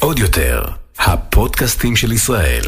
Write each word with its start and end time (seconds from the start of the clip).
עוד 0.00 0.18
יותר, 0.18 0.62
הפודקאסטים 0.98 1.96
של 1.96 2.12
ישראל. 2.12 2.62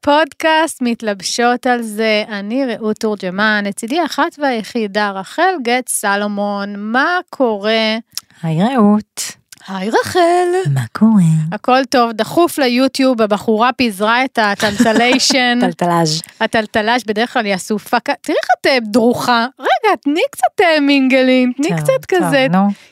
פודקאסט 0.00 0.78
מתלבשות 0.82 1.66
על 1.66 1.82
זה, 1.82 2.24
אני 2.28 2.66
רעות 2.66 2.96
תורג'מן, 2.96 3.64
לצידי 3.66 3.98
האחת 4.00 4.38
והיחידה 4.38 5.10
רחל 5.10 5.54
גט 5.62 5.88
סלומון, 5.88 6.74
מה 6.78 7.18
קורה? 7.30 7.96
היי 8.42 8.58
רעות, 8.62 9.36
היי 9.68 9.90
רחל. 9.90 10.48
מה 10.74 10.80
קורה? 10.92 11.22
הכל 11.52 11.84
טוב, 11.84 12.12
דחוף 12.12 12.58
ליוטיוב, 12.58 13.22
הבחורה 13.22 13.72
פיזרה 13.72 14.24
את 14.24 14.38
הטלטליישן, 14.42 15.58
טלטלאז'. 15.66 16.22
הטלטלש 16.40 17.02
בדרך 17.06 17.32
כלל 17.32 17.44
היא 17.44 17.54
אסופה, 17.54 18.00
תראי 18.00 18.36
איך 18.38 18.48
את 18.60 18.66
אה, 18.66 18.78
דרוכה, 18.82 19.46
רגע, 19.58 19.96
תני 20.02 20.20
קצת 20.30 20.60
אה, 20.60 20.80
mingling, 20.80 21.52
תני 21.56 21.68
קצת 21.76 22.04
כזה. 22.08 22.46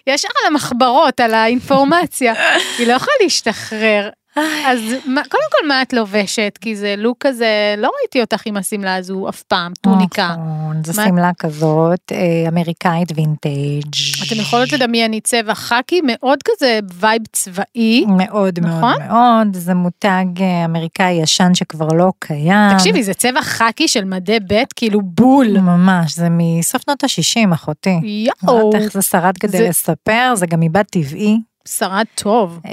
ישר 0.06 0.28
על 0.40 0.46
המחברות, 0.52 1.20
על 1.20 1.34
האינפורמציה, 1.34 2.34
היא 2.78 2.86
לא 2.86 2.92
יכולה 2.92 3.12
להשתחרר. 3.22 4.10
אז 4.36 4.80
מה, 5.06 5.22
קודם 5.28 5.44
כל 5.50 5.68
מה 5.68 5.82
את 5.82 5.92
לובשת? 5.92 6.58
כי 6.60 6.76
זה 6.76 6.94
לוק 6.98 7.16
כזה, 7.20 7.74
לא 7.78 7.90
ראיתי 8.00 8.20
אותך 8.20 8.42
עם 8.46 8.56
השמלה 8.56 8.96
הזו 8.96 9.28
אף 9.28 9.42
פעם, 9.42 9.72
טוניקה. 9.80 10.28
נכון, 10.32 10.82
זו 10.84 10.92
שמלה 10.92 11.30
כזאת, 11.38 12.12
אה, 12.12 12.48
אמריקאית 12.48 13.08
וינטייג'. 13.14 13.94
אתם 14.26 14.40
יכולות 14.40 14.72
לדמיין 14.72 15.10
לי 15.10 15.20
צבע 15.20 15.54
חאקי, 15.54 16.00
מאוד 16.04 16.38
כזה 16.44 16.78
וייב 16.94 17.22
צבאי. 17.32 18.04
מאוד 18.06 18.58
נכון? 18.58 18.94
מאוד 19.08 19.44
מאוד, 19.44 19.56
זה 19.56 19.74
מותג 19.74 20.24
אה, 20.40 20.64
אמריקאי 20.64 21.12
ישן 21.12 21.54
שכבר 21.54 21.88
לא 21.88 22.12
קיים. 22.18 22.78
תקשיבי, 22.78 23.02
זה 23.02 23.14
צבע 23.14 23.42
חאקי 23.42 23.88
של 23.88 24.04
מדי 24.04 24.38
ב', 24.48 24.62
כאילו 24.76 25.00
בול. 25.02 25.60
ממש, 25.60 26.14
זה 26.14 26.28
מסוף 26.30 26.82
שנות 26.82 27.04
ה-60, 27.04 27.54
אחותי. 27.54 28.00
יואו, 28.42 28.66
יודעת 28.66 28.82
איך 28.82 28.92
זה 28.92 29.02
שרד 29.02 29.38
כדי 29.38 29.68
לספר, 29.68 30.32
זה 30.34 30.46
גם 30.46 30.60
מבד 30.60 30.82
טבעי. 30.82 31.38
שרד 31.68 32.04
טוב. 32.14 32.60
אה, 32.66 32.70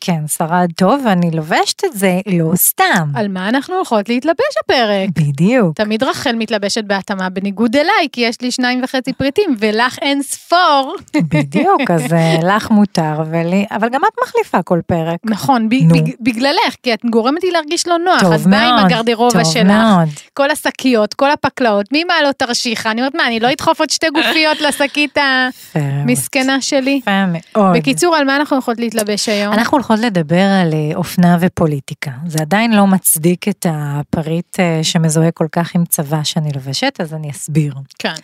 כן, 0.00 0.20
שרד 0.36 0.68
טוב, 0.76 1.00
ואני 1.06 1.30
לובשת 1.30 1.84
את 1.84 1.92
זה 1.92 2.20
לא 2.26 2.56
סתם. 2.56 3.08
על 3.14 3.28
מה 3.28 3.48
אנחנו 3.48 3.74
הולכות 3.74 4.08
להתלבש 4.08 4.36
הפרק? 4.64 5.08
בדיוק. 5.16 5.76
תמיד 5.76 6.02
רחל 6.02 6.32
מתלבשת 6.38 6.84
בהתאמה 6.84 7.28
בניגוד 7.28 7.76
אליי, 7.76 8.08
כי 8.12 8.20
יש 8.20 8.40
לי 8.40 8.50
שניים 8.50 8.80
וחצי 8.84 9.12
פריטים, 9.12 9.54
ולך 9.58 9.98
אין 10.02 10.22
ספור. 10.22 10.94
בדיוק, 11.16 11.90
אז 11.94 12.12
אה, 12.12 12.34
לך 12.56 12.70
מותר, 12.70 13.22
ולי, 13.30 13.64
אבל 13.70 13.88
גם 13.88 14.00
את 14.04 14.12
מחליפה 14.24 14.62
כל 14.62 14.80
פרק. 14.86 15.18
נכון, 15.24 15.68
ב- 15.68 15.74
נו. 15.82 15.94
בג- 15.94 16.12
בגללך, 16.20 16.74
כי 16.82 16.94
את 16.94 17.00
גורמת 17.10 17.44
לי 17.44 17.50
להרגיש 17.50 17.86
לא 17.86 17.98
נוח, 17.98 18.20
טוב 18.20 18.32
אז 18.32 18.46
די 18.46 18.56
עם 18.56 18.74
מאוד, 18.76 18.84
הגרדרובה 18.92 19.42
טוב 19.44 19.52
שלך. 19.52 19.66
מאוד. 19.66 20.08
כל 20.34 20.50
השקיות, 20.50 21.14
כל 21.14 21.30
הפקלאות, 21.30 21.92
מי 21.92 22.04
מה 22.04 22.14
לא 22.24 22.32
תרשיחה? 22.32 22.90
אני 22.90 23.00
אומרת, 23.00 23.14
מה, 23.14 23.26
אני 23.26 23.40
לא 23.40 23.52
אדחוף 23.52 23.80
עוד 23.80 23.90
שתי 23.90 24.06
גופיות 24.14 24.60
לשקית 24.68 25.18
מאוד. 25.18 25.84
המסכנה 25.84 26.60
שלי? 26.60 27.00
יפה 27.02 27.10
מאוד. 27.26 27.76
בקיצור, 27.76 28.16
על 28.22 28.26
מה 28.26 28.36
אנחנו 28.36 28.58
יכולות 28.58 28.80
להתלבש 28.80 29.28
היום? 29.28 29.52
אנחנו 29.52 29.76
הולכות 29.76 29.98
לדבר 29.98 30.44
על 30.62 30.74
אה, 30.74 30.90
אופנה 30.94 31.36
ופוליטיקה. 31.40 32.10
זה 32.26 32.38
עדיין 32.40 32.72
לא 32.72 32.86
מצדיק 32.86 33.48
את 33.48 33.66
הפריט 33.70 34.60
אה, 34.60 34.80
שמזוהה 34.82 35.30
כל 35.30 35.46
כך 35.52 35.74
עם 35.74 35.84
צבא 35.84 36.24
שאני 36.24 36.50
לובשת, 36.54 36.96
אז 37.00 37.14
אני 37.14 37.30
אסביר. 37.30 37.74
כן. 37.98 38.14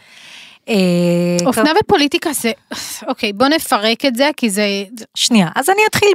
אה, 0.68 1.46
אופנה 1.46 1.70
ופוליטיקה 1.80 2.30
זה, 2.32 2.52
אוקיי, 3.08 3.32
בוא 3.32 3.48
נפרק 3.48 4.04
את 4.04 4.16
זה, 4.16 4.30
כי 4.36 4.50
זה, 4.50 4.84
שנייה, 5.14 5.48
אז 5.56 5.70
אני 5.70 5.80
אתחיל 5.90 6.08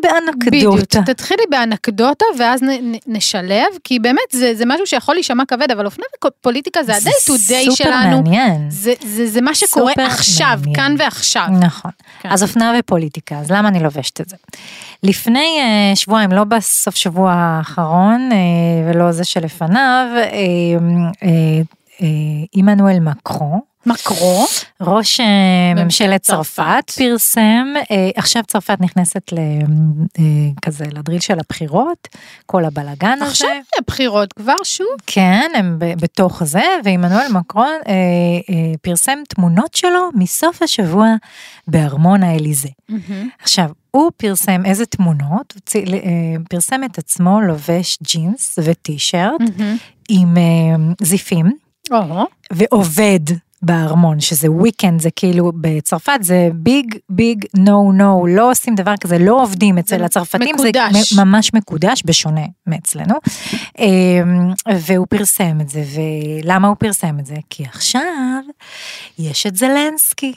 בדיוק, 0.48 0.74
באנקדוטה. 0.74 1.14
תתחילי 1.14 1.44
באנקדוטה 1.50 2.26
ואז 2.38 2.62
נשלב, 3.08 3.66
כי 3.84 4.00
באמת 4.00 4.20
זה, 4.32 4.64
משהו 4.66 4.88
שיכול 4.88 5.16
להישמע 5.16 5.44
כבד, 5.46 5.72
אבל 5.72 5.86
אופנה 5.86 6.06
ופוליטיקה 6.28 6.84
זה 6.84 6.96
ה-day 6.96 7.30
to 7.30 7.34
day 7.50 7.76
שלנו, 7.76 8.22
מעניין. 8.24 8.66
זה, 8.70 8.94
זה, 9.06 9.28
זה 9.28 9.42
מה 9.42 9.56
שקורה 9.56 9.94
עכשיו, 9.98 10.58
מעניין. 10.58 10.76
כאן 10.76 10.96
ועכשיו. 11.00 11.48
נכון. 11.60 11.92
כן. 12.22 12.30
אז 12.32 12.44
אופנה 12.44 12.74
ופוליטיקה, 12.80 13.36
אז 13.36 13.52
למה 13.52 13.68
אני 13.68 13.80
לובשת 13.84 14.22
את 14.22 14.30
זה? 14.30 14.36
לפני 15.04 15.60
אה, 15.60 15.96
שבועיים, 15.96 16.32
לא 16.32 16.44
בסוף 16.44 16.96
שבוע 16.96 17.32
האחרון 17.32 18.30
אה, 18.32 18.38
ולא 18.90 19.12
זה 19.12 19.24
שלפניו, 19.24 20.08
עמנואל 22.54 23.00
מקרו, 23.00 23.73
מקרו, 23.86 24.46
ראש 24.82 25.20
אה, 25.20 25.84
ממשלת 25.84 26.22
צרפת. 26.22 26.92
פרסם, 26.98 27.68
אה, 27.92 28.10
עכשיו 28.16 28.44
צרפת 28.48 28.78
נכנסת 28.80 29.34
אה, 29.34 30.24
כזה 30.62 30.86
לדריל 30.92 31.20
של 31.20 31.40
הבחירות, 31.40 32.08
כל 32.46 32.66
הבלגן 32.66 33.18
הזה. 33.22 33.26
עכשיו 33.26 33.50
בחירות 33.88 34.34
כבר 34.34 34.56
שוב. 34.64 34.88
כן, 35.08 35.52
הם 35.56 35.76
בתוך 35.80 36.44
זה, 36.44 36.64
ועמנואל 36.84 37.28
מקרון 37.32 37.76
אה, 37.88 37.94
פרסם 38.82 39.20
תמונות 39.30 39.74
שלו 39.74 40.10
מסוף 40.16 40.62
השבוע 40.62 41.08
בארמון 41.68 42.24
האליזה. 42.24 42.70
עכשיו, 43.40 43.70
הוא 43.92 44.12
פרסם 44.18 44.66
איזה 44.66 44.86
תמונות, 44.86 45.54
הוא 45.74 45.82
פרסם 46.50 46.84
את 46.84 46.98
עצמו 46.98 47.42
לובש 47.42 47.98
ג'ינס 48.04 48.60
וטישרט 48.64 49.42
עם 50.10 50.38
זיפים, 51.02 51.52
ועובד 52.54 53.20
בארמון, 53.64 54.20
שזה 54.20 54.48
weekend, 54.48 55.00
זה 55.02 55.10
כאילו, 55.16 55.52
בצרפת 55.56 56.20
זה 56.22 56.50
ביג 56.54 56.96
ביג 57.10 57.46
נו 57.58 57.92
נו, 57.92 58.28
לא 58.28 58.52
עושים 58.52 58.76
דבר 58.76 58.98
כזה, 58.98 59.18
לא 59.18 59.42
עובדים 59.42 59.78
אצל 59.78 60.04
הצרפתים, 60.04 60.56
מקודש. 60.56 61.14
זה 61.14 61.22
ממש 61.26 61.54
מקודש, 61.54 62.04
בשונה 62.06 62.46
מאצלנו. 62.68 63.16
אמ, 63.80 64.54
והוא 64.76 65.08
פרסם 65.10 65.62
את 65.62 65.70
זה, 65.70 65.84
ולמה 65.94 66.68
הוא 66.68 66.76
פרסם 66.80 67.20
את 67.20 67.26
זה? 67.26 67.36
כי 67.50 67.64
עכשיו 67.66 68.42
יש 69.20 69.48
את 69.48 69.56
זלנסקי. 69.56 70.34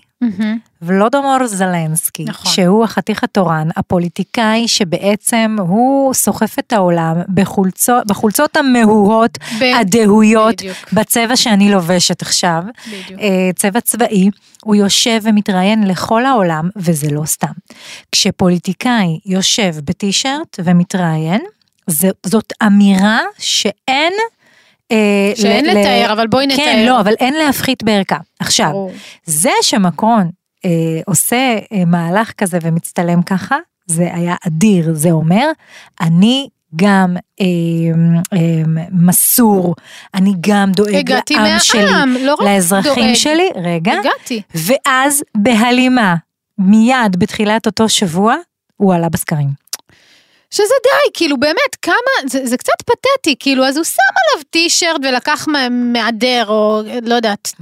ולודומור 0.83 1.47
זלנסקי, 1.47 2.25
נכון. 2.25 2.53
שהוא 2.53 2.85
החתיך 2.85 3.25
התורן, 3.25 3.69
הפוליטיקאי 3.77 4.69
שבעצם 4.69 5.57
הוא 5.61 6.15
סוחף 6.15 6.59
את 6.59 6.73
העולם 6.73 7.17
בחולצות, 7.35 8.07
בחולצות 8.07 8.57
המהוהות, 8.57 9.39
ב- 9.61 9.63
הדהויות, 9.63 10.55
בדיוק. 10.55 10.93
בצבע 10.93 11.37
שאני 11.37 11.71
לובשת 11.71 12.23
עכשיו, 12.23 12.63
בדיוק. 12.87 13.21
אה, 13.21 13.51
צבע 13.57 13.81
צבאי, 13.81 14.31
הוא 14.65 14.75
יושב 14.75 15.21
ומתראיין 15.23 15.87
לכל 15.87 16.27
העולם, 16.27 16.69
וזה 16.77 17.11
לא 17.11 17.25
סתם. 17.25 17.53
כשפוליטיקאי 18.13 19.19
יושב 19.27 19.75
בטישרט 19.85 20.61
ומתראיין, 20.65 21.41
זאת 22.27 22.53
אמירה 22.67 23.21
שאין... 23.39 24.13
אה, 24.93 24.97
שאין 25.35 25.65
ל- 25.65 25.69
ל- 25.69 25.71
לתאר, 25.71 26.13
אבל 26.13 26.27
בואי 26.27 26.47
נתאר. 26.47 26.57
כן, 26.57 26.85
לא, 26.87 27.01
אבל 27.01 27.13
אין 27.21 27.35
להפחית 27.35 27.83
בערכה. 27.83 28.17
עכשיו, 28.41 28.71
ברור. 28.71 28.93
זה 29.25 29.51
שמקרון 29.63 30.31
אה, 30.65 30.71
עושה 31.07 31.37
אה, 31.73 31.85
מהלך 31.87 32.33
כזה 32.33 32.59
ומצטלם 32.63 33.23
ככה, 33.23 33.57
זה 33.87 34.09
היה 34.15 34.35
אדיר, 34.47 34.95
זה 34.95 35.11
אומר, 35.11 35.51
אני 36.01 36.49
גם 36.77 37.17
אה, 37.41 37.45
אה, 38.33 38.63
מסור, 38.93 39.75
אני 40.15 40.33
גם 40.41 40.73
דואג 40.73 41.11
לעם 41.13 41.43
מהעם, 41.43 41.59
שלי, 41.59 42.25
לא 42.27 42.37
לאזרחים 42.45 42.95
דואג. 43.05 43.15
שלי, 43.15 43.49
רגע, 43.65 43.93
הגעתי. 44.01 44.43
ואז 44.55 45.23
בהלימה, 45.37 46.15
מיד 46.59 47.17
בתחילת 47.19 47.67
אותו 47.67 47.89
שבוע, 47.89 48.35
הוא 48.77 48.95
עלה 48.95 49.09
בסקרים. 49.09 49.49
שזה 50.51 50.75
די, 50.85 51.11
כאילו 51.15 51.37
באמת, 51.41 51.77
כמה, 51.83 51.95
זה, 52.27 52.47
זה 52.47 52.57
קצת 52.57 52.83
פתטי, 52.87 53.35
כאילו, 53.39 53.65
אז 53.67 53.77
הוא 53.77 53.85
שם 53.85 53.97
עליו 54.33 54.45
טישרט 54.51 55.01
ולקח 55.05 55.49
מה- 55.49 55.69
מהדר, 55.69 56.45
או 56.49 56.83
לא 57.03 57.15
יודעת. 57.15 57.53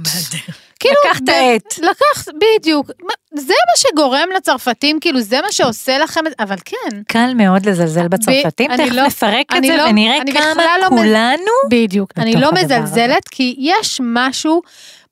כאילו, 0.87 0.95
לקח 1.09 1.17
את 1.19 1.25
ב- 1.25 1.29
העט. 1.29 1.77
לקח, 1.77 2.25
בדיוק. 2.59 2.91
זה 3.37 3.53
מה 3.53 3.77
שגורם 3.91 4.27
לצרפתים, 4.37 4.99
כאילו, 4.99 5.21
זה 5.21 5.41
מה 5.41 5.51
שעושה 5.51 5.97
לכם, 5.97 6.21
אבל 6.39 6.55
כן, 6.65 7.01
קל 7.07 7.31
מאוד 7.35 7.65
לזלזל 7.65 8.07
בצרפתים, 8.07 8.77
תכף 8.77 8.91
לא- 8.91 9.05
נפרק 9.05 9.45
את 9.57 9.63
זה 9.63 9.77
לא- 9.77 9.83
ונראה 9.83 10.17
כמה 10.33 10.63
לא 10.81 10.87
כולנו 10.89 11.51
בדיוק. 11.69 12.09
אני 12.17 12.35
לא. 12.35 12.51
מזלזלת, 12.51 13.27
כי 13.31 13.55
יש 13.59 14.01
משהו 14.03 14.61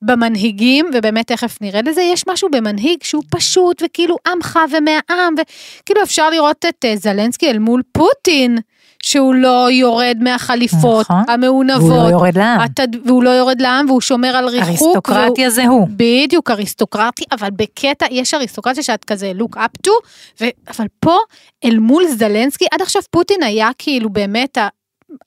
במנהיגים, 0.02 0.90
ובאמת 0.94 1.26
תכף 1.26 1.58
נראה 1.60 1.80
לזה, 1.86 2.02
יש 2.02 2.24
משהו 2.28 2.48
במנהיג 2.52 2.98
שהוא 3.02 3.22
פשוט, 3.30 3.82
וכאילו 3.84 4.16
עמך 4.26 4.58
ומהעם, 4.70 5.34
וכאילו 5.82 6.02
אפשר 6.02 6.30
לראות 6.30 6.64
את 6.68 6.84
אה, 6.84 6.96
זלנסקי 6.96 7.50
אל 7.50 7.58
מול 7.58 7.82
פוטין, 7.92 8.58
שהוא 9.04 9.34
לא 9.34 9.70
יורד 9.70 10.18
מהחליפות 10.20 11.10
נכון. 11.10 11.22
המעונבות. 11.28 11.82
והוא 11.82 12.04
לא 12.04 12.08
יורד 12.08 12.38
לעם. 12.38 12.60
התד... 12.60 12.88
והוא 13.06 13.22
לא 13.22 13.30
יורד 13.30 13.60
לעם, 13.60 13.86
והוא 13.88 14.00
שומר 14.00 14.36
על 14.36 14.48
ריחוק. 14.48 14.68
אריסטוקרטיה 14.68 15.44
והוא... 15.44 15.54
זה 15.54 15.64
הוא. 15.64 15.88
בדיוק, 15.90 16.50
אריסטוקרטי, 16.50 17.24
אבל 17.32 17.50
בקטע, 17.50 18.06
יש 18.10 18.34
אריסטוקרטיה 18.34 18.82
שאת 18.82 19.04
כזה 19.04 19.32
look 19.38 19.56
up 19.56 19.86
to, 19.86 19.90
ו... 20.40 20.44
אבל 20.68 20.86
פה, 21.00 21.16
אל 21.64 21.78
מול 21.78 22.04
זלנסקי, 22.06 22.64
עד 22.70 22.82
עכשיו 22.82 23.02
פוטין 23.10 23.42
היה 23.42 23.70
כאילו 23.78 24.10
באמת. 24.10 24.58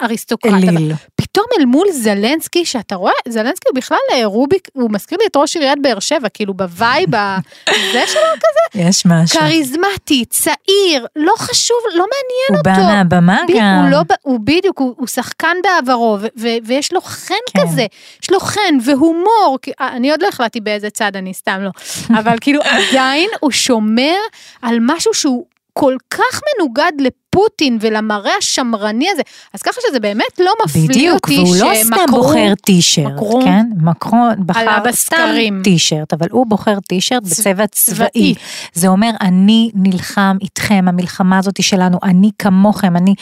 אריסטוקרט. 0.02 0.54
אליל. 0.54 0.94
פתאום 1.16 1.46
אל 1.60 1.66
מול 1.66 1.88
זלנסקי, 1.92 2.66
שאתה 2.66 2.96
רואה, 2.96 3.12
זלנסקי 3.28 3.70
הוא 3.70 3.76
בכלל 3.76 3.98
אה, 4.14 4.26
רוביק, 4.26 4.68
הוא 4.74 4.92
מזכיר 4.92 5.18
לי 5.22 5.26
את 5.28 5.36
ראש 5.36 5.56
עיריית 5.56 5.80
באר 5.82 6.00
שבע, 6.00 6.30
כאילו 6.30 6.54
בווייב 6.54 7.10
הזה 7.16 8.04
שלו 8.14 8.22
כזה, 8.22 8.82
יש 8.88 9.06
משהו. 9.06 9.40
כריזמטי, 9.40 10.26
צעיר, 10.26 11.06
לא 11.16 11.34
חשוב, 11.38 11.78
לא 11.94 12.06
מעניין 12.06 12.50
הוא 12.50 12.58
אותו. 12.58 12.70
בא 12.70 12.94
מהבמה 12.96 13.38
ב- 13.48 13.52
גם. 13.58 13.80
הוא, 13.84 13.90
לא, 13.92 13.98
הוא 14.22 14.40
בדיוק, 14.44 14.80
הוא, 14.80 14.94
הוא 14.98 15.08
שחקן 15.08 15.58
בעברו, 15.64 16.18
ו- 16.22 16.28
ו- 16.40 16.48
ויש 16.66 16.94
לו 16.94 17.02
חן 17.02 17.34
כן. 17.54 17.62
כזה, 17.62 17.86
יש 18.24 18.32
לו 18.32 18.40
חן 18.40 18.78
והומור, 18.86 19.58
כי- 19.62 19.72
אה, 19.82 19.88
אני 19.96 20.12
עוד 20.12 20.22
לא 20.22 20.28
החלטתי 20.28 20.60
באיזה 20.62 20.90
צד, 20.90 21.16
אני 21.16 21.34
סתם 21.34 21.58
לא, 21.62 21.70
אבל 22.20 22.36
כאילו 22.42 22.62
עדיין 22.64 23.30
הוא 23.40 23.52
שומר 23.52 24.16
על 24.62 24.78
משהו 24.82 25.14
שהוא 25.14 25.46
כל 25.74 25.96
כך 26.10 26.42
מנוגד 26.60 26.92
לפוטין 27.36 27.78
ולמראה 27.82 28.32
השמרני 28.40 29.08
הזה, 29.12 29.22
אז 29.54 29.62
ככה 29.62 29.80
שזה 29.88 30.00
באמת 30.00 30.40
לא 30.40 30.52
מפליא 30.66 30.88
בדיוק, 30.90 31.16
אותי 31.16 31.38
והוא 31.40 31.56
לא 31.56 31.72
סתם 31.76 31.96
שמקרון- 31.98 32.10
בוחר 32.12 32.54
טישרט, 32.66 33.14
מקרון 33.14 33.44
כן? 33.46 33.66
מקרון 33.82 34.34
בחר 34.46 34.60
סתם. 34.92 35.62
טישרט, 35.64 36.14
אבל 36.14 36.28
הוא 36.32 36.46
בוחר 36.48 36.80
טישרט 36.80 37.24
בצבע 37.24 37.68
צבאי. 37.68 38.08
צבאי. 38.08 38.34
זה 38.74 38.88
אומר, 38.88 39.10
אני 39.22 39.72
נלחם 39.74 40.38
איתכם, 40.42 40.86
המלחמה 40.88 41.38
הזאת 41.38 41.64
שלנו, 41.64 41.98
אני 42.04 42.30
כמוכם, 42.40 42.96
אני, 42.98 43.14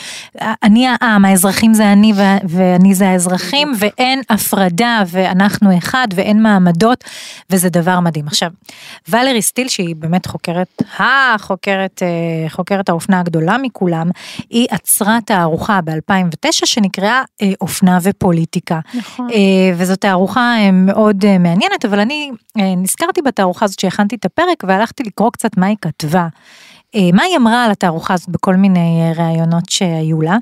אני 0.62 0.86
העם, 0.88 1.24
האזרחים 1.24 1.74
זה 1.74 1.92
אני 1.92 2.12
ו- 2.16 2.46
ואני 2.48 2.94
זה 2.94 3.08
האזרחים, 3.08 3.72
ואין 3.78 4.20
הפרדה, 4.30 5.02
ואנחנו 5.06 5.78
אחד, 5.78 6.08
ואין 6.14 6.42
מעמדות, 6.42 7.04
וזה 7.50 7.68
דבר 7.68 8.00
מדהים. 8.00 8.26
עכשיו, 8.26 8.50
ולרי 9.08 9.42
סטיל, 9.42 9.68
שהיא 9.68 9.96
באמת 9.96 10.26
חוקרת, 10.26 10.82
החוקרת, 10.98 12.02
אה, 12.02 12.48
חוקרת 12.50 12.88
האופנה 12.88 13.20
הגדולה 13.20 13.56
מכולם, 13.62 14.05
היא 14.50 14.66
עצרה 14.70 15.18
תערוכה 15.26 15.80
ב-2009 15.80 16.50
שנקראה 16.52 17.22
אה, 17.42 17.52
אופנה 17.60 17.98
ופוליטיקה. 18.02 18.80
נכון. 18.94 19.30
אה, 19.30 19.72
וזאת 19.76 20.00
תערוכה 20.00 20.56
אה, 20.58 20.70
מאוד 20.72 21.24
אה, 21.24 21.38
מעניינת, 21.38 21.84
אבל 21.84 22.00
אני 22.00 22.30
אה, 22.58 22.74
נזכרתי 22.76 23.22
בתערוכה 23.22 23.64
הזאת 23.64 23.78
שהכנתי 23.78 24.16
את 24.16 24.24
הפרק 24.24 24.64
והלכתי 24.66 25.02
לקרוא 25.02 25.30
קצת 25.30 25.56
מה 25.56 25.66
היא 25.66 25.76
כתבה. 25.80 26.28
אה, 26.94 27.10
מה 27.12 27.22
היא 27.22 27.36
אמרה 27.36 27.64
על 27.64 27.70
התערוכה 27.70 28.14
הזאת 28.14 28.28
בכל 28.28 28.54
מיני 28.56 29.02
אה, 29.02 29.24
ראיונות 29.24 29.68
שהיו 29.68 30.22
לה, 30.22 30.36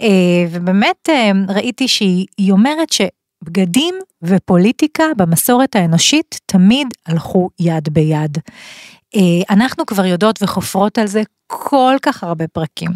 אה, 0.00 0.46
ובאמת 0.50 1.08
ראיתי 1.48 1.88
שהיא 1.88 2.26
היא 2.38 2.52
אומרת 2.52 2.88
שבגדים 2.92 3.94
ופוליטיקה 4.22 5.04
במסורת 5.16 5.76
האנושית 5.76 6.40
תמיד 6.46 6.86
הלכו 7.06 7.48
יד 7.60 7.88
ביד. 7.92 8.38
אה, 9.16 9.54
אנחנו 9.54 9.86
כבר 9.86 10.04
יודעות 10.04 10.42
וחופרות 10.42 10.98
על 10.98 11.06
זה 11.06 11.22
כל 11.46 11.96
כך 12.02 12.24
הרבה 12.24 12.48
פרקים, 12.48 12.90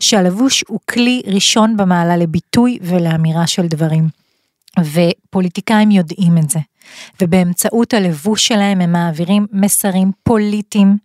שהלבוש 0.00 0.64
הוא 0.68 0.80
כלי 0.90 1.22
ראשון 1.26 1.76
במעלה 1.76 2.16
לביטוי 2.16 2.78
ולאמירה 2.82 3.46
של 3.46 3.66
דברים. 3.66 4.08
ופוליטיקאים 4.80 5.90
יודעים 5.90 6.38
את 6.38 6.50
זה. 6.50 6.58
ובאמצעות 7.22 7.94
הלבוש 7.94 8.46
שלהם 8.46 8.80
הם 8.80 8.92
מעבירים 8.92 9.46
מסרים 9.52 10.12
פוליטיים, 10.22 10.96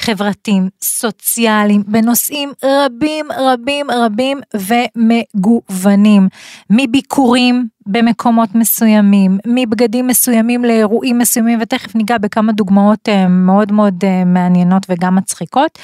חברתיים, 0.00 0.68
סוציאליים, 0.82 1.82
בנושאים 1.86 2.52
רבים 2.64 3.26
רבים 3.38 3.86
רבים 3.90 4.40
ומגוונים. 4.54 6.28
מביקורים 6.70 7.68
במקומות 7.86 8.54
מסוימים, 8.54 9.38
מבגדים 9.46 10.06
מסוימים 10.06 10.64
לאירועים 10.64 11.18
מסוימים, 11.18 11.58
ותכף 11.62 11.94
ניגע 11.94 12.18
בכמה 12.18 12.52
דוגמאות 12.52 13.08
אה, 13.08 13.28
מאוד 13.28 13.72
מאוד 13.72 14.04
אה, 14.04 14.24
מעניינות 14.24 14.86
וגם 14.88 15.16
מצחיקות. 15.16 15.78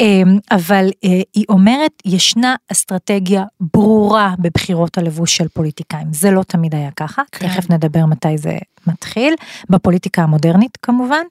אה, 0.00 0.22
אבל 0.50 0.88
היא 1.34 1.44
אומרת, 1.48 1.92
ישנה 2.04 2.54
אסטרטגיה 2.72 3.44
ברורה 3.60 4.34
בבחירות 4.38 4.98
הלבוש 4.98 5.36
של 5.36 5.48
פוליטיקאים. 5.48 6.06
זה 6.12 6.30
לא 6.30 6.42
תמיד 6.42 6.74
היה 6.74 6.90
ככה, 6.96 7.22
כן. 7.32 7.48
תכף 7.48 7.70
נדבר 7.70 8.06
מתי 8.06 8.38
זה 8.38 8.58
מתחיל, 8.86 9.34
בפוליטיקה 9.70 10.22
המודרנית 10.22 10.78
כמובן. 10.82 11.22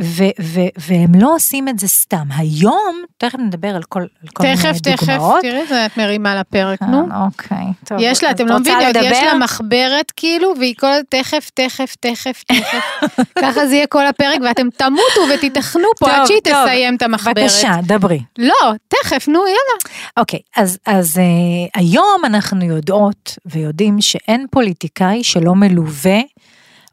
ו- 0.00 0.34
ו- 0.40 0.72
והם 0.88 1.14
לא 1.14 1.34
עושים 1.34 1.68
את 1.68 1.78
זה 1.78 1.88
סתם. 1.88 2.26
היום, 2.36 2.96
תכף 3.18 3.38
נדבר 3.38 3.76
על 3.76 3.82
כל, 3.82 4.00
על 4.00 4.28
כל 4.32 4.42
מיני 4.42 4.56
תכף, 4.56 4.78
תכף, 4.78 5.06
דוגמאות. 5.06 5.40
תראי 5.42 5.86
את 5.86 5.96
מרימה 5.96 6.34
לפרק, 6.40 6.82
נו. 6.82 7.08
אוקיי, 7.24 7.66
טוב. 7.84 7.93
יש 8.00 8.22
לה, 8.22 8.30
אתם 8.30 8.44
את 8.44 8.50
לא 8.50 8.58
מבינות, 8.58 8.96
יש? 9.02 9.22
לה 9.22 9.34
מחברת 9.34 10.12
כאילו, 10.16 10.54
והיא 10.58 10.74
כל 10.78 10.86
תכף, 11.08 11.50
תכף, 11.54 11.94
תכף, 12.00 12.42
תכף. 12.42 12.84
ככה 13.42 13.66
זה 13.66 13.74
יהיה 13.74 13.86
כל 13.86 14.06
הפרק, 14.06 14.38
ואתם 14.44 14.68
תמותו 14.76 15.34
ותיתכנו 15.34 15.88
פה 15.98 16.10
עד 16.10 16.16
טוב, 16.16 16.26
שהיא 16.26 16.40
טוב. 16.44 16.52
תסיים 16.64 16.96
את 16.96 17.02
המחברת. 17.02 17.36
בבקשה, 17.36 17.74
דברי. 17.82 18.20
לא, 18.38 18.72
תכף, 18.88 19.28
נו, 19.28 19.38
יאללה. 19.38 19.96
אוקיי, 20.16 20.40
אז, 20.56 20.78
אז 20.86 21.18
אה, 21.18 21.80
היום 21.80 22.22
אנחנו 22.24 22.64
יודעות 22.64 23.38
ויודעים 23.46 24.00
שאין 24.00 24.46
פוליטיקאי 24.50 25.24
שלא 25.24 25.54
מלווה 25.54 26.20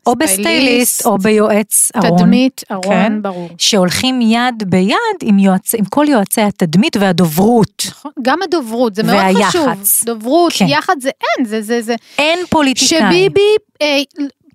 או 0.05 0.13
סטייליסט, 0.13 0.39
בסטייליסט 0.39 1.05
או 1.05 1.17
ביועץ 1.17 1.91
ארון. 1.95 2.17
תדמית, 2.19 2.61
ארון, 2.71 2.83
כן. 2.93 3.21
ברור. 3.21 3.49
שהולכים 3.57 4.21
יד 4.21 4.63
ביד 4.67 4.95
עם, 5.23 5.39
יועצ... 5.39 5.75
עם 5.75 5.85
כל 5.85 6.05
יועצי 6.09 6.41
התדמית 6.41 6.97
והדוברות. 6.97 7.83
נכון, 7.87 8.11
גם 8.21 8.39
הדוברות, 8.43 8.95
זה 8.95 9.03
מאוד 9.03 9.15
והיח"צ. 9.15 9.49
חשוב. 9.49 9.67
דוברות, 10.05 10.53
כן. 10.57 10.65
יח"צ 10.67 11.01
זה 11.01 11.09
אין, 11.09 11.45
זה, 11.45 11.61
זה, 11.61 11.81
זה. 11.81 11.95
אין 12.17 12.39
פוליטיקאי. 12.49 12.99
שביבי 12.99 13.55
אה, 13.81 14.01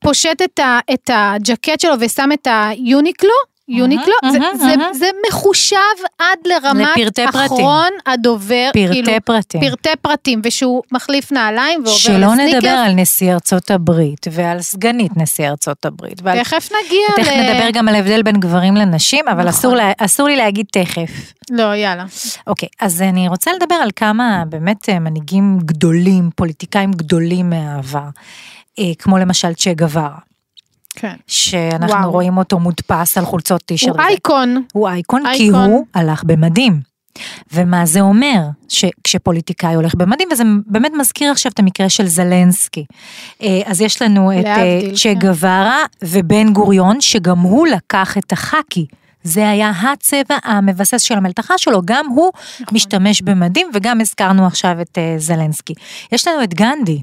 פושט 0.00 0.42
את, 0.44 0.58
ה, 0.58 0.78
את 0.94 1.10
הג'קט 1.12 1.80
שלו 1.80 1.94
ושם 2.00 2.28
את 2.32 2.48
היוניקלו, 2.50 3.30
יוניקלו, 3.68 4.14
זה, 4.32 4.38
מהמם, 4.38 4.92
זה, 4.92 5.06
מחושב 5.28 5.76
עד 6.18 6.38
לרמת 6.44 6.88
לפרטי 6.96 7.24
פרטים. 7.24 7.40
אחרון 7.40 7.90
הדובר, 8.06 8.70
פרטי 8.72 9.02
כאילו, 9.02 9.12
פרטים. 9.24 9.60
פרטי 9.60 9.88
פרטים, 10.02 10.40
ושהוא 10.44 10.82
מחליף 10.92 11.32
נעליים 11.32 11.80
ועובר 11.80 11.98
שלא 11.98 12.16
לסניקר. 12.16 12.56
נדבר 12.56 12.68
על 12.68 12.92
נשיא 12.92 13.32
ארצות 13.32 13.70
הברית 13.70 14.26
ועל 14.30 14.62
סגנית 14.62 15.16
נשיא 15.16 15.48
ארצות 15.48 15.86
הברית. 15.86 16.20
ועל... 16.22 16.42
תכף 16.42 16.68
נגיע 16.84 17.06
תכף 17.16 17.32
ל... 17.36 17.40
נדבר 17.40 17.70
גם 17.72 17.88
על 17.88 17.94
ההבדל 17.94 18.22
בין 18.22 18.40
גברים 18.40 18.76
לנשים, 18.76 19.28
אבל 19.28 19.38
נכון. 19.38 19.48
אסור, 19.48 19.74
לה... 19.74 19.92
אסור 19.98 20.28
לי 20.28 20.36
להגיד 20.36 20.66
תכף. 20.72 21.32
לא, 21.50 21.74
יאללה. 21.74 22.04
אוקיי, 22.46 22.68
אז 22.80 23.02
אני 23.02 23.28
רוצה 23.28 23.50
לדבר 23.52 23.74
על 23.74 23.90
כמה 23.96 24.42
באמת 24.48 24.88
אה, 24.88 24.98
מנהיגים 24.98 25.58
גדולים, 25.64 26.30
פוליטיקאים 26.36 26.92
גדולים 26.92 27.50
מהעבר, 27.50 28.08
אה, 28.78 28.84
כמו 28.98 29.18
למשל 29.18 29.54
צ'ה 29.54 29.74
גווארה, 29.74 30.18
כן. 30.96 31.14
שאנחנו 31.26 31.96
וואו. 31.96 32.10
רואים 32.10 32.38
אותו 32.38 32.58
מודפס 32.58 33.18
על 33.18 33.24
חולצות 33.24 33.62
טישרט. 33.62 33.96
הוא 33.96 34.04
אייקון. 34.04 34.62
הוא 34.72 34.88
אייקון, 34.88 35.22
כי 35.34 35.42
אייקון. 35.42 35.70
הוא 35.70 35.86
הלך 35.94 36.24
במדים. 36.24 36.80
ומה 37.52 37.86
זה 37.86 38.00
אומר 38.00 38.40
שכשפוליטיקאי 38.68 39.74
הולך 39.74 39.94
במדים, 39.94 40.28
וזה 40.32 40.44
באמת 40.66 40.92
מזכיר 40.98 41.30
עכשיו 41.32 41.52
את 41.52 41.58
המקרה 41.58 41.88
של 41.88 42.06
זלנסקי. 42.06 42.84
אה, 43.42 43.60
אז 43.64 43.80
יש 43.80 44.02
לנו 44.02 44.40
את 44.40 44.44
אה, 44.44 44.80
צ'ה 44.94 45.14
כן. 45.14 45.18
גווארה 45.18 45.84
ובן 46.02 46.52
גוריון, 46.52 47.00
שגם 47.00 47.38
הוא 47.38 47.66
לקח 47.66 48.18
את 48.18 48.32
החאקי. 48.32 48.86
זה 49.22 49.48
היה 49.48 49.70
הצבע 49.70 50.36
המבסס 50.44 51.02
של 51.02 51.14
המלתחה 51.14 51.58
שלו, 51.58 51.80
גם 51.84 52.06
הוא 52.06 52.32
נכון. 52.60 52.74
משתמש 52.74 53.22
במדים, 53.22 53.66
וגם 53.74 54.00
הזכרנו 54.00 54.46
עכשיו 54.46 54.80
את 54.80 54.98
אה, 54.98 55.14
זלנסקי. 55.18 55.74
יש 56.12 56.28
לנו 56.28 56.42
את 56.42 56.54
גנדי. 56.54 57.00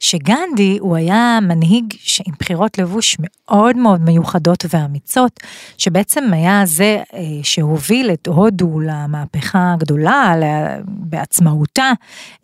שגנדי 0.00 0.78
הוא 0.80 0.96
היה 0.96 1.38
מנהיג 1.42 1.84
עם 2.26 2.34
בחירות 2.40 2.78
לבוש 2.78 3.16
מאוד 3.20 3.76
מאוד 3.76 4.00
מיוחדות 4.00 4.64
ואמיצות, 4.70 5.40
שבעצם 5.78 6.24
היה 6.32 6.62
זה 6.66 7.02
אה, 7.14 7.20
שהוביל 7.42 8.10
את 8.10 8.26
הודו 8.26 8.80
למהפכה 8.80 9.72
הגדולה, 9.72 10.36
לה- 10.36 10.76
בעצמאותה 10.86 11.92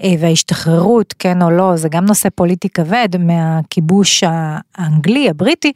אה, 0.02 0.12
וההשתחררות, 0.20 1.14
כן 1.18 1.42
או 1.42 1.50
לא, 1.50 1.76
זה 1.76 1.88
גם 1.88 2.04
נושא 2.04 2.28
פוליטי 2.34 2.68
כבד 2.68 3.08
מהכיבוש 3.18 4.24
האנגלי, 4.26 5.30
הבריטי, 5.30 5.72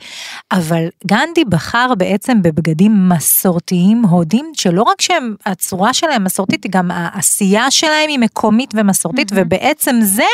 אבל 0.52 0.86
גנדי 1.06 1.44
בחר 1.48 1.92
בעצם 1.98 2.42
בבגדים 2.42 3.08
מסורתיים 3.08 4.04
הודים, 4.04 4.52
שלא 4.54 4.82
רק 4.82 5.00
שהם, 5.00 5.34
הצורה 5.46 5.94
שלהם 5.94 6.24
מסורתית, 6.24 6.64
היא 6.64 6.72
גם 6.72 6.90
העשייה 6.90 7.70
שלהם 7.70 8.08
היא 8.08 8.18
מקומית 8.18 8.70
ומסורתית, 8.76 9.32
ובעצם 9.34 9.96
זה 10.02 10.24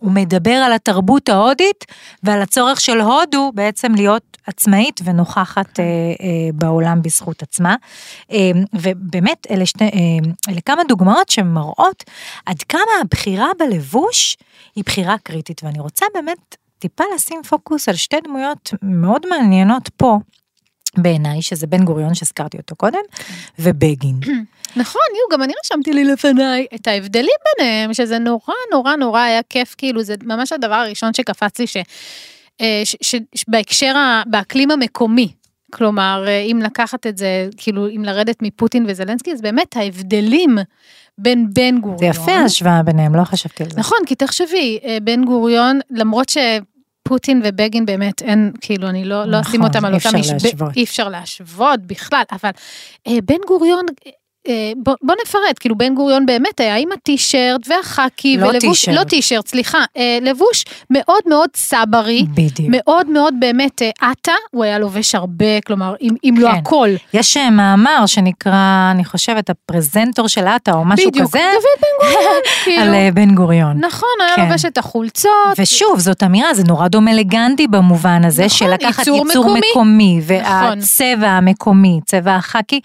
הוא 0.00 0.12
מדבר 0.12 0.50
על 0.50 0.72
התרבות 0.72 1.28
ההודית 1.28 1.84
ועל 2.22 2.42
הצורך 2.42 2.80
של 2.80 3.00
הודו 3.00 3.52
בעצם 3.54 3.94
להיות 3.94 4.36
עצמאית 4.46 5.00
ונוכחת 5.04 5.80
אה, 5.80 5.84
אה, 5.84 6.52
בעולם 6.54 7.02
בזכות 7.02 7.42
עצמה. 7.42 7.76
אה, 8.32 8.50
ובאמת 8.72 9.46
אלה, 9.50 9.66
שני, 9.66 9.86
אה, 9.88 10.52
אלה 10.52 10.60
כמה 10.60 10.82
דוגמאות 10.88 11.28
שמראות 11.28 12.04
עד 12.46 12.62
כמה 12.62 12.92
הבחירה 13.00 13.48
בלבוש 13.58 14.36
היא 14.76 14.84
בחירה 14.84 15.16
קריטית 15.22 15.64
ואני 15.64 15.80
רוצה 15.80 16.06
באמת 16.14 16.56
טיפה 16.78 17.04
לשים 17.14 17.42
פוקוס 17.42 17.88
על 17.88 17.94
שתי 17.94 18.16
דמויות 18.24 18.70
מאוד 18.82 19.26
מעניינות 19.28 19.88
פה. 19.96 20.18
בעיניי, 20.98 21.42
שזה 21.42 21.66
בן 21.66 21.84
גוריון 21.84 22.14
שהזכרתי 22.14 22.56
אותו 22.56 22.76
קודם, 22.76 23.00
ובגין. 23.58 24.20
נכון, 24.76 25.02
יו, 25.14 25.36
גם 25.36 25.42
אני 25.42 25.52
רשמתי 25.64 25.92
לי 25.92 26.04
לפניי 26.04 26.66
את 26.74 26.86
ההבדלים 26.86 27.36
ביניהם, 27.58 27.94
שזה 27.94 28.18
נורא 28.18 28.54
נורא 28.72 28.96
נורא 28.96 29.20
היה 29.20 29.40
כיף, 29.50 29.74
כאילו, 29.78 30.02
זה 30.02 30.14
ממש 30.24 30.52
הדבר 30.52 30.74
הראשון 30.74 31.14
שקפץ 31.14 31.58
לי, 31.58 31.66
ש, 31.66 31.76
אה, 32.60 32.82
ש, 32.84 32.96
ש, 33.02 33.14
ש, 33.34 33.44
בהקשר, 33.48 33.96
ה, 33.96 34.22
באקלים 34.26 34.70
המקומי. 34.70 35.32
כלומר, 35.72 36.24
אה, 36.26 36.40
אם 36.40 36.60
לקחת 36.62 37.06
את 37.06 37.18
זה, 37.18 37.48
כאילו, 37.56 37.88
אם 37.88 38.02
לרדת 38.04 38.42
מפוטין 38.42 38.84
וזלנסקי, 38.88 39.32
אז 39.32 39.40
באמת 39.40 39.76
ההבדלים 39.76 40.58
בין 41.18 41.46
בן 41.52 41.80
גוריון... 41.80 41.98
זה 41.98 42.06
יפה 42.06 42.32
ההשוואה 42.32 42.82
ביניהם, 42.82 43.14
לא 43.14 43.24
חשבתי 43.24 43.64
על 43.64 43.70
זה. 43.70 43.80
נכון, 43.80 43.98
כי 44.06 44.14
תחשבי, 44.14 44.78
אה, 44.84 44.98
בן 45.02 45.24
גוריון, 45.24 45.80
למרות 45.90 46.28
ש... 46.28 46.36
פוטין 47.08 47.42
ובגין 47.44 47.86
באמת 47.86 48.22
אין, 48.22 48.52
כאילו, 48.60 48.88
אני 48.88 49.04
לא, 49.04 49.24
לא 49.24 49.40
אשים 49.40 49.60
נכון, 49.60 49.68
אותם 49.68 49.84
על 49.84 49.92
אי 49.92 49.98
אותם 49.98 50.08
אפשר 50.08 50.18
משב... 50.18 50.32
להשוות. 50.32 50.76
אי 50.76 50.84
אפשר 50.84 51.08
להשוות 51.08 51.80
בכלל, 51.86 52.22
אבל 52.32 52.50
אה, 53.06 53.18
בן 53.24 53.38
גוריון, 53.46 53.86
בוא, 54.76 54.94
בוא 55.02 55.14
נפרט, 55.24 55.58
כאילו 55.60 55.78
בן 55.78 55.94
גוריון 55.94 56.26
באמת 56.26 56.60
היה 56.60 56.76
עם 56.76 56.92
הטישרט 56.92 57.60
והחאקי, 57.68 58.36
לא 58.36 58.46
ולבוש, 58.46 58.60
טישרט. 58.60 58.94
לא 58.94 59.04
טישרט, 59.04 59.48
סליחה, 59.48 59.78
אה, 59.96 60.18
לבוש 60.22 60.64
מאוד 60.90 61.22
מאוד 61.26 61.50
סברי, 61.56 62.24
בדיוק. 62.34 62.68
מאוד 62.70 63.10
מאוד 63.10 63.34
באמת 63.38 63.82
אה, 63.82 63.90
עטה, 64.00 64.32
הוא 64.50 64.64
היה 64.64 64.78
לובש 64.78 65.14
הרבה, 65.14 65.60
כלומר, 65.66 65.94
אם, 66.02 66.14
אם 66.24 66.34
לא 66.38 66.50
כן. 66.50 66.56
הכל. 66.56 66.88
יש 67.14 67.36
אה, 67.36 67.50
מאמר 67.50 68.06
שנקרא, 68.06 68.90
אני 68.90 69.04
חושבת, 69.04 69.50
הפרזנטור 69.50 70.28
של 70.28 70.46
עטה 70.46 70.72
או 70.72 70.84
משהו 70.84 71.10
בדיוק, 71.10 71.28
כזה, 71.28 71.38
דוד 71.38 71.80
בן 71.80 72.06
גוריון, 72.06 72.40
כאילו, 72.64 72.82
על 72.82 72.94
אה, 72.94 73.08
בן 73.14 73.34
גוריון. 73.34 73.78
נכון, 73.80 74.08
היה 74.26 74.36
כן. 74.36 74.48
לובש 74.48 74.64
את 74.64 74.78
החולצות, 74.78 75.32
ושוב, 75.58 75.98
זאת 75.98 76.22
אמירה, 76.22 76.54
זה 76.54 76.64
נורא 76.64 76.88
דומה 76.88 77.14
לגנדי 77.14 77.66
במובן 77.66 78.24
הזה, 78.24 78.44
נכון, 78.44 78.58
של 78.58 78.70
לקחת 78.70 78.98
ייצור 78.98 79.26
ייצור 79.26 79.44
מקומי. 79.44 79.60
מקומי, 79.70 80.20
נכון. 80.40 80.78
והצבע 80.78 81.28
המקומי, 81.28 82.00
צבע 82.06 82.34
החאקי, 82.34 82.80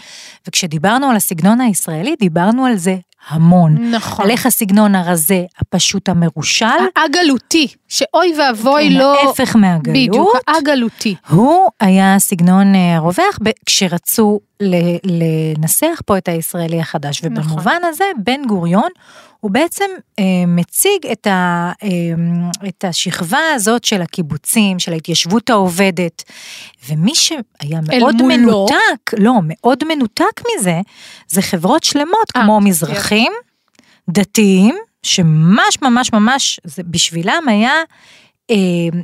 וכשדיברנו 0.47 1.09
על 1.09 1.15
הסגנון 1.15 1.50
הישראלי, 1.59 2.15
דיברנו 2.19 2.65
על 2.65 2.77
זה 2.77 2.95
המון. 3.29 3.77
נכון. 3.95 4.25
על 4.25 4.31
איך 4.31 4.45
הסגנון 4.45 4.95
הרזה, 4.95 5.43
הפשוט 5.59 6.09
המרושל, 6.09 6.65
הגלותי, 6.95 7.67
שאוי 7.87 8.33
ואבוי 8.39 8.89
כן, 8.89 8.95
לא... 8.95 9.27
ההפך 9.27 9.55
מהגלות. 9.55 9.97
בדיוק, 9.97 10.37
הגלותי. 10.47 11.15
הוא 11.29 11.67
היה 11.79 12.15
סגנון 12.19 12.75
אה, 12.75 12.95
הרווח 12.95 13.39
כשרצו 13.65 14.39
לנסח 15.03 16.01
פה 16.05 16.17
את 16.17 16.27
הישראלי 16.27 16.79
החדש, 16.79 17.23
נכון. 17.23 17.37
ובמובן 17.37 17.81
הזה 17.83 18.05
בן 18.23 18.45
גוריון 18.47 18.89
הוא 19.41 19.51
בעצם 19.51 19.85
אה, 20.19 20.23
מציג 20.47 21.07
את, 21.11 21.27
ה, 21.27 21.71
אה, 21.83 21.89
את 22.67 22.85
השכבה 22.85 23.39
הזאת 23.55 23.83
של 23.83 24.01
הקיבוצים, 24.01 24.79
של 24.79 24.93
ההתיישבות 24.93 25.49
העובדת, 25.49 26.23
ומי 26.89 27.15
שהיה 27.15 27.79
מאוד. 27.87 28.21
מנותק, 28.21 29.13
לא, 29.19 29.33
מאוד 29.43 29.83
מנותק 29.87 30.41
מזה, 30.41 30.81
זה 31.27 31.41
חברות 31.41 31.83
שלמות 31.83 32.31
אה, 32.35 32.41
כמו 32.43 32.61
מזרחים, 32.61 33.31
דתיים, 34.09 34.75
שממש 35.03 35.81
ממש 35.81 36.13
ממש, 36.13 36.59
זה 36.63 36.83
בשבילם 36.83 37.43
היה 37.47 37.73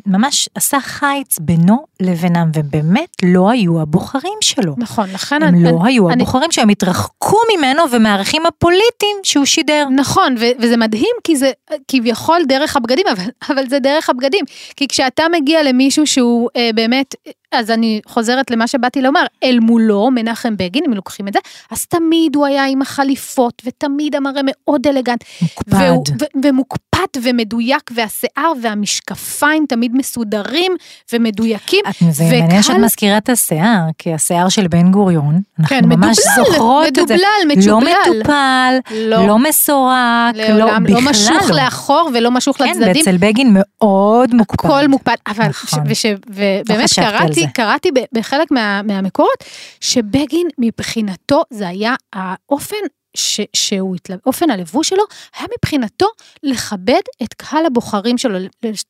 ממש 0.06 0.50
עשה 0.56 0.79
חיץ 0.79 1.39
בינו 1.39 1.86
לבינם, 2.01 2.51
ובאמת 2.56 3.10
לא 3.24 3.50
היו 3.50 3.82
הבוחרים 3.82 4.38
שלו. 4.41 4.74
נכון, 4.77 5.10
לכן 5.13 5.44
הם 5.44 5.56
אני... 5.56 5.63
לא 5.63 5.79
היו 5.84 6.10
אני- 6.10 6.22
הבוחרים 6.24 6.51
שהם 6.51 6.70
התרחקו 6.70 7.38
ממנו 7.58 7.84
ומהערכים 7.91 8.46
הפוליטיים 8.46 9.17
שהוא 9.24 9.46
שידר. 9.46 9.88
נכון, 9.96 10.36
ו- 10.39 10.51
וזה 10.62 10.77
מדהים 10.77 11.15
כי 11.24 11.36
זה 11.36 11.51
כביכול 11.88 12.41
דרך 12.48 12.75
הבגדים, 12.77 13.06
אבל, 13.12 13.24
אבל 13.50 13.70
זה 13.70 13.79
דרך 13.79 14.10
הבגדים. 14.10 14.46
כי 14.75 14.88
כשאתה 14.88 15.24
מגיע 15.32 15.63
למישהו 15.63 16.08
שהוא 16.08 16.50
אה, 16.56 16.70
באמת, 16.75 17.15
אז 17.51 17.72
אני 17.72 18.01
חוזרת 18.08 18.51
למה 18.51 18.68
שבאתי 18.68 19.01
לומר, 19.01 19.24
אל 19.44 19.60
מולו, 19.62 20.10
מנחם 20.16 20.58
בגין, 20.58 20.84
אם 20.88 20.94
לוקחים 20.94 21.27
את 21.27 21.34
זה, 21.34 21.39
אז 21.72 21.86
תמיד 21.86 22.36
הוא 22.36 22.46
היה 22.46 22.66
עם 22.66 22.82
החליפות, 22.82 23.62
ותמיד 23.66 24.16
המראה 24.16 24.42
מאוד 24.46 24.88
אלגנט. 24.88 25.24
מוקפד. 25.42 25.74
והוא, 25.74 26.04
ו- 26.22 26.46
ומוקפד 26.46 26.88
ומדויק, 27.24 27.92
והשיער 27.96 28.51
והמשקפיים 28.62 29.66
תמיד 29.70 29.92
מסודרים 29.96 30.72
ומדויקים. 31.13 31.80
את 31.88 32.13
זה 32.13 32.24
מעניין 32.24 32.62
שאת 32.63 32.72
וקהל- 32.72 32.82
מזכירה 32.86 33.18
את 33.18 33.30
השיער, 33.30 33.82
כי 33.98 34.13
השיער 34.13 34.50
של 34.50 34.68
בן 34.68 34.92
גוריון, 34.92 35.39
אנחנו 35.60 35.75
כן, 35.75 35.86
ממש 35.86 36.18
מדובלל, 36.20 36.46
זוכרות 36.54 36.88
את 36.88 37.08
זה. 37.08 37.16
מדובלל, 37.46 37.68
לא. 37.68 37.80
מטופל, 37.80 38.74
לא. 38.96 39.27
לא 39.27 39.39
מסורק, 39.39 40.36
לא, 40.36 40.58
לא 40.58 40.80
בכלל 40.80 41.10
משוך 41.10 41.51
לאחור 41.51 42.10
ולא 42.13 42.32
משוך 42.32 42.58
כן, 42.58 42.70
לצדדים. 42.70 42.96
ואצל 42.98 43.18
בגין 43.18 43.50
מאוד 43.54 44.34
מוקפד. 44.36 44.66
הכל 44.66 44.88
מוקפד, 44.88 45.16
אבל, 45.27 45.48
נכון. 45.48 45.94
ש, 45.94 46.06
ובאמת 46.27 46.84
חשבתי 46.89 47.01
על 47.06 47.37
קראתי, 47.41 47.89
זה. 47.89 47.91
קראתי 47.91 48.08
בחלק 48.13 48.51
מה, 48.51 48.82
מהמקורות, 48.82 49.44
שבגין 49.82 50.48
מבחינתו 50.58 51.44
זה 51.50 51.67
היה 51.67 51.96
האופן 52.13 52.77
ש, 53.18 53.40
שהוא, 53.54 53.96
אופן 54.26 54.50
הלבוש 54.50 54.90
שלו, 54.90 55.04
היה 55.38 55.48
מבחינתו 55.58 56.08
לכבד 56.44 57.02
את 57.24 57.34
קהל 57.34 57.66
הבוחרים 57.66 58.18
שלו, 58.18 58.40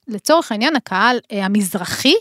לצורך 0.08 0.52
העניין 0.52 0.76
הקהל 0.76 1.20
אה, 1.32 1.46
המזרחי, 1.46 2.16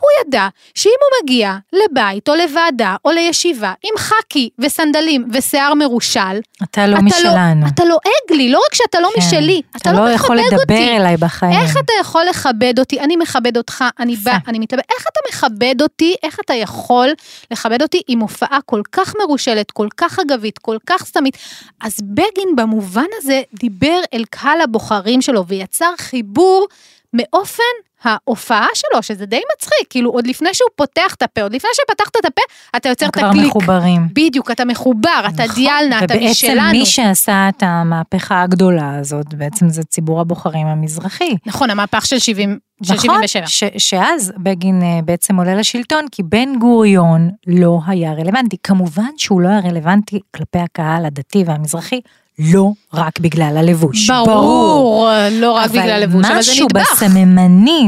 הוא 0.00 0.08
ידע 0.20 0.48
שאם 0.74 0.92
הוא 1.00 1.22
מגיע 1.22 1.56
לבית 1.72 2.28
או 2.28 2.34
לוועדה 2.34 2.96
או 3.04 3.10
לישיבה 3.10 3.72
עם 3.82 3.98
חאקי 3.98 4.50
וסנדלים 4.58 5.28
ושיער 5.32 5.74
מרושל, 5.74 6.40
אתה 6.62 6.86
לא 6.86 6.94
אתה 6.94 7.02
משלנו. 7.02 7.64
לא, 7.64 7.68
אתה 7.74 7.84
לועג 7.84 8.38
לי, 8.40 8.48
לא 8.48 8.60
רק 8.66 8.74
שאתה 8.74 9.00
לא 9.00 9.10
כן. 9.14 9.20
משלי, 9.20 9.62
אתה, 9.70 9.90
אתה 9.90 9.92
לא 9.92 10.10
יכול 10.10 10.36
מכבד 10.36 10.52
לדבר 10.52 10.74
אותי. 10.74 10.96
אליי 10.96 11.16
בחיים. 11.16 11.60
איך 11.60 11.76
אתה 11.76 11.92
יכול 12.00 12.24
לכבד 12.30 12.78
אותי? 12.78 13.00
אני 13.00 13.16
מכבד 13.16 13.56
אותך, 13.56 13.84
אני. 13.98 14.16
בא, 14.16 14.36
אני 14.48 14.58
מתלבט. 14.58 14.84
איך 14.96 15.06
אתה 15.12 15.20
מכבד 15.28 15.82
אותי? 15.82 16.14
איך 16.22 16.40
אתה 16.40 16.54
יכול 16.54 17.08
לכבד 17.50 17.82
אותי 17.82 18.02
עם 18.08 18.20
הופעה 18.20 18.58
כל 18.66 18.82
כך 18.92 19.14
מרושלת, 19.22 19.70
כל 19.70 19.88
כך 19.96 20.18
אגבית, 20.18 20.58
כל 20.58 20.76
כך 20.86 21.04
סתמית? 21.04 21.36
אז 21.80 22.00
בגין 22.00 22.56
במובן 22.56 23.06
הזה 23.18 23.42
דיבר 23.54 24.00
אל 24.14 24.24
קהל 24.30 24.60
הבוחרים 24.60 25.22
שלו 25.22 25.46
ויצר 25.46 25.92
חיבור 25.98 26.66
מאופן 27.12 27.62
ההופעה 28.04 28.66
שלו, 28.74 29.02
שזה 29.02 29.26
די 29.26 29.40
מצחיק, 29.54 29.86
כאילו 29.90 30.10
עוד 30.10 30.26
לפני 30.26 30.48
שהוא 30.52 30.68
פותח 30.76 31.14
את 31.14 31.22
הפה, 31.22 31.42
עוד 31.42 31.54
לפני 31.54 31.70
שפתחת 31.74 32.16
את 32.16 32.24
הפה, 32.24 32.42
אתה 32.76 32.88
יוצר 32.88 33.06
את 33.06 33.12
כבר 33.12 33.26
הקליק. 33.26 33.46
מחוברים. 33.46 34.08
בדיוק, 34.12 34.50
אתה 34.50 34.64
מחובר, 34.64 35.24
אתה 35.28 35.44
נכון. 35.44 35.54
דיאלנה, 35.54 35.98
אתה 35.98 36.14
ובעצם 36.14 36.30
משלנו. 36.30 36.70
מי 36.70 36.86
שעשה 36.86 37.48
את 37.48 37.62
המהפכה 37.62 38.42
הגדולה 38.42 38.96
הזאת, 38.98 39.34
בעצם 39.34 39.68
זה 39.68 39.82
ציבור 39.82 40.20
הבוחרים 40.20 40.66
המזרחי. 40.66 41.36
נכון, 41.46 41.70
המהפך 41.70 42.06
של 42.06 42.18
70, 42.18 42.58
של 42.82 42.94
נכון, 42.94 43.26
77. 43.26 43.46
ש, 43.46 43.64
שאז 43.78 44.32
בגין 44.36 44.82
אה, 44.82 45.00
בעצם 45.04 45.36
עולה 45.36 45.54
לשלטון, 45.54 46.04
כי 46.12 46.22
בן 46.22 46.58
גוריון 46.58 47.30
לא 47.46 47.80
היה 47.86 48.12
רלוונטי. 48.12 48.56
כמובן 48.62 49.10
שהוא 49.16 49.40
לא 49.40 49.48
היה 49.48 49.60
רלוונטי 49.60 50.20
כלפי 50.36 50.58
הקהל 50.58 51.04
הדתי 51.04 51.44
והמזרחי, 51.46 52.00
לא 52.38 52.70
רק 52.94 53.20
בגלל 53.20 53.56
הלבוש. 53.56 54.10
ברור, 54.10 55.08
לא 55.32 55.52
רק 55.52 55.70
בגלל 55.70 55.90
הלבוש, 55.90 56.24
אבל 56.26 56.42
זה 56.42 56.52
משהו 56.52 56.66
נדבך. 56.66 57.02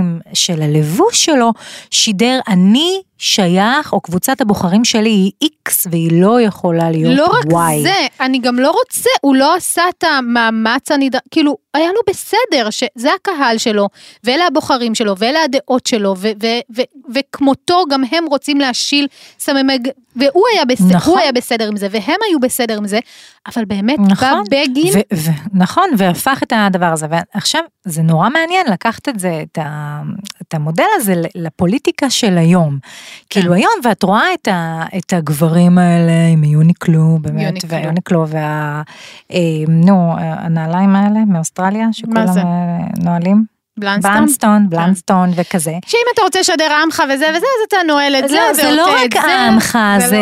בסממנים 0.02 0.23
של 0.35 0.62
הלבוש 0.62 1.25
שלו 1.25 1.50
שידר 1.90 2.40
אני 2.49 3.02
שייך, 3.23 3.93
או 3.93 4.00
קבוצת 4.00 4.41
הבוחרים 4.41 4.85
שלי 4.85 5.11
היא 5.11 5.31
איקס 5.43 5.87
והיא 5.91 6.23
לא 6.23 6.41
יכולה 6.41 6.91
להיות 6.91 7.19
לא 7.19 7.26
רק 7.26 7.45
וואי. 7.50 7.83
זה, 7.83 7.95
אני 8.21 8.38
גם 8.38 8.59
לא 8.59 8.71
רוצה, 8.71 9.11
הוא 9.21 9.37
לא 9.37 9.55
עשה 9.57 9.83
את 9.99 10.05
המאמץ 10.05 10.91
הנדרש, 10.91 11.21
כאילו, 11.31 11.57
היה 11.75 11.88
לו 11.93 12.00
בסדר, 12.09 12.71
שזה 12.71 13.09
הקהל 13.14 13.59
שלו, 13.59 13.88
ואלה 14.25 14.47
הבוחרים 14.47 14.95
שלו, 14.95 15.14
ואלה 15.19 15.38
הדעות 15.43 15.87
שלו, 15.87 16.14
ו- 16.19 16.29
ו- 16.43 16.76
ו- 16.76 16.83
וכמותו 17.14 17.83
גם 17.91 18.02
הם 18.12 18.25
רוצים 18.26 18.61
להשיל 18.61 19.07
סממי, 19.38 19.79
ג- 19.79 19.88
והוא 20.17 20.45
היה, 20.55 20.64
בסדר, 20.64 20.97
נכון. 20.97 21.19
היה 21.19 21.33
בסדר 21.33 21.69
עם 21.69 21.76
זה, 21.76 21.88
והם 21.91 22.17
היו 22.29 22.41
בסדר 22.41 22.76
עם 22.76 22.87
זה, 22.87 22.99
אבל 23.47 23.64
באמת, 23.64 23.99
נכון. 23.99 24.45
בא 24.50 24.57
בגין, 24.69 24.93
ו- 24.95 25.17
ו- 25.17 25.31
נכון, 25.55 25.91
והפך 25.99 26.43
את 26.43 26.52
הדבר 26.57 26.87
הזה. 26.87 27.07
ועכשיו, 27.35 27.61
זה 27.85 28.02
נורא 28.02 28.29
מעניין 28.29 28.67
לקחת 28.73 29.09
את 29.09 29.19
זה, 29.21 29.43
את, 29.52 29.59
ה- 29.59 30.02
את 30.43 30.55
המודל 30.55 30.85
הזה 30.97 31.14
לפוליטיקה 31.35 32.11
של 32.11 32.38
היום. 32.38 32.79
כן. 33.31 33.40
כאילו 33.40 33.54
היום, 33.54 33.73
ואת 33.85 34.02
רואה 34.02 34.35
את, 34.35 34.49
ה- 34.49 34.83
את 34.99 35.12
הגברים 35.12 35.78
האלה 35.78 36.12
עם 36.33 36.45
יוניקלו, 36.45 37.19
באמת, 37.21 37.42
יוניקלו. 37.42 37.71
והיוניקלו, 37.71 38.28
וה... 38.28 38.83
אה, 39.33 39.38
נו, 39.69 40.14
הנעליים 40.19 40.97
האלה 40.97 41.25
מאוסטרליה, 41.26 41.87
שכולם? 41.92 42.16
אה, 42.38 42.78
נועלים. 43.04 43.45
בלנסטון, 43.82 44.12
בלנסטון, 44.12 44.68
בלנסטון 44.68 45.30
וכזה. 45.36 45.72
שאם 45.86 46.06
אתה 46.14 46.22
רוצה 46.22 46.40
לשדר 46.40 46.72
עמך 46.82 47.02
וזה 47.04 47.26
וזה, 47.30 47.46
אז 47.46 47.66
אתה 47.68 47.76
נועל 47.86 48.16
את 48.16 48.28
זה, 48.28 48.34
לא, 48.36 48.52
זה 48.52 48.70
לא 48.70 48.82
ועוטה 48.82 49.02
רק 49.04 49.26
זה, 49.26 49.40
עמך, 49.40 49.78
זה 49.98 50.06
זה 50.08 50.18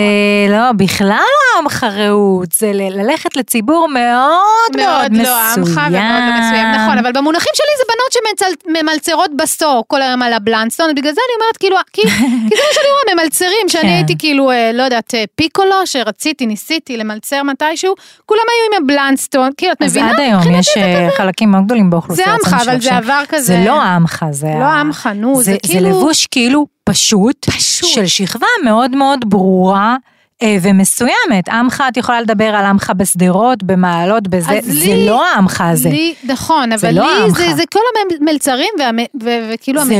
לא, 0.48 0.72
בכלל 0.72 1.08
לא 1.08 1.58
עמך 1.58 1.86
רעות, 1.92 2.52
זה 2.52 2.70
ללכת 2.72 3.36
לציבור 3.36 3.88
מאוד 3.88 4.76
מאוד 4.76 5.12
מאוד 5.12 5.26
לא 5.26 5.36
עמך 5.38 5.80
ומאוד 5.88 6.22
לא 6.28 6.40
מסוים, 6.40 6.66
נכון, 6.76 6.98
אבל 6.98 7.12
במונחים 7.12 7.52
שלי 7.54 7.66
זה 7.78 7.84
בנות 7.92 8.34
שממלצרות 8.66 9.30
בסטור 9.36 9.84
כל 9.86 10.02
היום 10.02 10.22
על 10.22 10.32
הבלנסטון, 10.32 10.94
בגלל 10.94 11.12
זה 11.12 11.20
אני 11.28 11.42
אומרת 11.42 11.56
כאילו, 11.56 11.76
כי, 11.92 12.02
זה 12.02 12.64
מה 12.66 12.74
שאני 12.74 12.86
רואה, 12.90 13.14
ממלצרים, 13.14 13.68
שאני 13.68 13.82
כן. 13.82 13.88
הייתי 13.88 14.14
כאילו, 14.18 14.50
אה, 14.50 14.70
לא 14.74 14.82
יודעת, 14.82 15.14
אה, 15.14 15.24
פיקולו, 15.34 15.86
שרציתי, 15.86 16.46
ניסיתי 16.46 16.96
למלצר 16.96 17.42
מתישהו, 17.42 17.94
כולם 18.26 18.40
היו 18.48 18.78
עם 18.78 18.84
הבלנסטון, 18.84 19.50
כאילו, 19.56 19.72
את 19.72 19.82
אז 19.82 19.90
מבינה? 19.90 20.10
עד 20.10 20.20
היום 20.20 20.54
יש 20.54 20.68
אה, 20.76 21.08
חלקים 21.16 21.50
מאוד 21.50 21.64
גדולים 21.64 21.90
באוכלוסייה. 21.90 22.28
זה 22.28 22.32
עמך, 22.32 22.62
אבל 22.62 22.80
זה. 22.80 22.96
עבר 22.96 23.22
כזה. 23.28 23.49
זה 23.50 23.64
לא 23.66 23.82
עמך, 23.82 24.24
זה... 24.30 24.54
לא 24.58 24.64
עמך, 24.64 25.08
נו, 25.14 25.36
זה 25.36 25.42
זה 25.52 25.58
כאילו... 25.62 25.88
לבוש 25.88 26.26
כאילו 26.26 26.66
פשוט, 26.84 27.50
פשוט. 27.50 27.90
של 27.90 28.06
שכבה 28.06 28.46
מאוד 28.64 28.96
מאוד 28.96 29.20
ברורה, 29.26 29.96
ומסוימת. 30.60 31.48
עמך, 31.50 31.84
את 31.88 31.96
יכולה 31.96 32.20
לדבר 32.20 32.44
על 32.44 32.64
עמך 32.64 32.92
בשדרות, 32.96 33.62
במעלות, 33.62 34.28
בזה, 34.28 34.58
זה 34.62 34.86
לי- 34.86 35.06
לא 35.06 35.26
העמך 35.26 35.60
הזה. 35.66 35.88
לי, 35.88 36.14
נכון, 36.24 36.72
אבל 36.72 36.94
לא 36.94 37.24
לי. 37.24 37.30
זה, 37.30 37.54
זה 37.56 37.62
כל 37.72 37.80
המלצרים 38.20 38.68
וכאילו 39.22 39.80
וזה 39.82 39.90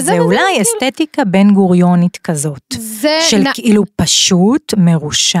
זה 0.00 0.18
אולי 0.18 0.38
כאילו- 0.38 0.62
אסתטיקה 0.62 1.24
בן 1.24 1.50
גוריונית 1.50 2.16
כזאת. 2.16 2.60
זה, 2.78 3.18
של 3.28 3.38
נ- 3.38 3.52
כאילו 3.54 3.82
פשוט, 3.96 4.74
מרושל, 4.76 5.38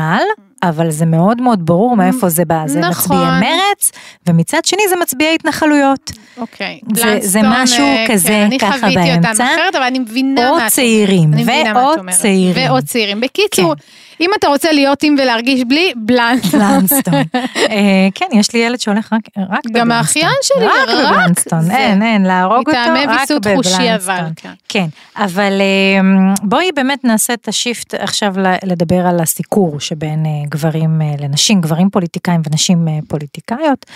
אבל 0.62 0.90
זה 0.90 1.06
מאוד 1.06 1.42
מאוד 1.42 1.66
ברור 1.66 1.96
מאיפה 1.96 2.28
זה 2.28 2.44
בא. 2.44 2.62
זה 2.66 2.80
נכון. 2.80 3.16
מצביעי 3.16 3.40
מרץ, 3.40 3.92
ומצד 4.26 4.64
שני 4.64 4.82
זה 4.88 4.96
מצביעי 5.02 5.34
התנחלויות. 5.34 6.10
אוקיי. 6.38 6.80
זה- 6.94 7.18
זה 7.20 7.40
משהו 7.44 7.84
אה, 7.84 8.06
כזה 8.08 8.28
כן, 8.28 8.42
אני 8.46 8.58
ככה 8.58 8.78
חוויתי 8.78 8.98
אותם 9.10 9.22
באמצע. 9.22 9.44
אחרת, 9.44 9.74
אבל 9.74 9.84
אני 9.84 9.98
מבינה 9.98 10.50
או 10.50 10.56
מה 10.56 10.66
את 10.66 10.72
צעירים, 10.72 11.32
אני 11.32 11.42
מבינה 11.42 11.62
מה 11.64 11.70
את 11.70 11.76
ועוד 11.86 11.98
אומרת. 11.98 12.14
צעירים. 12.14 12.68
ועוד 12.70 12.84
צעירים. 12.84 13.20
בקיצור, 13.20 13.74
כן. 14.17 14.17
אם 14.20 14.30
אתה 14.38 14.48
רוצה 14.48 14.72
להיות 14.72 15.02
עם 15.02 15.16
ולהרגיש 15.18 15.64
בלי, 15.64 15.92
בלנסטון. 15.96 16.60
בלנסטון. 16.60 17.14
אה, 17.70 18.08
כן, 18.14 18.26
יש 18.32 18.54
לי 18.54 18.60
ילד 18.60 18.80
שהולך 18.80 19.12
רק 19.12 19.28
בבלנסטון. 19.36 19.72
גם 19.72 19.92
האחיין 19.92 20.36
שלי, 20.42 20.66
רק 20.66 20.88
בבלנסטון. 20.88 21.70
אין, 21.70 22.02
אין, 22.02 22.22
להרוג 22.22 22.68
אותו 22.68 22.70
מטעמי 22.70 23.06
רק 23.06 23.20
ויסות 23.20 23.46
בבלנסטון. 23.46 23.72
חושי 23.72 23.94
אבל, 23.94 24.24
כן. 24.36 24.52
כן, 24.68 24.86
אבל 25.16 25.60
אה, 25.60 26.32
בואי 26.42 26.72
באמת 26.76 27.04
נעשה 27.04 27.34
את 27.34 27.48
השיפט 27.48 27.94
עכשיו 27.94 28.34
לדבר 28.62 29.06
על 29.06 29.20
הסיקור 29.20 29.80
שבין 29.80 30.26
אה, 30.26 30.30
גברים 30.48 31.00
לנשים, 31.18 31.60
גברים 31.60 31.90
פוליטיקאים 31.90 32.40
ונשים 32.50 32.88
פוליטיקאיות. 33.08 33.86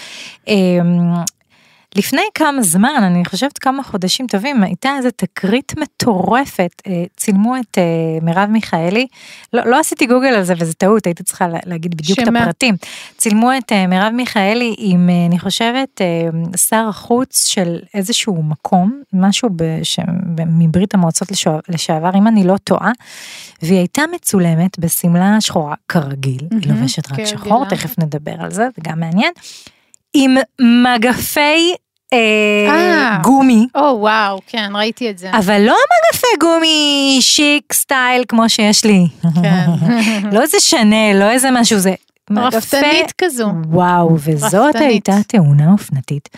לפני 1.96 2.22
כמה 2.34 2.62
זמן, 2.62 3.00
אני 3.02 3.24
חושבת 3.24 3.58
כמה 3.58 3.82
חודשים 3.82 4.26
טובים, 4.26 4.62
הייתה 4.62 4.96
איזו 4.96 5.08
תקרית 5.16 5.72
מטורפת, 5.78 6.82
אה, 6.86 7.04
צילמו 7.16 7.56
את 7.56 7.78
אה, 7.78 7.82
מרב 8.22 8.48
מיכאלי, 8.50 9.06
לא, 9.52 9.62
לא 9.66 9.78
עשיתי 9.80 10.06
גוגל 10.06 10.26
על 10.28 10.42
זה 10.42 10.54
וזה 10.58 10.74
טעות, 10.74 11.06
הייתי 11.06 11.22
צריכה 11.22 11.48
לה- 11.48 11.58
להגיד 11.66 11.94
בדיוק 11.96 12.18
את 12.18 12.24
שמה? 12.26 12.38
הפרטים. 12.42 12.74
צילמו 13.16 13.50
את 13.58 13.72
אה, 13.72 13.86
מרב 13.86 14.12
מיכאלי 14.12 14.74
עם, 14.78 15.08
אני 15.28 15.38
חושבת, 15.38 16.00
שר 16.56 16.86
החוץ 16.88 17.46
של 17.46 17.78
איזשהו 17.94 18.42
מקום, 18.42 19.02
משהו 19.12 19.48
בש... 19.56 19.98
מברית 20.46 20.94
המועצות 20.94 21.28
לשעבר, 21.68 22.10
אם 22.18 22.26
אני 22.28 22.44
לא 22.44 22.56
טועה, 22.64 22.90
והיא 23.62 23.78
הייתה 23.78 24.02
מצולמת 24.14 24.78
בשמלה 24.78 25.40
שחורה, 25.40 25.74
כרגיל, 25.88 26.40
היא 26.50 26.60
מהמם, 26.66 26.80
לובשת 26.80 27.06
רק 27.06 27.16
כרגילה. 27.16 27.26
שחור, 27.28 27.64
תכף 27.68 27.98
נדבר 27.98 28.34
על 28.38 28.50
זה, 28.50 28.68
זה 28.76 28.82
גם 28.82 29.00
מעניין, 29.00 29.32
עם 30.14 30.34
מגפי 30.60 31.74
אה, 32.12 32.18
אה. 32.68 33.18
גומי. 33.22 33.66
או 33.74 33.96
וואו, 34.00 34.40
כן, 34.46 34.70
ראיתי 34.74 35.10
את 35.10 35.18
זה. 35.18 35.30
אבל 35.30 35.62
לא 35.62 35.74
מגפי 35.74 36.26
גומי 36.40 37.18
שיק 37.20 37.72
סטייל 37.72 38.24
כמו 38.28 38.48
שיש 38.48 38.84
לי. 38.84 39.06
כן. 39.42 39.66
לא 40.34 40.42
איזה 40.42 40.60
שנל, 40.60 41.16
לא 41.20 41.30
איזה 41.30 41.48
משהו, 41.52 41.78
זה. 41.78 41.94
רפתנית 42.30 43.12
כזו. 43.18 43.52
וואו, 43.66 44.16
וזאת 44.18 44.54
רפתנית. 44.54 44.88
הייתה 44.88 45.16
תאונה 45.28 45.72
אופנתית. 45.72 46.28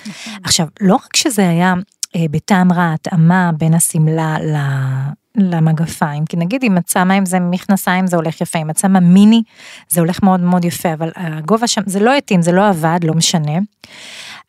עכשיו, 0.45 0.67
לא 0.81 0.95
רק 0.95 1.17
שזה 1.17 1.49
היה 1.49 1.75
אה, 2.17 2.25
בטעם 2.31 2.73
רע, 2.73 2.93
התאמה 2.95 3.51
בין 3.59 3.75
השמלה 3.75 4.37
ל... 4.41 4.57
למגפיים, 5.37 6.25
כי 6.25 6.37
נגיד 6.37 6.65
אם 6.65 6.79
את 6.79 6.89
שמה 6.89 7.15
עם 7.15 7.27
זה 7.27 7.41
מכנסיים 7.41 8.07
זה 8.07 8.17
הולך 8.17 8.41
יפה, 8.41 8.59
אם 8.59 8.71
את 8.71 8.79
שמה 8.79 9.01
מיני 9.01 9.43
זה 9.89 10.01
הולך 10.01 10.23
מאוד 10.23 10.41
מאוד 10.41 10.65
יפה, 10.65 10.93
אבל 10.93 11.11
הגובה 11.17 11.67
שם 11.67 11.83
זה 11.87 12.01
לא 12.01 12.15
התאים, 12.15 12.43
זה 12.43 12.53
לא 12.53 12.69
עבד, 12.69 12.99
לא 13.03 13.15
משנה. 13.15 13.53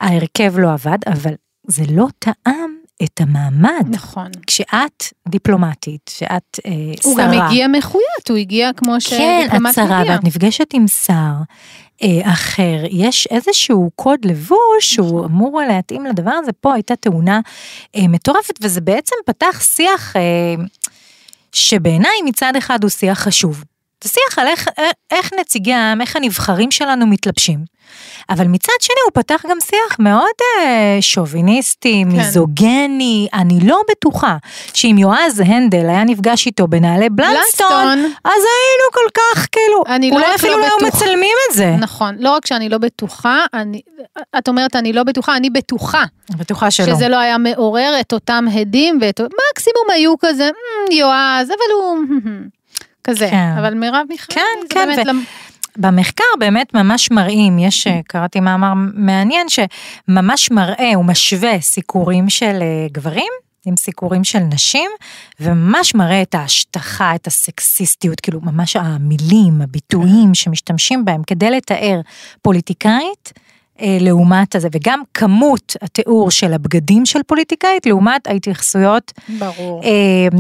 ההרכב 0.02 0.58
לא 0.58 0.74
עבד, 0.74 0.98
אבל 1.08 1.34
זה 1.68 1.84
לא 1.90 2.08
טעם 2.20 2.76
את 3.04 3.22
המעמד. 3.22 3.86
נכון. 3.88 4.32
כשאת 4.48 5.04
דיפלומטית, 5.28 6.12
שאת 6.14 6.60
אה, 6.66 6.72
שרה. 7.02 7.12
הוא 7.12 7.18
גם 7.18 7.32
הגיע 7.32 7.68
מחויית, 7.68 8.30
הוא 8.30 8.38
הגיע 8.38 8.74
כמו 8.74 8.92
כן, 8.92 8.98
את 8.98 9.02
שדיפלומט 9.02 9.76
שרה 9.76 10.02
מגיע. 10.02 10.14
ואת 10.14 10.24
נפגשת 10.24 10.74
עם 10.74 10.88
שר 10.88 11.34
אה, 12.04 12.34
אחר, 12.34 12.84
יש 12.92 13.28
איזשהו 13.32 13.90
קוד 13.96 14.26
לבוש 14.26 14.58
שהוא 14.80 15.20
נכון. 15.20 15.32
אמור 15.32 15.62
להתאים 15.68 16.06
לדבר 16.06 16.32
הזה, 16.32 16.52
פה 16.52 16.74
הייתה 16.74 16.96
תאונה 16.96 17.40
אה, 17.96 18.08
מטורפת 18.08 18.60
וזה 18.62 18.82
בעצם 18.82 19.16
פתח 19.26 19.62
שיח 19.62 20.16
אה, 20.16 20.22
שבעיניי 21.52 22.22
מצד 22.26 22.56
אחד 22.56 22.84
הוא 22.84 22.90
שיח 22.90 23.20
חשוב. 23.20 23.64
זה 24.04 24.10
שיח 24.10 24.40
על 24.40 24.48
איך, 24.48 24.68
אה, 24.80 24.90
איך 25.12 25.32
נציגי 25.40 25.74
העם, 25.74 26.02
איך 26.02 26.16
הנבחרים 26.16 26.72
שלנו 26.72 27.08
מתלבשים. 27.08 27.76
אבל 28.30 28.48
מצד 28.48 28.74
שני 28.82 28.96
הוא 29.06 29.12
פתח 29.24 29.42
גם 29.50 29.58
שיח 29.62 30.00
מאוד 30.00 30.36
אה, 30.60 30.98
שוביניסטי, 31.02 32.04
כן. 32.06 32.18
מיזוגני, 32.18 33.28
אני 33.34 33.60
לא 33.64 33.82
בטוחה 33.92 34.38
שאם 34.74 34.96
יועז 35.00 35.40
הנדל 35.46 35.90
היה 35.90 36.04
נפגש 36.04 36.46
איתו 36.46 36.68
בנעלי 36.68 37.10
בלנסטון, 37.10 37.68
בלנסטון. 37.70 38.14
אז 38.24 38.42
היינו 38.42 38.92
כל 38.94 39.10
כך 39.14 39.48
כאילו, 39.52 39.84
אני 39.88 40.10
לא 40.10 40.16
אולי 40.16 40.28
רק 40.28 40.36
אפילו 40.36 40.54
לא 40.58 40.60
לא 40.60 40.68
היו. 40.80 40.88
מצלמים 40.88 41.36
את 41.50 41.56
זה. 41.56 41.76
נכון, 41.80 42.16
לא 42.20 42.32
רק 42.36 42.46
שאני 42.46 42.70
לא 42.70 42.78
בטוחה, 42.78 43.46
אני, 43.54 43.82
את 44.38 44.48
אומרת 44.48 44.76
אני 44.76 44.94
לא 44.94 45.04
בטוחה, 45.04 45.36
אני 45.38 45.50
בטוחה 45.50 46.04
בטוחה 46.38 46.72
שלא. 46.72 46.86
שזה 46.96 47.08
לא 47.10 47.20
היה 47.20 47.38
מעורר 47.38 47.94
את 48.00 48.14
אותם 48.14 48.46
הדים, 48.54 49.00
ואת, 49.02 49.22
מקסימום 49.22 49.90
היו 49.94 50.14
כזה, 50.20 50.50
"מ, 50.50 50.92
יועז, 50.92 51.48
אבל 51.48 51.74
הוא, 51.74 51.98
כזה, 53.06 53.28
כן. 53.32 53.56
אבל 53.60 53.74
מרב 53.74 54.06
מיכאלי, 54.10 54.36
כן, 54.40 54.42
זה 54.62 54.68
כן, 54.70 54.86
באמת 54.88 55.06
ו- 55.06 55.10
למ- 55.10 55.24
במחקר 55.78 56.24
באמת 56.40 56.74
ממש 56.74 57.12
מראים, 57.12 57.60
יש, 57.60 57.88
אה, 57.88 58.00
קראתי 58.08 58.40
מאמר 58.40 58.74
מעניין 58.94 59.48
שממש 59.50 60.52
מראה, 60.52 60.92
הוא 60.96 61.06
משווה 61.06 61.62
סיקורים 61.62 62.30
של 62.30 62.60
אה, 62.62 62.88
גברים 62.92 63.32
עם 63.66 63.76
סיקורים 63.78 64.24
של 64.24 64.40
נשים, 64.40 64.92
וממש 65.40 65.96
מראה 65.96 66.22
את 66.22 66.36
ההשטחה, 66.36 67.16
את 67.16 67.28
הסקסיסטיות, 67.28 68.20
כאילו 68.20 68.40
ממש 68.44 68.76
המילים, 68.76 69.62
הביטויים 69.62 70.34
שמשתמשים 70.34 71.06
בהם 71.06 71.22
כדי 71.28 71.50
לתאר 71.52 72.02
פוליטיקאית. 72.42 73.34
אה, 73.82 73.98
לעומת 74.02 74.56
הזה, 74.56 74.68
וגם 74.72 75.02
כמות 75.14 75.76
התיאור 75.82 76.32
של 76.32 76.54
הבגדים 76.54 77.06
של 77.06 77.20
פוליטיקאית 77.28 77.86
לעומת 77.86 78.28
ההתייחסויות 78.28 79.12
ברור. 79.40 79.84
אה, 79.84 79.90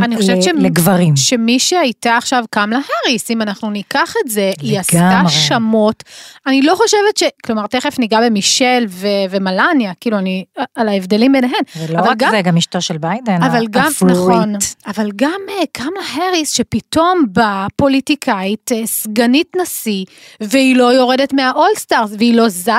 אני 0.05 0.17
חושבת 0.17 0.45
ל- 0.45 0.65
לגברים. 0.65 1.15
שמי 1.15 1.59
שהייתה 1.59 2.17
עכשיו 2.17 2.43
קמלה 2.49 2.79
האריס, 3.05 3.31
אם 3.31 3.41
אנחנו 3.41 3.69
ניקח 3.69 4.13
את 4.25 4.31
זה, 4.31 4.51
היא 4.61 4.79
עשתה 4.79 4.97
לגמרי. 4.97 5.31
שמות. 5.31 6.03
אני 6.47 6.61
לא 6.61 6.75
חושבת 6.75 7.17
ש... 7.17 7.23
כלומר, 7.45 7.67
תכף 7.67 7.99
ניגע 7.99 8.19
במישל 8.25 8.85
ו- 8.89 9.07
ומלניה, 9.29 9.91
כאילו, 9.99 10.17
אני... 10.17 10.45
על 10.75 10.87
ההבדלים 10.89 11.31
ביניהן. 11.31 11.53
ולא 11.77 11.99
רק 12.01 12.17
גם- 12.17 12.31
זה, 12.31 12.41
גם 12.41 12.57
אשתו 12.57 12.81
של 12.81 12.97
ביידן, 12.97 13.43
אבל 13.43 13.67
גם, 13.69 13.83
הפרית. 13.95 14.11
נכון, 14.11 14.53
אבל 14.87 15.09
גם 15.15 15.39
אה, 15.49 15.63
קמלה 15.71 15.89
האריס, 16.13 16.51
שפתאום 16.51 17.25
באה 17.29 17.67
פוליטיקאית, 17.75 18.71
אה, 18.71 18.81
סגנית 18.87 19.51
נשיא, 19.61 20.05
והיא 20.41 20.75
לא 20.75 20.93
יורדת 20.93 21.33
מהאולסטארס, 21.33 22.11
והיא 22.17 22.33
לא 22.33 22.49
זזה 22.49 22.71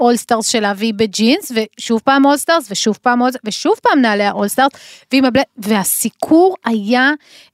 מהאולסטארס 0.00 0.48
שלה, 0.48 0.72
והיא 0.76 0.94
בג'ינס, 0.96 1.52
ושוב 1.54 2.00
פעם 2.04 2.24
אולסטארס, 2.24 2.66
ושוב 2.70 2.98
פעם 3.02 3.20
אולסטארס, 3.20 3.42
ושוב 3.44 3.72
פעם 3.82 4.00
נעלי 4.00 4.24
האולסטארס, 4.24 4.72
הבל... 5.12 5.40
והסיקור 5.58 6.54
היה, 6.64 7.10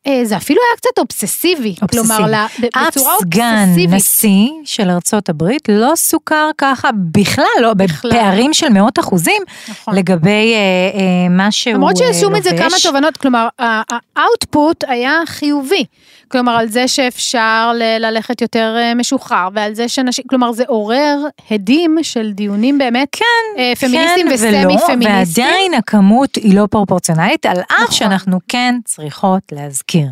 אה, 0.06 0.20
זה 0.24 0.36
אפילו 0.36 0.60
היה 0.70 0.76
קצת 0.76 0.98
אובססיבי. 0.98 1.74
אובססיבי. 1.82 2.06
כלומר, 2.06 2.26
לה- 2.30 2.46
אף 2.46 2.60
בצורה 2.96 3.14
סגן 3.20 3.64
אובססיבית. 3.68 3.94
נשיא 3.96 4.48
של 4.64 4.90
ארצות 4.90 5.28
הברית 5.28 5.68
לא 5.68 5.92
סוקר 5.96 6.50
ככה 6.58 6.88
בכלל, 7.12 7.44
לא, 7.60 7.74
בכלל. 7.74 8.10
בפערים 8.10 8.54
של 8.54 8.68
מאות 8.68 8.98
אחוזים, 8.98 9.42
נכון. 9.68 9.94
לגבי 9.94 10.28
אה, 10.54 10.58
אה, 11.00 11.28
מה 11.30 11.50
שהוא 11.50 11.74
למרות 11.74 12.00
אה, 12.00 12.06
שעשו 12.12 12.30
מזה 12.30 12.50
כמה 12.50 12.64
לובש. 12.64 12.86
תובנות, 12.86 13.16
כלומר, 13.16 13.48
האאוטפוט 13.58 14.84
היה 14.88 15.12
חיובי. 15.26 15.84
כלומר, 16.28 16.52
על 16.52 16.68
זה 16.68 16.88
שאפשר 16.88 17.72
ללכת 17.98 18.40
יותר 18.40 18.74
אה, 18.78 18.94
משוחרר, 18.94 19.48
ועל 19.54 19.74
זה 19.74 19.88
שאנשים, 19.88 20.24
כלומר, 20.28 20.52
זה 20.52 20.64
עורר 20.66 21.16
הדים 21.50 21.96
של 22.02 22.32
דיונים 22.34 22.78
באמת, 22.78 23.08
כן, 23.12 23.74
פמיניסטים 23.80 24.28
כן 24.28 24.34
וסמי 24.34 24.76
פמיניסטים. 24.86 25.44
ועדיין 25.44 25.74
הכמות 25.74 26.34
היא 26.34 26.56
לא 26.56 26.66
פרופורציונלית, 26.70 27.46
על 27.46 27.60
אף 27.60 27.72
נכון. 27.80 27.94
שאנחנו 27.94 28.38
כן 28.48 28.74
צריכות 28.84 29.42
להזכיר 29.52 30.08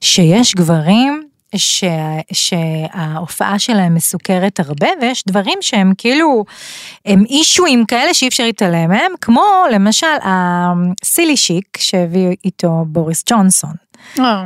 שיש 0.00 0.54
גברים 0.54 1.22
שה, 1.56 2.18
שההופעה 2.32 3.58
שלהם 3.58 3.94
מסוכרת 3.94 4.60
הרבה, 4.60 4.88
ויש 5.00 5.24
דברים 5.26 5.58
שהם 5.60 5.92
כאילו, 5.98 6.44
הם 7.06 7.24
אישויים 7.24 7.84
כאלה 7.84 8.14
שאי 8.14 8.28
אפשר 8.28 8.44
להתעלם 8.44 8.88
מהם, 8.88 9.12
כמו 9.20 9.44
למשל 9.72 10.06
הסילי 10.22 11.36
שיק 11.36 11.78
שהביא 11.78 12.28
איתו 12.44 12.84
בוריס 12.86 13.24
ג'ונסון. 13.30 13.74
אה, 14.20 14.44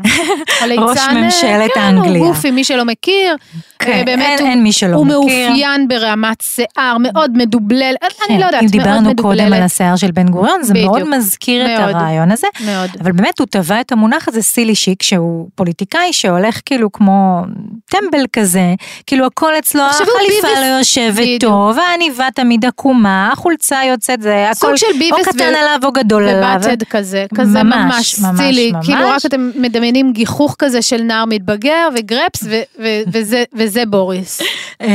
ראש 0.79 0.99
ממשלת 1.15 1.71
כן, 1.75 1.81
אנגליה. 1.81 2.19
הוא 2.23 2.29
גופי, 2.29 2.51
מי 2.51 2.65
שלא 2.65 2.85
מכיר, 2.85 3.37
כן, 3.79 3.93
אה, 3.93 4.03
באמת 4.07 4.27
אין- 4.27 4.39
הוא- 4.41 4.49
אין 4.49 4.63
מי 4.63 4.73
שלא 4.73 4.97
הוא 4.97 5.07
מכיר. 5.07 5.19
מאופיין 5.19 5.89
ברמת 5.89 6.41
שיער, 6.41 6.97
מאוד 7.01 7.31
מדובלל, 7.37 7.95
אני 8.03 8.11
כן, 8.29 8.41
לא 8.41 8.47
יודעת, 8.47 8.63
אם 8.63 8.69
מאוד 8.69 8.73
דיברנו 8.73 9.11
מדובללת. 9.11 9.41
קודם 9.41 9.53
על 9.53 9.63
השיער 9.63 9.97
של 9.97 10.11
בן 10.11 10.29
גוריון, 10.29 10.63
זה 10.63 10.75
בדיוק. 10.75 10.91
מאוד 10.97 11.09
מזכיר 11.09 11.67
את 11.75 11.81
מאוד. 11.81 11.95
הרעיון 11.95 12.33
הזה. 12.33 12.47
מאוד. 12.67 12.91
אבל 13.01 13.13
באמת 13.13 13.39
הוא 13.39 13.47
טבע 13.51 13.81
את 13.81 13.93
המונח 13.93 14.29
הזה 14.29 14.43
סילי 14.43 14.75
שיק, 14.75 15.03
שהוא 15.03 15.49
פוליטיקאי 15.55 16.13
שהולך 16.13 16.61
כאילו 16.67 16.93
כמו 16.93 17.43
טמבל 17.91 18.25
כזה, 18.33 18.75
כאילו 19.07 19.27
הכל 19.27 19.53
אצלו, 19.59 19.83
החליפה 19.83 20.13
ביבס- 20.49 20.59
לא 20.61 20.79
יושבת. 20.79 21.41
טוב, 21.41 21.79
העניבה 21.79 22.27
תמיד 22.35 22.65
עקומה, 22.65 23.31
החולצה 23.33 23.79
יוצאת 23.89 24.23
זה, 24.23 24.51
הכל 24.51 24.73
או 25.13 25.19
קטן 25.25 25.39
ו- 25.55 25.59
עליו 25.59 25.79
או 25.85 25.93
גדול 25.93 26.29
עליו. 26.29 26.61
ובטד 26.63 26.83
כזה, 26.83 27.27
כזה 27.35 27.63
ממש 27.63 28.19
ממש, 28.19 28.41
ממש. 28.41 28.85
כאילו 28.87 29.09
רק 29.09 29.27
אתם 29.27 29.46
מדמיינים 29.55 30.13
גיחוך 30.13 30.57
כזה 30.59 30.83
של 30.83 31.03
נער 31.03 31.25
מתבגר 31.25 31.89
וגרפס, 31.97 32.43
ו- 32.43 32.63
ו- 32.83 33.01
וזה- 33.13 33.45
וזה 33.55 33.83
בוריס. 33.87 34.41
אמ, 34.81 34.87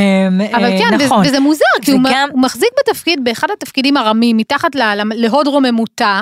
אבל 0.53 0.63
אה, 0.65 0.77
כן, 0.79 0.95
נכון. 1.05 1.25
וזה- 1.25 1.39
מוזר, 1.39 1.65
כי 1.81 1.91
הוא 1.91 1.99
מחזיק 2.35 2.69
בתפקיד, 2.79 3.23
באחד 3.23 3.47
התפקידים 3.53 3.97
הרמים, 3.97 4.37
מתחת 4.37 4.71
להוד 5.15 5.47
רוממותה, 5.47 6.21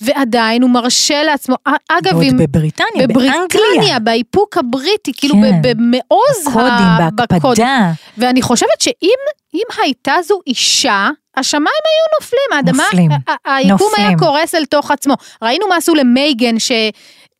ועדיין 0.00 0.62
הוא 0.62 0.70
מרשה 0.70 1.22
לעצמו, 1.22 1.56
אגב, 1.88 2.12
ועוד 2.12 2.24
אם... 2.24 2.36
בבריטניה, 2.36 3.06
באנגליה. 3.06 3.32
בבריטניה, 3.48 3.98
באיפוק 3.98 4.58
הבריטי, 4.58 5.12
כאילו 5.16 5.34
כן. 5.34 5.60
במעוז 5.62 6.44
קודים, 6.52 6.68
ה-. 6.68 7.08
בהקפדה. 7.12 7.90
ואני 8.18 8.42
חושבת 8.42 8.80
שאם 8.80 9.16
אם 9.54 9.82
הייתה 9.82 10.14
זו 10.24 10.38
אישה, 10.46 11.08
השמיים 11.36 11.64
היו 11.66 12.20
נופלים, 12.20 12.56
האדמה, 12.56 12.82
נופלים. 12.84 13.10
היקום 13.44 13.90
היה 13.96 14.10
נופלים. 14.10 14.18
קורס 14.18 14.54
אל 14.54 14.64
תוך 14.64 14.90
עצמו. 14.90 15.14
ראינו 15.42 15.68
מה 15.68 15.76
עשו 15.76 15.94
למייגן, 15.94 16.58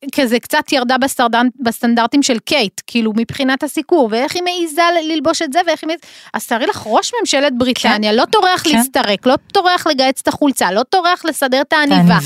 שכזה 0.05 0.39
קצת 0.39 0.71
ירדה 0.71 0.95
בסטרדנ- 0.97 1.63
בסטנדרטים 1.63 2.23
של 2.23 2.39
קייט, 2.39 2.81
כאילו 2.87 3.13
מבחינת 3.15 3.63
הסיקור, 3.63 4.07
ואיך 4.11 4.35
היא 4.35 4.43
מעיזה 4.43 4.81
ללבוש 5.03 5.41
את 5.41 5.53
זה, 5.53 5.59
ואיך 5.67 5.83
היא 5.83 5.87
מעיזה... 5.87 6.03
אז 6.33 6.47
תארי 6.47 6.65
לך, 6.65 6.83
ראש 6.85 7.11
ממשלת 7.19 7.57
בריטניה, 7.57 8.13
לא 8.13 8.25
טורח 8.25 8.63
כן. 8.63 8.71
להסתרק, 8.71 9.25
לא 9.27 9.35
טורח 9.53 9.87
לגהץ 9.87 10.19
את 10.21 10.27
החולצה, 10.27 10.71
לא 10.71 10.83
טורח 10.83 11.25
לסדר 11.25 11.61
את 11.61 11.73
העניבה. 11.73 12.17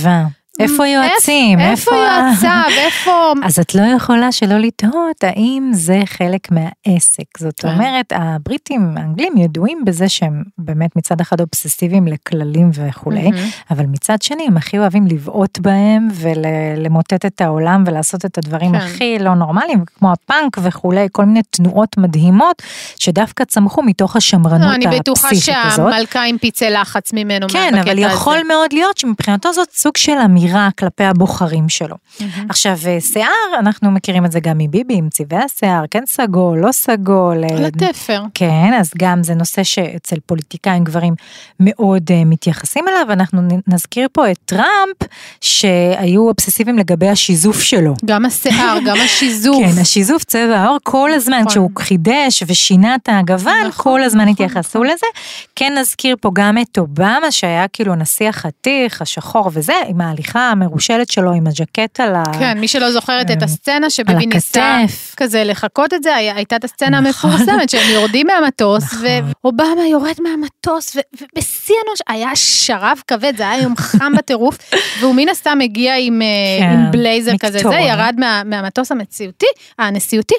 איפה 0.60 0.88
יועצים? 0.88 1.60
איפה 1.60 1.92
יועציו? 1.96 2.62
איפה... 2.86 3.34
אז 3.44 3.60
את 3.60 3.76
לא 3.76 3.82
יכולה 3.82 4.32
שלא 4.32 4.58
לתהות 4.58 5.24
האם 5.24 5.72
זה 5.74 6.02
חלק 6.06 6.48
מהעסק. 6.52 7.38
זאת 7.40 7.60
כן. 7.62 7.68
אומרת, 7.68 8.14
הבריטים, 8.16 8.98
האנגלים 8.98 9.38
ידועים 9.38 9.86
בזה 9.86 10.10
שהם 10.10 10.44
באמת 10.58 10.96
מצד 10.96 11.22
אחד 11.22 11.42
אובססיביים 11.42 12.08
לכללים 12.08 12.70
וכולי. 12.74 13.30
אבל 13.72 13.86
מצד 13.86 14.22
שני 14.22 14.44
הם 14.48 14.58
הכי 14.58 14.80
אוהבים 14.80 15.08
לבעוט 15.08 15.60
בהם 15.60 16.08
ולמוטט 16.14 17.26
את 17.26 17.42
העולם 17.42 17.84
ולעשות 17.88 18.26
את 18.26 18.38
הדברים 18.38 18.72
כן. 18.72 18.76
הכי 18.76 19.20
לא 19.20 19.34
נורמליים, 19.34 19.84
כמו 19.98 20.12
הפאנק 20.12 20.58
וכולי, 20.62 21.08
כל 21.12 21.26
מיני 21.26 21.42
תנועות 21.50 21.98
מדהימות 21.98 22.62
שדווקא 23.00 23.44
צמחו 23.44 23.84
מתוך 23.84 24.16
השמרנות 24.16 24.70
לא, 24.70 24.76
אני 24.76 25.00
בטוחה 25.00 25.28
הפסיכית 25.28 25.56
הזאת. 25.66 25.92
שהמלכה 25.94 26.24
עם 26.24 26.38
פצעי 26.42 26.72
לחץ 26.72 27.14
ממנו 27.14 27.48
כן, 27.50 27.76
אבל. 27.76 28.00
יכול 28.00 28.38
מאוד 28.48 28.74
להיות 28.74 28.98
שמבחינתו 28.98 29.54
זאת 29.54 29.68
סוג 29.72 29.98
של 29.98 30.18
אמירה 30.26 30.43
כלפי 30.80 31.04
הבוחרים 31.04 31.70
שלו. 31.70 31.96
מהמם. 32.20 32.46
עכשיו, 32.50 32.78
אה, 32.88 33.02
שיער, 33.02 33.60
אנחנו 33.60 33.92
מכירים 33.92 34.26
את 34.26 34.32
זה 34.32 34.40
גם 34.40 34.58
מביבי, 34.58 34.94
עם 34.94 35.10
צבעי 35.10 35.40
השיער, 35.44 35.84
כן 35.92 36.04
סגול, 36.08 36.60
לא 36.60 36.72
סגול. 36.72 37.44
על 37.44 37.64
אה, 37.64 37.68
התפר. 37.68 38.22
כן, 38.34 38.72
אז 38.80 38.92
גם 38.98 39.24
זה 39.24 39.36
נושא 39.36 39.64
שאצל 39.64 40.16
פוליטיקאים 40.26 40.84
גברים 40.84 41.14
מאוד 41.60 42.04
uh, 42.12 42.14
מתייחסים 42.26 42.88
אליו, 42.88 43.14
אנחנו 43.14 43.42
נזכיר 43.68 44.08
פה 44.12 44.32
את 44.32 44.38
טראמפ, 44.46 44.98
שהיו 45.42 46.28
אובססיביים 46.28 46.78
לגבי 46.78 47.10
השיזוף 47.10 47.62
שלו. 47.62 47.94
גם 48.06 48.26
השיער, 48.26 48.78
גם 48.86 48.98
השיזוף. 49.06 49.66
כן, 49.66 49.82
השיזוף 49.82 50.24
צבע 50.24 50.58
העור 50.58 50.78
כל 50.84 51.12
הזמן, 51.14 51.40
נכון. 51.40 51.54
שהוא 51.54 51.70
חידש 51.80 52.44
ושינה 52.48 52.96
את 52.96 53.10
הגוון, 53.12 53.54
נכון, 53.68 53.94
כל 53.94 54.04
הזמן 54.04 54.22
נכון, 54.22 54.32
התייחסו 54.34 54.80
נכון. 54.80 54.88
לזה. 54.88 55.06
כן 55.56 55.78
נזכיר 55.78 56.16
פה 56.22 56.30
גם 56.34 56.58
את 56.58 56.78
אובמה, 56.78 57.32
שהיה 57.32 57.68
כאילו 57.68 57.94
הנשיא 57.94 58.30
החתיך, 58.30 59.02
השחור 59.02 59.50
וזה, 59.54 59.74
עם 59.88 60.02
ההליכה 60.02 60.33
המרושלת 60.36 61.12
שלו, 61.12 61.32
עם 61.34 61.48
הג'קט 61.48 62.00
על 62.00 62.16
ה... 62.16 62.24
כן, 62.40 62.60
מי 62.60 62.68
שלא 62.68 62.92
זוכרת 62.92 63.32
את 63.32 63.42
אה, 63.42 63.46
הסצנה 63.46 63.90
שביבי 63.90 64.26
ניסה. 64.26 64.78
כזה 65.18 65.44
לחקות 65.44 65.94
את 65.94 66.04
זה, 66.04 66.16
היה- 66.16 66.36
הייתה 66.36 66.56
את 66.56 66.64
הסצנה 66.64 67.00
נכון. 67.00 67.32
המפורסמת 67.32 67.70
שהם 67.70 67.90
יורדים 67.94 68.28
מהמטוס, 68.28 68.84
נכון. 68.84 69.06
ואובמה 69.44 69.88
יורד 69.92 70.14
מהמטוס, 70.24 70.96
ובשיא 70.96 71.76
הנוש 71.88 72.00
היה 72.10 72.30
שרב 72.36 73.02
כבד, 73.08 73.34
זה 73.38 73.50
היה 73.50 73.62
יום 73.64 73.74
חם 73.78 74.14
בטירוף, 74.18 74.58
והוא 75.00 75.16
מן 75.16 75.30
הסתם 75.30 75.60
הגיע 75.64 75.94
עם, 76.00 76.22
אה, 76.22 76.28
כן, 76.60 76.92
בלייזר 76.92 77.32
כזה, 77.40 77.60
זה. 77.60 77.76
ירד 77.76 78.16
מה- 78.18 78.44
מהמטוס 78.46 78.92
המציאותי, 78.92 79.46
הנשיאותי, 79.80 80.36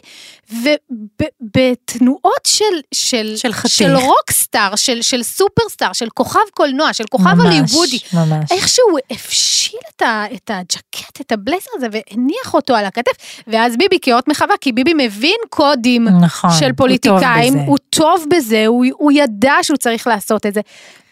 ובתנועות 1.42 2.32
של, 2.46 2.64
של, 2.94 3.32
של 3.36 3.52
חתיך. 3.52 3.70
של 3.72 3.96
rock 3.96 4.32
star, 4.32 4.76
של, 4.76 5.22
superstar, 5.22 5.92
של 5.92 6.08
כוכב 6.14 6.40
קולנוע, 6.54 6.92
של 6.92 7.04
כוכב 7.10 7.24
ממש, 7.34 7.44
הוליוודי, 7.72 7.98
ממש. 8.12 8.50
איכשהו 8.52 8.84
הוא 8.90 8.98
הפשיל 9.10 9.78
את, 9.90 10.02
ה, 10.02 10.24
את 10.34 10.50
הג'קט, 10.54 11.20
את 11.20 11.32
הבלייזר 11.32 11.70
הזה, 11.76 11.86
והניח 11.90 12.54
אותו 12.54 12.76
על 12.76 12.84
הכתף, 12.84 13.12
ואז 13.46 13.76
ביבי 13.76 13.98
כאות 14.02 14.28
מחווה, 14.28 14.54
כי 14.60 14.72
ביבי 14.72 14.92
מבין 14.96 15.36
קודים 15.50 16.08
נכון, 16.08 16.50
של 16.50 16.64
הוא 16.64 16.68
טוב 16.68 16.76
פוליטיקאים, 16.76 17.54
בזה. 17.54 17.62
הוא 17.66 17.78
טוב 17.90 18.24
בזה, 18.30 18.66
הוא, 18.66 18.84
הוא 18.98 19.12
ידע 19.12 19.54
שהוא 19.62 19.76
צריך 19.76 20.06
לעשות 20.06 20.46
את 20.46 20.54
זה. 20.54 20.60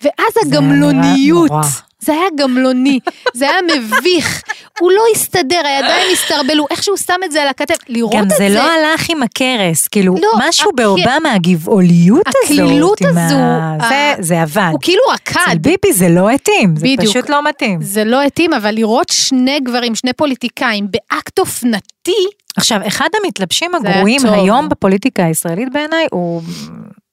ואז 0.02 0.46
הגמלוניות, 0.46 1.50
נורא. 1.50 1.62
זה 2.04 2.12
היה 2.12 2.26
גמלוני, 2.38 2.98
זה 3.34 3.44
היה 3.50 3.58
מביך, 3.76 4.42
הוא 4.80 4.92
לא 4.92 5.02
הסתדר, 5.14 5.60
הידיים 5.64 6.06
הסתרבלו, 6.12 6.66
איך 6.70 6.82
שהוא 6.82 6.96
שם 6.96 7.20
את 7.24 7.32
זה 7.32 7.42
על 7.42 7.48
הכתף, 7.48 7.76
לראות 7.88 8.14
גם 8.14 8.24
את 8.24 8.28
זה 8.28 8.36
זה, 8.36 8.48
לא 8.48 8.60
הלך 8.72 9.10
עם 9.10 9.22
הכרס, 9.22 9.88
כאילו, 9.88 10.14
לא, 10.22 10.28
משהו 10.48 10.70
הכ- 10.70 10.74
באובמה, 10.76 11.32
הגבעוליות 11.34 12.26
הזאת, 12.26 12.44
הקלילות 12.44 13.00
עם 13.00 13.18
הזו, 13.18 13.36
ה- 13.36 13.76
זה- 13.88 14.14
זה 14.18 14.42
עבד. 14.42 14.68
הוא 14.72 14.78
כאילו 14.82 15.02
אצל 15.14 15.40
רקד. 15.50 15.62
ביבי 15.62 15.92
זה 15.92 16.08
לא 16.08 16.30
התאים, 16.30 16.76
זה 16.76 16.82
בדיוק. 16.86 17.00
פשוט 17.00 17.30
לא 17.30 17.44
מתאים. 17.48 17.78
זה 17.82 18.04
לא 18.04 18.22
התאים, 18.22 18.54
אבל 18.54 18.74
לראות 18.74 19.08
שני 19.08 19.60
גברים, 19.60 19.94
שני 19.94 20.12
פוליטיקאים, 20.12 20.86
באקט 20.90 21.38
אופנתי, 21.38 22.12
עכשיו, 22.56 22.78
אחד 22.86 23.08
המתלבשים 23.24 23.70
הגרועים. 23.74 24.20
היום 24.26 24.68
בפוליטיקה 24.68 25.24
הישראלית 25.24 25.68
בעיניי 25.72 26.06
הוא 26.10 26.42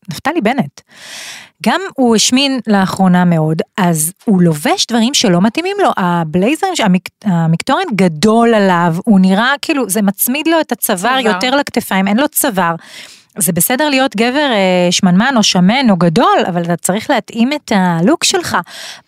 נפתלי 0.10 0.42
בנט. 0.42 0.82
גם 1.66 1.82
הוא 1.96 2.16
השמין 2.16 2.60
לאחרונה 2.68 3.26
מאוד, 3.26 3.62
אז 3.78 4.14
הוא 4.26 4.42
לובש 4.42 4.86
דברים 4.86 5.14
שלא 5.14 5.42
מתאימים 5.42 5.78
לו. 5.84 5.90
הבלייזרים, 5.98 6.74
המק, 6.84 7.10
המקטורן 7.24 7.84
גדול 7.96 8.54
עליו, 8.54 8.96
הוא 9.06 9.20
נראה 9.20 9.54
כאילו, 9.62 9.90
זה 9.90 10.02
מצמיד 10.02 10.48
לו 10.48 10.62
את 10.62 10.72
הצוואר 10.72 11.22
צוואר. 11.22 11.34
יותר 11.34 11.56
לכתפיים, 11.56 12.08
אין 12.08 12.18
לו 12.18 12.28
צוואר. 12.28 12.76
זה 13.38 13.52
בסדר 13.52 13.90
להיות 13.90 14.16
גבר 14.16 14.52
אה, 14.52 14.92
שמנמן 14.92 15.34
או 15.38 15.44
שמן 15.44 15.90
או 15.90 15.98
גדול, 15.98 16.38
אבל 16.48 16.64
אתה 16.64 16.76
צריך 16.76 17.10
להתאים 17.10 17.54
את 17.54 17.72
הלוק 17.76 18.24
שלך. 18.24 18.58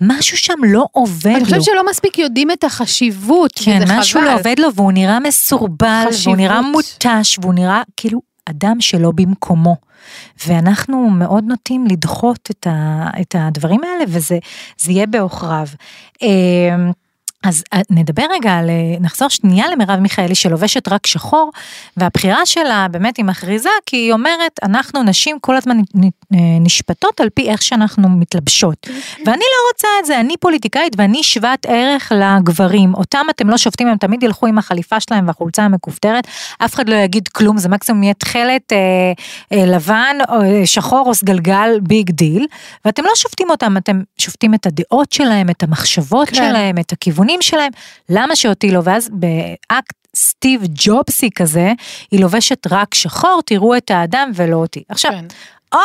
משהו 0.02 0.38
שם 0.38 0.60
לא 0.64 0.86
עובד 0.92 1.26
לו. 1.26 1.36
אני 1.36 1.46
חושבת 1.46 1.64
שלא 1.64 1.90
מספיק 1.90 2.18
יודעים 2.18 2.52
את 2.52 2.64
החשיבות, 2.64 3.52
כן, 3.56 3.80
וזה 3.84 3.94
משהו 3.94 4.20
חבל. 4.20 4.30
לא 4.30 4.36
עובד 4.36 4.56
לו 4.60 4.74
והוא 4.74 4.92
נראה 4.92 5.20
מסורבל, 5.20 6.06
חשיבות. 6.08 6.28
והוא 6.28 6.38
נראה 6.38 6.62
מותש, 6.62 7.38
והוא 7.42 7.54
נראה 7.54 7.82
כאילו 7.98 8.22
אדם 8.50 8.82
שלא 8.82 9.12
במקומו. 9.16 9.76
ואנחנו 10.48 11.10
מאוד 11.10 11.44
נוטים 11.48 11.88
לדחות 11.88 12.50
את, 12.52 12.68
ה, 12.68 13.08
את 13.22 13.36
הדברים 13.40 13.84
האלה, 13.84 14.04
וזה 14.08 14.40
זה 14.78 14.92
יהיה 14.92 15.08
בעוכריו. 15.08 15.68
אז 17.44 17.64
אה, 17.74 17.82
נדבר 17.90 18.24
רגע 18.32 18.54
על, 18.54 18.70
אה, 18.70 19.00
נחזור 19.00 19.30
שנייה 19.30 19.66
למרב 19.72 20.00
מיכאלי 20.00 20.36
שלובשת 20.36 20.88
רק 20.88 21.08
שחור, 21.08 21.52
והבחירה 21.98 22.46
שלה 22.46 22.88
באמת 22.92 23.18
היא 23.18 23.26
מכריזה, 23.26 23.70
כי 23.86 23.98
היא 23.98 24.14
אומרת, 24.14 24.60
אנחנו 24.64 25.04
נשים 25.04 25.40
כל 25.42 25.56
הזמן 25.56 25.78
אה, 25.78 26.40
נשפטות 26.60 27.22
על 27.22 27.30
פי 27.30 27.50
איך 27.50 27.62
שאנחנו 27.62 28.10
מתלבשות. 28.10 28.88
ואני 29.26 29.40
לא 29.40 29.72
רוצה 29.72 29.88
את 30.00 30.06
זה, 30.06 30.20
אני 30.20 30.38
פוליטיקאית 30.40 30.94
ואני 30.98 31.24
שוות 31.24 31.66
ערך 31.66 32.12
לגברים. 32.16 32.94
אותם 32.94 33.26
אתם 33.30 33.50
לא 33.50 33.58
שופטים, 33.58 33.88
הם 33.88 33.98
תמיד 33.98 34.24
ילכו 34.24 34.48
עם 34.48 34.58
החליפה 34.58 35.00
שלהם 35.00 35.28
והחולצה 35.28 35.64
המכופתרת, 35.64 36.28
אף 36.66 36.74
אחד 36.74 36.90
לא 36.90 36.96
יגיד 36.96 37.28
כלום, 37.28 37.58
זה 37.58 37.70
מקסימום 37.70 38.04
יהיה 38.04 38.14
תכלת 38.14 38.74
אה, 38.74 38.78
אה, 39.54 39.66
לבן, 39.66 40.18
או, 40.30 40.42
אה, 40.42 40.66
שחור 40.66 41.04
או 41.08 41.16
סגלגל, 41.16 41.80
big 41.82 42.12
deal, 42.12 42.48
ואתם 42.86 43.04
לא 43.04 43.12
שופטים 43.16 43.50
אותם, 43.50 43.78
אתם 43.78 44.02
שופטים 44.18 44.54
את 44.54 44.66
הדעות 44.66 45.14
שלהם, 45.14 45.50
את 45.50 45.64
המחשבות 45.64 46.30
כן. 46.30 46.36
שלהם, 46.36 46.78
את 46.78 46.92
הכיוונים 46.92 47.31
שלהם, 47.42 47.72
למה 48.10 48.36
שאותי 48.36 48.72
לא? 48.72 48.82
ואז 48.84 49.10
באקט 49.14 49.96
סטיב 50.16 50.62
ג'ובסי 50.74 51.30
כזה, 51.36 51.72
היא 52.12 52.20
לובשת 52.22 52.68
רק 52.72 52.94
שחור, 52.96 53.42
תראו 53.46 53.78
את 53.78 53.92
האדם 53.92 54.32
ולא 54.36 54.56
אותי. 54.56 54.84
עכשיו, 54.90 55.12
כן. 55.12 55.26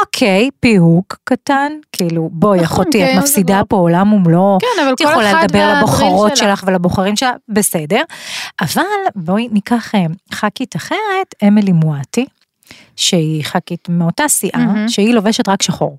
אוקיי, 0.02 0.48
פיהוק 0.61 1.16
קטן, 1.24 1.72
כאילו, 1.92 2.28
בואי 2.32 2.61
נכון, 2.61 2.66
אחותי, 2.85 3.04
את 3.04 3.11
כן, 3.11 3.18
מפסידה 3.18 3.54
זה 3.54 3.59
לא- 3.59 3.64
פה 3.68 3.76
עולם 3.76 4.12
ומלואו. 4.12 4.59
כן, 4.61 4.82
אבל 4.85 4.92
את 4.92 4.98
כל 4.98 5.04
יכולה 5.04 5.30
אחד 5.30 5.42
לדבר 5.44 5.59
והדריל 5.59 5.78
לבוחרות 5.78 6.37
שלה. 6.37 6.48
שלך 6.56 6.64
ולבוחרים 6.66 7.16
שלה, 7.16 7.32
בסדר. 7.48 8.02
אבל 8.61 8.82
בואי 9.16 9.48
ניקח 9.52 9.94
אה, 9.94 10.00
ח"כית 10.32 10.76
אחרת, 10.76 11.35
אמילי 11.48 11.72
מואטי, 11.72 12.26
שהיא 12.96 13.44
ח"כית 13.44 13.88
מאותה 13.88 14.28
סיעה, 14.28 14.59
מהמם. 14.66 14.88
שהיא 14.88 15.14
לובשת 15.14 15.48
רק 15.48 15.62
שחור. 15.62 15.96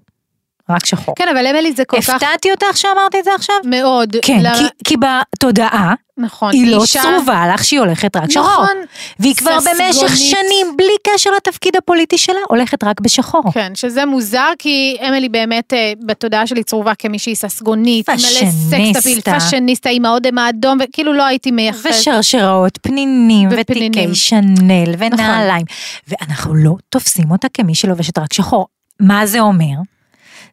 רק 0.69 0.86
שחור. 0.86 1.15
כן, 1.17 1.27
אבל 1.32 1.47
אמילי 1.47 1.73
זה 1.73 1.86
כל 1.86 2.01
כך 2.01 2.10
הפתעתי 2.10 2.51
אותך 2.51 2.77
שאמרתי 2.77 3.19
את 3.19 3.23
זה 3.23 3.32
עכשיו? 3.36 3.56
מאוד. 3.65 4.15
כן, 4.21 4.39
למה- 4.41 4.58
כי, 4.58 4.63
כי 4.84 4.95
בתודעה 4.97 5.93
נכון. 6.17 6.53
היא 6.53 6.71
לא 6.71 6.82
אישה- 6.82 7.01
צרובה 7.01 7.45
לך 7.53 7.63
שהיא 7.63 7.80
הולכת 7.80 8.15
רק 8.15 8.32
שחור. 8.32 8.43
נכון. 8.53 8.67
והיא 9.19 9.36
כבר 9.36 9.58
במשך. 9.60 10.17
שנים, 10.17 10.77
בלי 10.77 11.13
קשר 11.13 11.30
לתפקיד 11.38 11.75
הפוליטי 11.75 12.17
שלה, 12.17 12.39
הולכת 12.49 12.84
רק 12.84 13.01
בשחור. 13.01 13.43
כן, 13.53 13.71
שזה 13.75 14.06
מוזר, 14.06 14.47
כי 14.60 14.97
אמילי 15.10 15.30
באמת 15.30 15.73
אה, 15.73 15.93
בתודעה 16.06 16.47
שלי 16.47 16.63
צרובה 16.63 16.95
כמישהי 16.95 17.36
ססגונית, 17.36 18.10
מלא 18.10 18.17
פאשיניסטה. 18.17 18.75
סקס 18.91 18.97
אפיל, 18.97 19.21
פאשיניסטה 19.21 19.89
עם 19.89 20.06
האודם 20.06 20.38
האדום, 20.38 20.77
וכאילו 20.84 21.13
לא 21.13 21.23
הייתי 21.25 21.51
מייחסת. 21.51 21.89
ושרשראות, 21.99 22.80
פנינים, 22.82 23.49
ופנינים. 23.51 23.91
ותיקי 23.91 24.15
שנל, 24.15 24.95
ונעליים. 24.97 25.65
ואנחנו 26.08 26.56
לא 26.56 26.71
תופסים 26.89 27.32
אותה 27.32 27.47
כמי 27.53 27.75
שלובשת 27.75 28.17
רק 28.17 28.34
שחור. 28.34 28.67
מה 28.99 29.25
זה 29.25 29.39
אומר? 29.39 29.75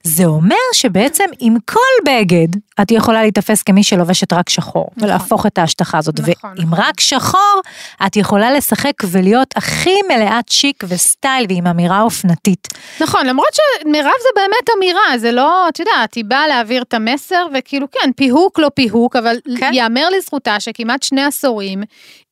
זה 0.07 0.25
אומר 0.25 0.57
שבעצם 0.73 1.25
עם 1.41 1.57
כל 1.65 1.81
בגד, 2.07 2.49
את 2.83 2.91
יכולה 2.91 3.23
להיתפס 3.23 3.63
כמי 3.63 3.85
שלובשת 3.85 4.33
רק 4.33 4.49
שחור, 4.49 4.89
נכון. 4.97 5.09
ולהפוך 5.09 5.47
את 5.47 5.59
ההשטחה 5.59 5.99
הזאת. 5.99 6.21
נכון, 6.21 6.51
ואם 6.59 6.67
נכון. 6.67 6.79
רק 6.85 7.01
שחור, 7.01 7.61
את 8.07 8.17
יכולה 8.17 8.53
לשחק 8.53 8.93
ולהיות 9.11 9.57
הכי 9.57 9.95
מלאת 10.09 10.49
שיק 10.49 10.85
וסטייל 10.89 11.47
ועם 11.49 11.67
אמירה 11.67 12.03
אופנתית. 12.03 12.69
נכון, 13.01 13.27
למרות 13.27 13.49
שמירב 13.55 14.05
זה 14.23 14.29
באמת 14.35 14.71
אמירה, 14.77 15.19
זה 15.19 15.33
לא, 15.33 15.69
את 15.69 15.79
יודעת, 15.79 16.15
היא 16.15 16.25
באה 16.25 16.49
להעביר 16.49 16.83
את 16.83 16.95
המסר, 16.95 17.47
וכאילו 17.55 17.87
כן, 17.91 18.11
פיהוק 18.17 18.59
לא 18.59 18.71
פיהוק, 18.75 19.17
אבל 19.17 19.37
כן. 19.59 19.71
ייאמר 19.73 20.09
לזכותה 20.11 20.61
שכמעט 20.61 21.03
שני 21.03 21.25
עשורים, 21.25 21.83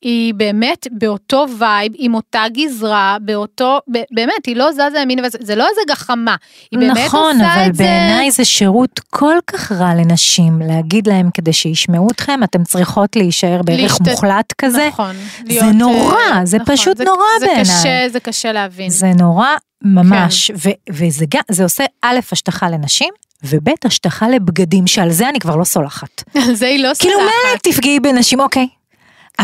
היא 0.03 0.35
באמת 0.35 0.87
באותו 0.93 1.47
וייב, 1.59 1.93
עם 1.97 2.15
אותה 2.15 2.43
גזרה, 2.53 3.17
באותו, 3.21 3.79
באמת, 4.11 4.47
היא 4.47 4.57
לא 4.57 4.73
זזה 4.73 4.99
ימינה 5.03 5.23
וזה, 5.27 5.39
זה 5.41 5.55
לא 5.55 5.67
איזה 5.71 5.81
גחמה, 5.89 6.37
היא 6.71 6.79
באמת 6.81 6.97
נכון, 7.07 7.37
עושה 7.37 7.55
אבל 7.55 7.67
את 7.67 7.75
זה. 7.75 7.83
בעיניי 7.85 8.31
זה 8.31 8.45
שירות 8.45 9.01
כל 9.11 9.37
כך 9.47 9.73
רע 9.73 9.95
לנשים, 9.95 10.59
להגיד 10.63 11.07
להם 11.07 11.31
כדי 11.35 11.53
שישמעו 11.53 12.07
אתכם, 12.11 12.41
אתם 12.45 12.65
צריכות 12.65 13.17
להישאר 13.17 13.61
בערך 13.65 13.81
להשת- 13.93 14.09
מוחלט 14.09 14.53
כזה. 14.59 14.89
נכון. 14.89 15.15
זה 15.39 15.43
להיות, 15.47 15.65
נורא, 15.75 16.15
אה, 16.33 16.41
זה 16.45 16.59
נכון, 16.59 16.77
פשוט 16.77 16.97
זה- 16.97 17.05
נורא 17.05 17.25
זה 17.41 17.47
בעיניי. 17.47 17.65
קשה, 17.65 18.07
זה 18.13 18.21
קשה 18.21 18.53
להבין. 18.53 18.91
זה 18.91 19.11
נורא 19.19 19.49
ממש, 19.85 20.51
ו- 20.65 20.71
וזה 20.93 21.25
גם, 21.35 21.41
זה 21.51 21.63
עושה 21.63 21.85
א', 22.03 22.19
השטחה 22.33 22.69
לנשים, 22.71 23.09
וב', 23.45 23.69
השטחה 23.85 24.29
לבגדים, 24.29 24.87
שעל 24.87 25.11
זה 25.11 25.29
אני 25.29 25.39
כבר 25.41 25.57
לא 25.57 25.65
סולחת. 25.65 26.23
על 26.49 26.55
זה 26.55 26.67
היא 26.67 26.83
לא 26.83 26.91
כאילו, 26.99 27.15
סולחת. 27.15 27.33
מה 27.53 27.73
תפגעי 27.73 28.01
בנשים, 28.01 28.41
אוקיי. 28.41 28.67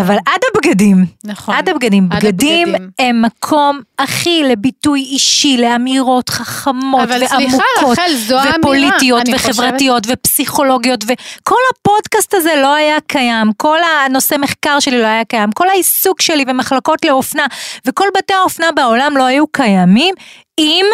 אבל 0.00 0.16
עד 0.26 0.40
הבגדים, 0.54 1.06
נכון. 1.24 1.54
עד 1.54 1.68
הבגדים, 1.68 2.08
עד 2.10 2.24
בגדים 2.24 2.68
הבגדים. 2.68 2.90
הם 2.98 3.22
מקום 3.22 3.80
הכי 3.98 4.42
לביטוי 4.44 5.00
אישי, 5.00 5.56
לאמירות 5.56 6.28
חכמות 6.28 7.02
אבל 7.02 7.18
סליחה, 7.18 7.36
ועמוקות, 7.36 7.98
רחל, 7.98 8.14
זו 8.14 8.38
האמירה. 8.38 8.58
ופוליטיות 8.58 9.22
וחברתיות 9.34 10.06
ופסיכולוגיות, 10.08 11.04
וכל 11.04 11.60
הפודקאסט 11.72 12.34
הזה 12.34 12.52
לא 12.62 12.74
היה 12.74 12.96
קיים, 13.06 13.52
כל 13.56 13.78
הנושא 14.06 14.36
מחקר 14.38 14.80
שלי 14.80 15.02
לא 15.02 15.06
היה 15.06 15.24
קיים, 15.24 15.52
כל 15.52 15.68
העיסוק 15.68 16.20
שלי 16.20 16.44
ומחלקות 16.48 17.04
לאופנה, 17.04 17.46
וכל 17.86 18.08
בתי 18.18 18.34
האופנה 18.34 18.72
בעולם 18.72 19.16
לא 19.16 19.24
היו 19.24 19.46
קיימים, 19.46 20.14
אם... 20.58 20.86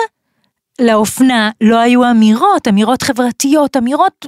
לאופנה 0.81 1.51
לא 1.61 1.79
היו 1.79 2.11
אמירות, 2.11 2.69
אמירות 2.69 3.03
חברתיות, 3.03 3.77
אמירות 3.77 4.27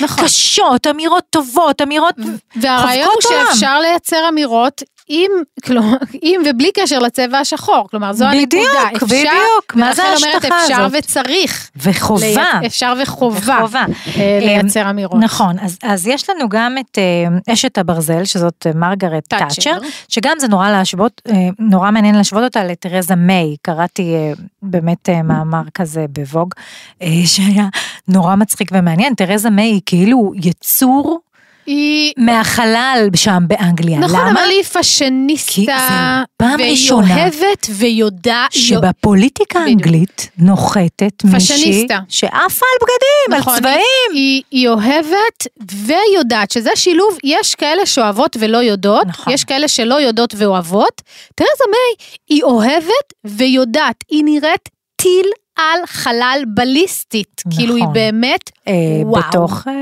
נכון. 0.00 0.24
קשות, 0.24 0.86
אמירות 0.86 1.24
טובות, 1.30 1.82
אמירות 1.82 2.14
והרעיון 2.56 3.04
הוא 3.04 3.14
חובקות 3.14 3.32
עולם. 3.32 3.46
שאפשר 3.50 3.80
לייצר 3.80 4.28
אמירות 4.28 4.82
עם, 5.08 5.30
כלומר, 5.64 5.96
עם 6.22 6.40
ובלי 6.50 6.70
קשר 6.74 6.98
לצבע 6.98 7.38
השחור, 7.38 7.86
כלומר 7.90 8.12
זו 8.12 8.24
בדיוק, 8.32 8.52
הנקודה. 8.76 8.96
אפשר, 8.96 9.14
בדיוק, 9.16 9.74
מה 9.74 9.94
זה 9.94 10.02
ההשטחה 10.04 10.36
אפשר 10.64 10.84
הזאת? 10.84 10.98
וצריך. 11.04 11.70
וחובה. 11.76 12.26
לי- 12.60 12.66
אפשר 12.66 12.94
וחובה. 13.02 13.56
וחובה. 13.58 13.84
אה, 14.16 14.38
לייצר 14.42 14.90
אמירות. 14.90 15.20
נכון, 15.20 15.58
אז, 15.58 15.78
אז 15.82 16.06
יש 16.06 16.30
לנו 16.30 16.48
גם 16.48 16.76
את 16.80 16.98
אה, 16.98 17.52
אשת 17.54 17.78
הברזל, 17.78 18.24
שזאת 18.24 18.66
אה, 18.66 18.72
מרגרט 18.74 19.24
תאצ'ר. 19.28 19.44
תאצ'ר, 19.46 19.78
שגם 20.08 20.32
זה 20.40 20.48
נורא 20.48 20.70
להשוות, 20.70 21.22
אה, 21.28 21.34
נורא 21.58 21.90
מעניין 21.90 22.14
להשוות 22.14 22.42
אותה 22.44 22.64
לתרזה 22.64 23.14
מיי, 23.14 23.56
קראתי 23.62 24.14
אה, 24.14 24.32
באמת 24.62 25.08
אה, 25.08 25.22
מאמר 25.22 25.62
כזה 25.74 26.04
בווג, 26.08 26.54
אה, 27.02 27.08
שהיה 27.26 27.66
נורא 28.08 28.36
מצחיק 28.36 28.68
ומעניין, 28.72 29.14
תרזה 29.14 29.50
מיי 29.50 29.70
היא 29.70 29.80
כאילו 29.86 30.32
יצור 30.42 31.20
היא, 31.66 32.12
מהחלל 32.16 33.08
שם 33.16 33.42
באנגליה, 33.46 33.98
נכון, 33.98 34.20
למה? 34.20 34.30
אבל 34.30 34.50
היא 34.50 34.62
כי 34.62 34.68
פשניסטה, 34.78 35.78
זה 35.88 36.24
פעם 36.36 36.60
והיא 36.60 36.70
ראשונה 36.70 37.22
אוהבת 37.22 37.66
ויודעת, 37.70 38.52
שבפוליטיקה. 38.52 39.58
האנגלית 39.58 40.30
נוחתת 40.38 41.24
מישהי. 41.24 41.86
שעפה 42.08 42.66
על 42.66 42.78
בגדים, 42.86 43.38
נכון, 43.40 43.52
על 43.54 43.58
צבעים. 43.60 44.10
היא, 44.12 44.42
היא 44.50 44.68
אוהבת 44.68 45.46
ויודעת, 45.86 46.50
שזה 46.50 46.70
שילוב, 46.74 47.18
יש 47.24 47.54
כאלה 47.54 47.86
שאוהבות 47.86 48.36
ולא 48.40 48.58
יודעות, 48.58 49.06
נכון. 49.06 49.32
יש 49.32 49.44
כאלה 49.44 49.68
שלא 49.68 49.94
יודעות 49.94 50.34
ואוהבות. 50.36 51.02
תרזה 51.34 51.64
מיי, 51.70 52.06
היא 52.28 52.42
אוהבת 52.42 53.12
ויודעת, 53.24 54.04
היא 54.10 54.24
נראית 54.24 54.68
טיל 54.96 55.26
על 55.56 55.80
חלל 55.86 56.42
בליסטית, 56.54 57.42
כאילו 57.56 57.74
היא 57.74 57.82
נכון. 57.82 57.94
באמת, 57.94 58.50
אה, 58.68 58.72
וואו. 59.02 59.22
בתוך 59.28 59.68
אה, 59.68 59.72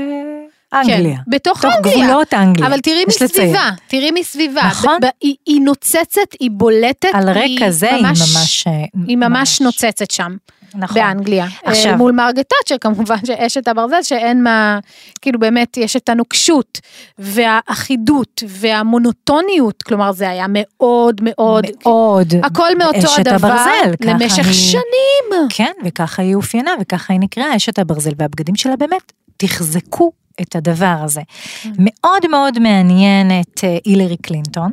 אנגליה. 0.73 1.17
כן, 1.17 1.21
בתוך 1.27 1.57
בתוך 1.65 1.75
אנגליה. 1.75 2.05
גבולות 2.07 2.33
אנגליה. 2.33 2.67
אבל 2.67 2.79
תראי. 2.79 3.03
מסביבה, 3.07 3.69
תראי 3.87 4.11
מסביבה. 4.11 4.61
נכון. 4.67 4.97
ב- 5.01 5.05
ב- 5.05 5.09
היא, 5.21 5.35
היא 5.45 5.61
נוצצת, 5.61 6.21
היא 6.39 6.49
בולטת. 6.53 7.09
על 7.13 7.29
רקע 7.29 7.69
זה 7.71 7.95
היא 7.95 8.03
ממש... 8.03 8.67
אה, 8.67 8.73
היא 9.07 9.17
ממש 9.17 9.61
נוצצת 9.61 10.11
שם, 10.11 10.35
נכון. 10.75 10.95
באנגליה. 11.01 11.45
עכשיו- 11.45 11.71
עכשיו. 11.71 11.97
מול 11.97 12.11
מרגרט 12.11 12.45
תאצ'ר 12.49 12.77
כמובן, 12.81 13.15
שאשת 13.25 13.67
הברזל, 13.67 14.01
שאין 14.03 14.43
מה, 14.43 14.79
כאילו 15.21 15.39
באמת, 15.39 15.77
יש 15.77 15.95
את 15.95 16.09
הנוקשות, 16.09 16.79
והאחידות, 17.19 18.43
והמונוטוניות, 18.47 19.83
כלומר 19.83 20.11
זה 20.11 20.29
היה 20.29 20.45
מאוד 20.49 21.21
מאוד, 21.23 21.65
מאוד. 21.85 22.33
הכל 22.43 22.77
מאותו 22.77 22.97
אשת 22.97 23.27
הדבר, 23.27 23.47
הברזל, 23.47 23.93
למשך 24.01 24.45
היא- 24.45 24.53
שנים. 24.53 25.47
כן, 25.49 25.71
וככה 25.85 26.21
היא 26.21 26.35
אופיינה, 26.35 26.71
וככה 26.81 27.13
היא 27.13 27.19
נקראה 27.19 27.55
אשת 27.55 27.79
הברזל, 27.79 28.11
והבגדים 28.17 28.55
שלה 28.55 28.75
באמת 28.75 29.11
תחזקו 29.37 30.11
את 30.41 30.55
הדבר 30.55 30.97
הזה. 31.03 31.21
כן. 31.61 31.71
מאוד 31.77 32.27
מאוד 32.31 32.59
מעניין 32.59 33.31
את 33.41 33.63
אה, 33.63 33.77
הילרי 33.85 34.17
קלינטון, 34.17 34.71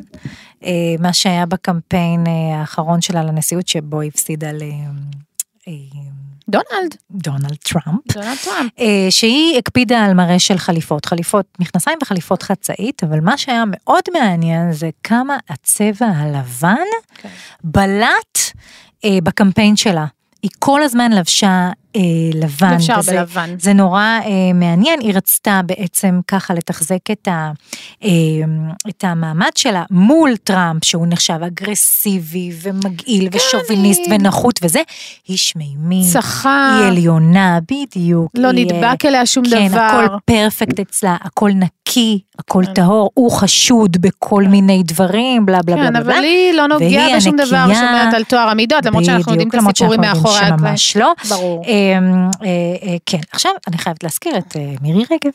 אה, 0.65 0.71
מה 0.99 1.13
שהיה 1.13 1.47
בקמפיין 1.47 2.25
אה, 2.27 2.61
האחרון 2.61 3.01
שלה 3.01 3.23
לנשיאות, 3.23 3.69
שבו 3.69 4.03
הפסידה 4.03 4.51
דונלד, 6.51 6.95
לדונלד 7.15 7.57
טראמפ. 7.57 8.13
דונלד 8.15 8.37
טראמפ. 8.45 8.71
שהיא 9.11 9.59
הקפידה 9.59 10.05
על 10.05 10.15
מראה 10.15 10.39
של 10.39 10.59
חליפות, 10.59 11.07
חליפות 11.07 11.47
מכנסיים 11.61 11.99
וחליפות 12.03 12.43
חצאית, 12.43 13.05
אבל 13.05 13.21
מה 13.21 13.39
שהיה 13.39 13.65
מאוד 13.67 14.03
מעניין 14.13 14.73
זה 14.73 14.91
כמה 15.03 15.37
הצבע 15.49 16.07
הלבן 16.07 16.77
כן. 17.15 17.29
בלט 17.65 18.39
אה, 19.05 19.19
בקמפיין 19.23 19.77
שלה. 19.77 20.07
היא 20.43 20.51
כל 20.59 20.83
הזמן 20.83 21.13
לבשה 21.13 21.71
אה, 21.99 22.03
לבן. 22.35 22.73
אפשר 22.75 22.95
וזה- 22.99 23.13
בלבן. 23.19 23.55
זה 23.59 23.73
נורא 23.73 24.01
אה, 24.03 24.21
מעניין, 24.55 25.01
היא 25.01 25.15
רצתה 25.15 25.61
בעצם 25.67 26.21
ככה 26.29 26.55
לתחזק 26.55 27.11
את, 27.13 27.29
ה, 27.29 27.51
אה, 28.05 28.09
את 28.89 29.05
המעמד 29.05 29.51
שלה 29.55 29.83
מול 29.91 30.37
טראמפ, 30.37 30.85
שהוא 30.85 31.07
נחשב 31.09 31.39
אגרסיבי 31.47 32.51
ומגעיל 32.63 33.29
ושוביניסט 33.33 34.01
היא- 34.05 34.15
ונחות 34.15 34.61
וזה, 34.63 34.81
היא 35.29 35.37
שמימית. 35.37 36.13
צחה, 36.13 36.77
היא 36.81 36.89
עליונה, 36.89 37.59
בדיוק. 37.71 38.31
לא 38.35 38.49
היא, 38.49 38.67
נדבק 38.67 39.05
אליה 39.05 39.27
שום 39.27 39.45
כן, 39.51 39.69
דבר. 39.69 39.81
הכל 39.81 40.17
פרפקט 40.25 40.81
אצלה, 40.81 41.17
הכל 41.21 41.51
נקי, 41.55 42.19
הכל 42.39 42.63
כן. 42.67 42.73
טהור, 42.75 43.11
הוא 43.15 43.31
חשוד 43.31 43.97
בכל 44.01 44.45
מיני 44.45 44.83
דברים, 44.85 45.47
בלה 45.47 45.63
בלה 45.63 45.77
בלה 45.77 45.87
כן, 45.87 45.93
בלה. 45.93 46.01
אבל 46.17 46.25
היא 46.25 46.53
לא 46.53 46.67
נוגעה 46.69 47.17
בשום 47.17 47.37
דבר 47.37 47.57
הנקייה. 47.57 47.81
שומרת 47.81 48.15
על 48.15 48.25
טוהר 48.25 48.49
המידות, 48.49 48.87
למרות 48.87 49.05
שאנחנו 49.05 49.33
יודעים 49.33 49.49
את 49.49 49.55
הסיפורים 49.55 50.01
מאחורי 50.01 50.37
הקלעים. 50.39 50.59
שממש 50.59 50.97
לא. 50.97 51.13
ברור. 51.29 51.63
אה, 51.93 52.29
אה, 52.43 52.89
אה, 52.89 52.97
כן, 53.07 53.19
עכשיו 53.33 53.53
אני 53.69 53.79
חייבת 53.79 54.03
להזכיר 54.03 54.39
את 54.39 54.57
אה, 54.57 54.75
מירי 54.81 55.05
רגב. 55.11 55.33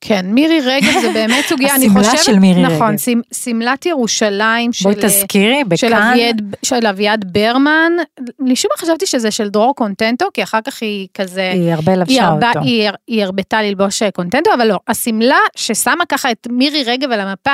כן, 0.00 0.26
מירי 0.26 0.60
רגב 0.60 1.00
זה 1.00 1.10
באמת 1.12 1.44
סוגיה, 1.48 1.74
אני 1.74 1.86
השמלה 1.86 2.04
חושבת, 2.04 2.24
של 2.24 2.38
מירי 2.38 2.62
נכון, 2.62 2.88
רגב. 2.88 2.98
שמ- 2.98 3.34
שמלת 3.34 3.86
ירושלים 3.86 4.72
של, 4.72 4.84
בואי 4.84 4.94
תזכירי, 5.02 5.62
של, 5.76 5.88
בכאן, 5.88 6.16
של 6.62 6.86
אביעד 6.86 7.32
ברמן, 7.32 7.92
משום 8.38 8.70
מה 8.76 8.86
חשבתי 8.86 9.06
שזה 9.06 9.30
של 9.30 9.48
דרור 9.48 9.74
קונטנטו, 9.74 10.26
כי 10.34 10.42
אחר 10.42 10.58
כך 10.66 10.82
היא 10.82 11.08
כזה, 11.14 11.50
היא 11.54 11.72
הרבה 11.72 11.92
היא, 11.92 12.00
לבשה 12.00 12.24
הרבה, 12.24 12.48
אותו. 12.48 12.60
היא, 12.60 12.90
היא 13.08 13.22
הרבתה 13.24 13.62
ללבוש 13.62 14.02
אה, 14.02 14.10
קונטנטו, 14.10 14.50
אבל 14.54 14.68
לא, 14.68 14.78
השמלה 14.88 15.38
ששמה 15.56 16.04
ככה 16.08 16.30
את 16.30 16.46
מירי 16.50 16.82
רגב 16.86 17.10
על 17.12 17.20
המפה, 17.20 17.52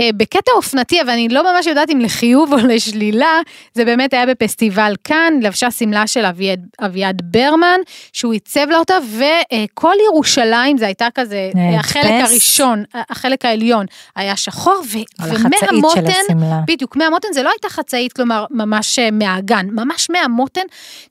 אה, 0.00 0.10
בקטע 0.16 0.52
אופנתי, 0.56 1.02
אבל 1.02 1.10
אני 1.10 1.28
לא 1.28 1.52
ממש 1.52 1.66
יודעת 1.66 1.90
אם 1.90 2.00
לחיוב 2.00 2.52
או 2.52 2.58
לשלילה, 2.58 3.40
זה 3.74 3.84
באמת 3.84 4.12
היה 4.12 4.26
בפסטיבל 4.26 4.94
כאן, 5.04 5.34
לבשה 5.42 5.70
שמלה 5.70 6.06
של 6.06 6.24
אביעד, 6.24 6.60
אביעד 6.80 7.22
ברמן, 7.24 7.80
שהוא 8.12 8.32
עיצב 8.32 8.66
לה 8.70 8.78
אותה, 8.78 8.94
וכל 9.18 9.94
ירושלים, 10.12 10.78
זה 10.78 10.86
הייתה 10.86 11.06
כזה, 11.14 11.50
אה, 11.56 11.73
החלק. 11.78 12.24
הראשון, 12.24 12.84
החלק 12.94 13.44
העליון 13.44 13.86
היה 14.16 14.36
שחור, 14.36 14.82
ו, 14.92 14.98
ומהמותן. 15.22 16.34
בדיוק, 16.66 16.96
מהמותן 16.96 17.28
זה 17.32 17.42
לא 17.42 17.50
הייתה 17.50 17.68
חצאית, 17.68 18.12
כלומר, 18.12 18.44
ממש 18.50 18.98
אה, 18.98 19.10
מהאגן, 19.10 19.66
ממש 19.72 20.10
מהמותן 20.10 20.60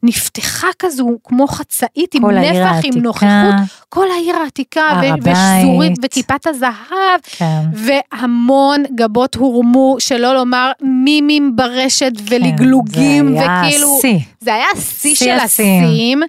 נפתחה 0.04 0.68
כזו 0.80 1.10
כמו 1.24 1.48
חצאית 1.48 2.16
עם 2.16 2.30
נפח, 2.30 2.76
עם 2.84 3.02
נוכחות, 3.02 3.56
כל 3.90 4.08
העיר 4.12 4.36
העתיקה. 4.36 5.02
ושזורית, 5.24 5.94
וכיפת 6.04 6.48
הזהב, 6.48 7.20
כן. 7.24 7.62
והמון 7.74 8.84
גבות 8.96 9.36
הורמו, 9.36 9.96
שלא 10.00 10.34
לומר 10.34 10.72
מימים 10.82 11.56
ברשת 11.56 12.12
ולגלוגים, 12.30 13.28
כן, 13.28 13.34
זה 13.34 13.52
היה 13.52 13.64
וכאילו. 13.68 14.00
זה 14.40 14.54
היה 14.54 14.68
שיא 15.00 15.16
של 15.16 15.30
השיאים. 15.30 16.24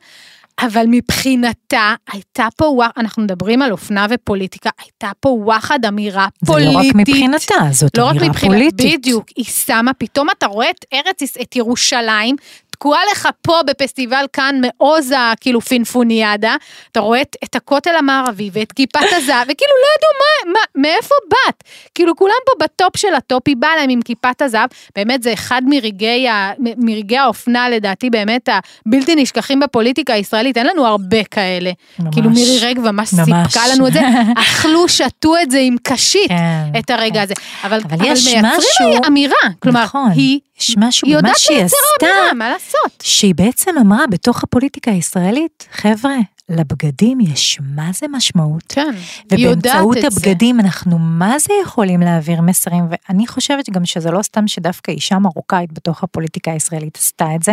אבל 0.61 0.85
מבחינתה 0.89 1.95
הייתה 2.13 2.49
פה 2.57 2.65
וואחד, 2.65 2.93
אנחנו 2.97 3.23
מדברים 3.23 3.63
על 3.63 3.73
אופנה 3.73 4.07
ופוליטיקה, 4.11 4.71
הייתה 4.83 5.11
פה 5.21 5.29
וואחד 5.29 5.85
אמירה 5.89 6.27
זה 6.41 6.47
פוליטית. 6.47 6.75
לא 6.75 6.79
רק 6.79 6.95
מבחינתה, 6.95 7.55
זאת 7.71 7.99
לא 7.99 8.05
רק 8.05 8.11
אמירה 8.11 8.29
מבחינת, 8.29 8.53
פוליטית. 8.53 9.01
בדיוק, 9.01 9.25
היא 9.37 9.45
שמה, 9.45 9.95
פתאום 9.95 10.29
אתה 10.39 10.47
רואה 10.47 10.71
את 10.71 10.85
ארץ, 10.93 11.37
את 11.43 11.57
ירושלים, 11.57 12.37
תקועה 12.85 13.01
לך 13.13 13.29
פה 13.43 13.61
בפסטיבל 13.67 14.25
קאן 14.33 14.61
מעוז 14.61 15.15
הכאילו 15.17 15.61
פינפוניאדה, 15.61 16.57
אתה 16.93 17.01
רואה 17.01 17.21
את, 17.23 17.37
את 17.45 17.55
הכותל 17.55 17.97
המערבי 17.99 18.51
ואת 18.53 18.73
כיפת 18.73 19.01
הזהב, 19.13 19.43
וכאילו 19.43 19.73
לא 19.83 19.89
ידעו 19.97 20.11
מה, 20.19 20.53
מה, 20.53 20.89
מאיפה 20.89 21.15
באת. 21.31 21.65
כאילו 21.95 22.17
כולם 22.17 22.35
פה 22.47 22.65
בטופ 22.65 22.97
של 22.97 23.15
הטופ, 23.15 23.43
היא 23.47 23.57
באה 23.59 23.77
להם 23.77 23.91
עם 23.91 24.03
כיפת 24.03 24.43
הזהב, 24.43 24.69
באמת 24.97 25.23
זה 25.23 25.33
אחד 25.33 25.63
מרגעי, 25.67 26.29
ה, 26.29 26.53
מרגעי 26.77 27.19
האופנה 27.19 27.69
לדעתי 27.69 28.11
באמת 28.11 28.49
הבלתי 28.87 29.15
נשכחים 29.15 29.61
בפוליטיקה 29.61 30.13
הישראלית, 30.13 30.59
אין 30.59 30.67
לנו 30.67 30.87
הרבה 30.87 31.25
כאלה. 31.25 31.71
ממש. 31.99 32.15
כאילו 32.15 32.31
מירי 32.31 32.59
רגב 32.63 32.91
ממש 32.91 33.13
ממש. 33.13 33.25
סיפקה 33.25 33.69
לנו 33.75 33.87
את 33.87 33.93
זה, 33.93 34.01
אכלו, 34.43 34.89
שתו 34.89 35.35
את 35.43 35.51
זה 35.51 35.59
עם 35.59 35.77
קשית, 35.83 36.29
כן, 36.29 36.79
את 36.79 36.91
הרגע 36.91 37.15
כן. 37.15 37.21
הזה. 37.23 37.35
אבל, 37.65 37.81
אבל 37.85 38.07
יש 38.07 38.27
מייצרים 38.27 38.45
משהו- 38.59 39.07
אמירה, 39.07 39.35
כלומר, 39.59 39.85
נכון, 39.85 40.11
היא, 40.15 40.41
יש 40.61 40.75
משהו 40.79 41.09
היא 41.09 41.17
במה 41.17 41.29
יודעת 41.29 41.39
שהיא 41.39 41.59
לייצר 41.59 41.77
עשתה. 41.95 42.07
אמירה, 42.07 42.35
מה 42.35 42.51
לעשות? 42.51 43.03
שהיא 43.03 43.35
בעצם 43.35 43.71
אמרה 43.81 44.07
בתוך 44.11 44.43
הפוליטיקה 44.43 44.91
הישראלית, 44.91 45.69
חבר'ה, 45.73 46.17
לבגדים 46.49 47.21
יש 47.21 47.59
מה 47.63 47.91
זה 47.93 48.07
משמעות. 48.11 48.63
כן, 48.69 48.95
היא 49.31 49.47
יודעת 49.47 49.75
ובאמצעות 49.75 49.97
את 49.97 50.13
זה. 50.13 50.31
הבגדים 50.31 50.61
אנחנו 50.61 50.99
מה 50.99 51.39
זה 51.39 51.55
יכולים 51.63 52.01
להעביר 52.01 52.41
מסרים, 52.41 52.85
ואני 52.91 53.27
חושבת 53.27 53.71
גם 53.71 53.85
שזה 53.85 54.11
לא 54.11 54.23
סתם 54.23 54.49
שדווקא 54.49 54.91
אישה 54.91 55.19
מרוקאית 55.19 55.73
בתוך 55.73 56.03
הפוליטיקה 56.03 56.53
הישראלית 56.53 56.97
עשתה 56.97 57.27
את 57.35 57.43
זה, 57.43 57.53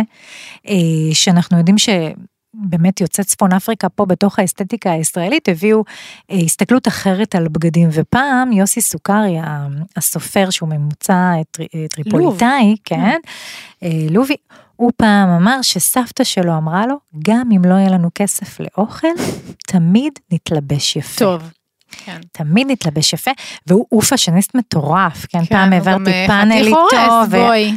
אה, 0.68 0.74
שאנחנו 1.12 1.58
יודעים 1.58 1.78
ש... 1.78 1.88
באמת 2.54 3.00
יוצאי 3.00 3.24
צפון 3.24 3.52
אפריקה 3.52 3.88
פה 3.88 4.04
בתוך 4.06 4.38
האסתטיקה 4.38 4.90
הישראלית 4.92 5.48
הביאו 5.48 5.84
אה, 6.30 6.36
הסתכלות 6.36 6.88
אחרת 6.88 7.34
על 7.34 7.48
בגדים 7.48 7.88
ופעם 7.92 8.52
יוסי 8.52 8.80
סוכרי 8.80 9.36
הסופר 9.96 10.50
שהוא 10.50 10.68
ממוצא 10.68 11.14
אה, 11.36 11.44
טרי- 11.50 11.66
אה, 11.74 11.86
טריפוליטאי 11.88 12.76
כן 12.84 13.18
אה, 13.82 13.88
לובי 14.10 14.36
הוא 14.76 14.92
פעם 14.96 15.28
אמר 15.28 15.62
שסבתא 15.62 16.24
שלו 16.24 16.56
אמרה 16.56 16.86
לו 16.86 16.94
גם 17.24 17.48
אם 17.56 17.64
לא 17.64 17.74
יהיה 17.74 17.90
לנו 17.90 18.08
כסף 18.14 18.60
לאוכל 18.60 19.08
תמיד 19.66 20.12
נתלבש 20.32 20.96
יפה. 20.96 21.18
טוב. 21.18 21.42
כן. 22.04 22.20
תמיד 22.32 22.70
נתלבש 22.70 23.12
יפה, 23.12 23.30
והוא 23.66 23.86
הוא 23.88 24.02
פאשניסט 24.02 24.54
מטורף, 24.54 25.26
כן, 25.28 25.38
כן, 25.38 25.44
פעם 25.44 25.72
העברתי 25.72 26.10
אה, 26.10 26.24
פאנל 26.26 26.66
איתו. 26.66 26.88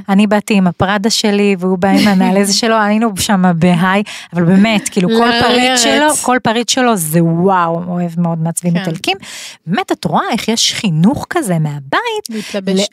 ואני 0.07 0.27
באתי 0.27 0.53
עם 0.53 0.67
הפרדה 0.67 1.09
שלי, 1.09 1.55
והוא 1.59 1.77
בא 1.77 1.89
עם 1.89 2.07
הנעלי 2.07 2.45
זה 2.45 2.53
שלו, 2.59 2.75
היינו 2.75 3.09
שם 3.19 3.43
בהיי, 3.55 4.03
אבל 4.33 4.43
באמת, 4.43 4.89
כאילו 4.89 5.09
כל. 5.09 5.29
פריט 5.41 5.77
שלו, 5.77 6.15
כל 6.21 6.37
פריט 6.43 6.69
שלו 6.69 6.95
זה 6.95 7.23
וואו, 7.23 7.83
אוהב 7.87 8.19
מאוד 8.19 8.37
מעצבים 8.39 8.73
כן. 8.73 8.79
איטלקים. 8.79 9.17
באמת, 9.65 9.91
את 9.91 10.05
רואה 10.05 10.23
איך 10.31 10.47
יש 10.47 10.73
חינוך 10.73 11.25
כזה 11.29 11.59
מהבית. 11.59 12.45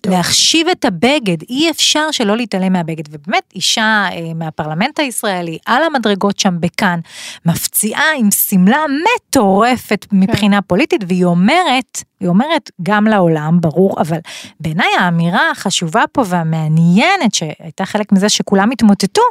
להחשיב 0.06 0.68
את 0.68 0.85
הבגד, 0.85 1.37
אי 1.50 1.70
אפשר 1.70 2.11
שלא 2.11 2.37
להתעלם 2.37 2.72
מהבגד, 2.72 3.04
ובאמת 3.11 3.42
אישה 3.54 4.08
אה, 4.12 4.35
מהפרלמנט 4.35 4.98
הישראלי, 4.98 5.58
על 5.66 5.82
המדרגות 5.85 6.38
שם 6.38 6.61
בכאן, 6.61 7.00
מפציעה 7.46 8.04
עם 8.18 8.30
שמלה 8.30 8.78
מטורפת 9.04 10.06
מבחינה 10.12 10.62
פוליטית, 10.62 11.04
והיא 11.12 11.25
אומרת, 11.25 12.03
היא 12.20 12.29
אומרת 12.29 12.70
גם 12.83 13.07
לעולם, 13.07 13.61
ברור, 13.61 14.01
אבל 14.01 14.18
בעיניי 14.61 14.88
האמירה 14.98 15.51
החשובה 15.51 16.05
פה 16.12 16.22
והמעניינת, 16.27 17.35
שהייתה 17.35 17.85
חלק 17.85 18.12
מזה 18.12 18.29
שכולם 18.29 18.70
התמוטטו, 18.70 19.22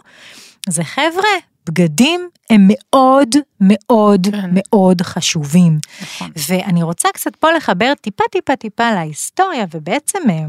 זה 0.69 0.83
חבר'ה, 0.83 1.29
בגדים 1.65 2.29
הם 2.49 2.67
מאוד 2.67 3.29
מאוד 3.61 4.27
כן. 4.31 4.49
מאוד 4.53 5.01
חשובים. 5.01 5.77
נכון. 6.01 6.31
ואני 6.49 6.83
רוצה 6.83 7.09
קצת 7.13 7.35
פה 7.35 7.51
לחבר 7.51 7.93
טיפה 8.01 8.23
טיפה 8.31 8.55
טיפה 8.55 8.91
להיסטוריה, 8.91 9.65
ובעצם 9.73 10.19
אה, 10.29 10.45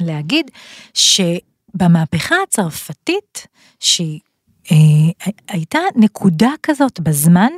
להגיד 0.00 0.50
שבמהפכה 0.94 2.34
הצרפתית, 2.42 3.46
שהיא 3.80 4.20
אה, 4.72 4.76
הייתה 5.48 5.78
נקודה 5.96 6.50
כזאת 6.62 7.00
בזמן, 7.00 7.50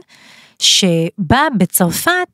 שבה 0.58 1.46
בצרפת 1.58 2.28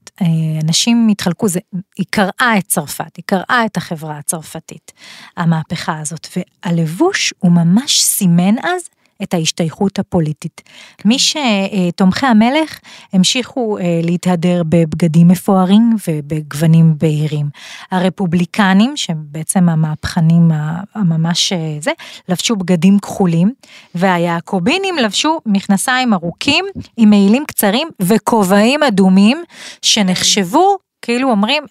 אנשים 0.63 1.09
התחלקו, 1.09 1.49
זה, 1.49 1.61
היא 1.97 2.07
קראה 2.11 2.59
את 2.59 2.67
צרפת, 2.67 3.17
היא 3.17 3.25
קראה 3.27 3.63
את 3.67 3.77
החברה 3.77 4.19
הצרפתית, 4.19 4.93
המהפכה 5.37 5.99
הזאת, 5.99 6.27
והלבוש 6.37 7.35
הוא 7.39 7.53
ממש 7.53 8.03
סימן 8.03 8.55
אז 8.63 8.89
את 9.23 9.35
ההשתייכות 9.35 9.99
הפוליטית. 9.99 10.63
מי 11.05 11.17
שתומכי 11.19 12.27
המלך 12.27 12.79
המשיכו 13.13 13.79
אה, 13.79 14.01
להתהדר 14.03 14.63
בבגדים 14.69 15.29
מפוארים 15.29 15.97
ובגוונים 16.09 16.95
בהירים. 16.99 17.47
הרפובליקנים, 17.91 18.97
שהם 18.97 19.19
בעצם 19.23 19.69
המהפכנים 19.69 20.51
הממש 20.95 21.53
אה, 21.53 21.77
זה, 21.81 21.91
לבשו 22.29 22.57
בגדים 22.57 22.99
כחולים, 22.99 23.53
והיעקובינים 23.95 24.97
לבשו 24.97 25.41
מכנסיים 25.47 26.15
ארוכים 26.15 26.65
עם 26.97 27.11
מעילים 27.11 27.45
קצרים 27.47 27.89
וכובעים 28.03 28.83
אדומים, 28.83 29.43
שנחשבו 29.83 30.79
כאילו 31.11 31.31
אומרים, 31.31 31.63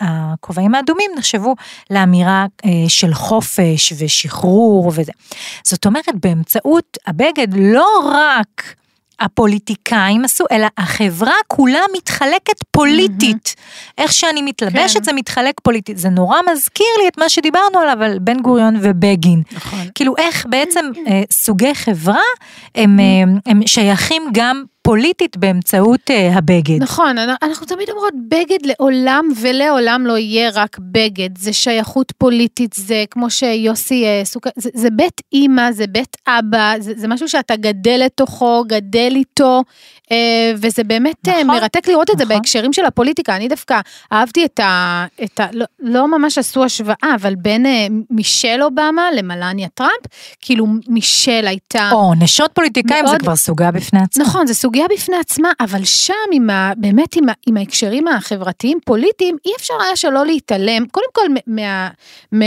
הכובעים 0.00 0.74
האדומים 0.74 1.10
נחשבו 1.18 1.54
לאמירה 1.90 2.46
אה, 2.64 2.70
של 2.88 3.14
חופש 3.14 3.92
ושחרור 3.98 4.92
וזה. 4.94 5.12
זאת 5.62 5.86
אומרת, 5.86 6.14
באמצעות 6.20 6.98
הבגד 7.06 7.48
לא 7.54 7.88
רק 8.04 8.74
הפוליטיקאים 9.20 10.24
עשו, 10.24 10.44
אלא 10.50 10.66
החברה 10.78 11.34
כולה 11.46 11.80
מתחלקת 11.96 12.62
פוליטית. 12.70 13.54
איך 13.98 14.12
שאני 14.12 14.42
מתלבשת 14.42 14.96
כן. 14.96 15.04
זה 15.04 15.12
מתחלק 15.12 15.54
פוליטית. 15.62 15.98
זה 15.98 16.08
נורא 16.08 16.38
מזכיר 16.52 16.86
לי 17.02 17.08
את 17.08 17.18
מה 17.18 17.28
שדיברנו 17.28 17.78
עליו 17.78 18.02
על 18.02 18.18
בן 18.18 18.40
גוריון 18.40 18.76
ובגין. 18.82 19.42
נכון. 19.52 19.78
כאילו 19.94 20.16
איך 20.18 20.46
בעצם 20.48 20.90
אה, 21.06 21.22
סוגי 21.30 21.74
חברה 21.74 22.20
הם, 22.74 23.00
אה, 23.00 23.50
הם 23.52 23.66
שייכים 23.66 24.22
גם 24.32 24.64
פוליטית 24.86 25.36
באמצעות 25.36 26.10
אה, 26.10 26.38
הבגד. 26.38 26.82
נכון, 26.82 27.18
אנ- 27.18 27.36
אנחנו 27.42 27.66
תמיד 27.66 27.90
אומרות 27.90 28.14
בגד 28.28 28.66
לעולם 28.66 29.28
ולעולם 29.40 30.06
לא 30.06 30.18
יהיה 30.18 30.50
רק 30.54 30.78
בגד, 30.78 31.38
זה 31.38 31.52
שייכות 31.52 32.12
פוליטית, 32.18 32.72
זה 32.72 33.04
כמו 33.10 33.30
שיוסי 33.30 34.04
אה, 34.04 34.20
סוכר, 34.24 34.50
זה, 34.56 34.70
זה 34.74 34.90
בית 34.90 35.20
אימא, 35.32 35.72
זה 35.72 35.86
בית 35.86 36.16
אבא, 36.26 36.74
זה, 36.78 36.92
זה 36.96 37.08
משהו 37.08 37.28
שאתה 37.28 37.56
גדל 37.56 38.00
לתוכו, 38.04 38.64
גדל 38.66 39.12
איתו, 39.14 39.62
וזה 40.56 40.84
באמת 40.84 41.28
אה, 41.28 41.32
נכון, 41.44 41.46
מרתק 41.46 41.88
לראות 41.88 42.10
את 42.10 42.18
זה 42.18 42.24
נכון. 42.24 42.36
בהקשרים 42.36 42.72
של 42.72 42.84
הפוליטיקה, 42.84 43.36
אני 43.36 43.48
דווקא 43.48 43.80
אהבתי 44.12 44.44
את 44.44 44.60
ה... 44.60 45.04
את 45.24 45.40
ה 45.40 45.46
לא, 45.52 45.64
לא 45.80 46.18
ממש 46.18 46.38
עשו 46.38 46.64
השוואה, 46.64 47.14
אבל 47.14 47.34
בין 47.34 47.66
אה, 47.66 47.86
מישל 48.10 48.58
אובמה 48.62 49.08
למלניה 49.16 49.68
טראמפ, 49.74 50.06
כאילו 50.40 50.66
מישל 50.88 51.44
הייתה... 51.46 51.90
או 51.92 52.14
נשות 52.14 52.50
פוליטיקאים 52.54 53.06
זה 53.06 53.12
מאוד- 53.12 53.22
כבר 53.22 53.36
סוגה 53.36 53.70
בפני 53.70 54.00
עצמה. 54.02 54.24
נכון, 54.24 54.46
זו 54.46 54.54
סוגיה 54.54 54.84
בפני 54.94 55.16
עצמה, 55.16 55.48
אבל 55.60 55.84
שם 55.84 56.14
עם 56.32 56.50
ה, 56.50 56.72
באמת 56.76 57.16
עם, 57.16 57.28
ה, 57.28 57.32
עם 57.46 57.56
ההקשרים 57.56 58.08
החברתיים 58.08 58.78
פוליטיים, 58.84 59.36
אי 59.46 59.50
אפשר 59.58 59.74
היה 59.86 59.96
שלא 59.96 60.26
להתעלם, 60.26 60.86
קודם 60.90 61.06
כל 61.12 61.22
מה, 61.46 61.88
מה, 62.32 62.46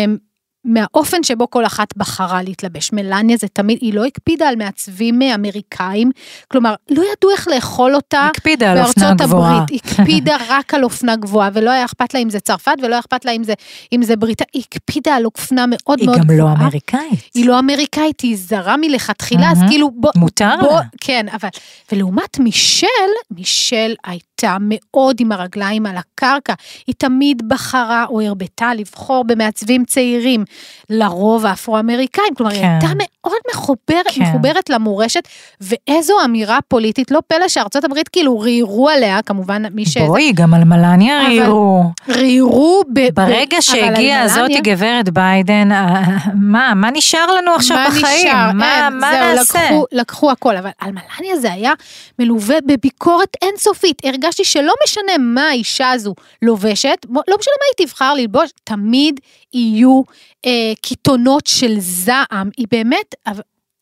מהאופן 0.66 1.24
שבו 1.24 1.50
כל 1.50 1.66
אחת 1.66 1.98
בחרה 1.98 2.42
להתלבש. 2.42 2.94
מלניה 2.94 3.38
זה 3.38 3.48
תמיד, 3.48 3.78
היא 3.82 3.94
לא 3.94 4.06
הקפידה 4.06 4.48
על 4.48 4.56
מעצבים 4.56 5.22
אמריקאים, 5.22 6.12
כלומר, 6.48 6.76
לא 6.90 7.02
ידעו 7.02 7.32
איך 7.32 7.48
לאכול 7.48 7.96
אותה. 7.96 8.30
הקפידה 8.36 8.72
על 8.72 8.78
אופנה 8.78 9.06
בארצות 9.06 9.28
גבוהה. 9.28 9.56
הברית, 9.56 9.70
היא 9.70 9.80
הקפידה 9.84 10.38
רק 10.50 10.74
על 10.74 10.84
אופנה 10.84 11.16
גבוהה, 11.16 11.50
ולא 11.54 11.70
היה 11.72 11.86
אכפת 11.86 12.14
לה 12.14 12.20
אם 12.20 12.30
זה 12.30 12.40
צרפת, 12.40 12.76
ולא 12.82 12.94
היה 12.94 13.00
אכפת 13.00 13.26
לה 13.26 13.32
אם 13.32 13.44
זה, 13.44 13.54
אם 13.94 14.04
זה 14.04 14.16
בריטה, 14.16 14.46
היא 14.54 14.64
הקפידה 14.74 15.16
על 15.16 15.26
אופנה 15.26 15.66
מאוד 15.68 16.00
היא 16.00 16.08
מאוד 16.08 16.20
גם 16.20 16.24
גבוהה. 16.24 16.56
לא 16.56 16.62
אמריקאית. 16.62 17.20
היא 17.34 17.46
לא 17.46 17.60
אמריקאית, 17.60 18.22
היא 18.22 18.38
זרה 18.38 18.78
מלכתחילה, 18.78 19.52
אז. 19.52 19.58
כאילו 19.70 19.92
בוא... 19.92 20.12
מותר 20.16 20.56
בוא, 20.62 20.72
לה. 20.72 20.82
כן, 21.02 21.26
אבל... 21.34 21.50
ולעומת 21.92 22.40
מישל, 22.40 22.88
מישל 23.32 23.96
הייתה 24.06 24.58
מאוד 24.62 25.16
עם 25.20 25.32
הרגליים 25.32 25.86
על 25.86 25.96
הקרקע. 25.98 26.54
היא 26.88 26.96
תמיד 26.98 27.42
בחרה 27.48 28.06
או 28.10 28.22
הרבתה 28.22 28.74
לבחור 28.74 29.24
במעצבים 29.24 29.86
צעירים, 29.86 30.44
לרוב 30.90 31.46
האפרו-אמריקאים. 31.46 32.36
כלומר, 32.38 32.52
היא 32.52 32.62
כן. 32.62 32.68
הייתה 32.68 32.88
מאוד 32.96 33.40
מחוברת, 33.54 34.08
כן. 34.14 34.22
מחוברת 34.22 34.70
למורשת, 34.70 35.28
ואיזו 35.62 36.14
אמירה 36.26 36.60
פוליטית. 36.68 37.12
לא 37.12 37.20
פלא 37.28 37.48
שארצות 37.48 37.84
הברית 37.84 38.08
כאילו 38.08 38.40
ריירו 38.40 38.90
עליה, 38.90 39.22
כמובן, 39.22 39.64
מי 39.72 39.86
ש... 39.86 39.98
בואי, 39.98 40.32
גם 40.32 40.54
על 40.54 40.64
מלניה 40.64 41.20
ריירו. 41.20 41.84
ריירו 42.10 42.84
ב... 42.94 43.00
ב- 43.00 43.14
ברגע 43.14 43.58
אבל 43.58 43.62
שהגיעה 43.62 44.22
הזאתי 44.22 44.62
גברת 44.62 45.10
ביידן, 45.10 45.72
אה, 45.72 46.04
מה, 46.34 46.74
מה 46.76 46.92
נשאר 46.92 47.32
לנו 47.32 47.52
עכשיו 47.52 47.78
מה 47.78 47.88
בחיים? 47.90 48.28
נשאר? 48.28 48.52
מה, 48.54 48.86
אין, 48.86 48.98
מה 48.98 49.12
זהו, 49.12 49.36
נעשה? 49.36 49.64
לקחו, 49.64 49.86
לקחו 49.92 50.32
הכל, 50.32 50.58
אבל 50.58 50.70
על 50.80 50.92
מלניה 50.92 51.38
זה 51.38 51.54
היה 51.54 51.74
מלווה 52.20 52.56
בביקורת 52.66 53.38
אינסופית. 53.42 54.02
הרגשתי 54.06 54.44
שלא 54.44 54.74
משנה 54.84 55.12
מה 55.20 55.48
האישה 55.48 55.92
הזו 55.92 56.16
לובשת, 56.42 57.06
לא 57.10 57.38
משנה 57.40 57.54
מה 57.60 57.66
היא 57.78 57.88
תבחר 57.88 58.14
ללבוש, 58.14 58.50
תמיד 58.64 59.20
יהיו 59.54 60.02
אה, 60.46 60.74
קיתונות 60.82 61.48
של 61.48 61.76
זעם. 61.80 62.50
היא 62.58 62.68
באמת, 62.72 63.16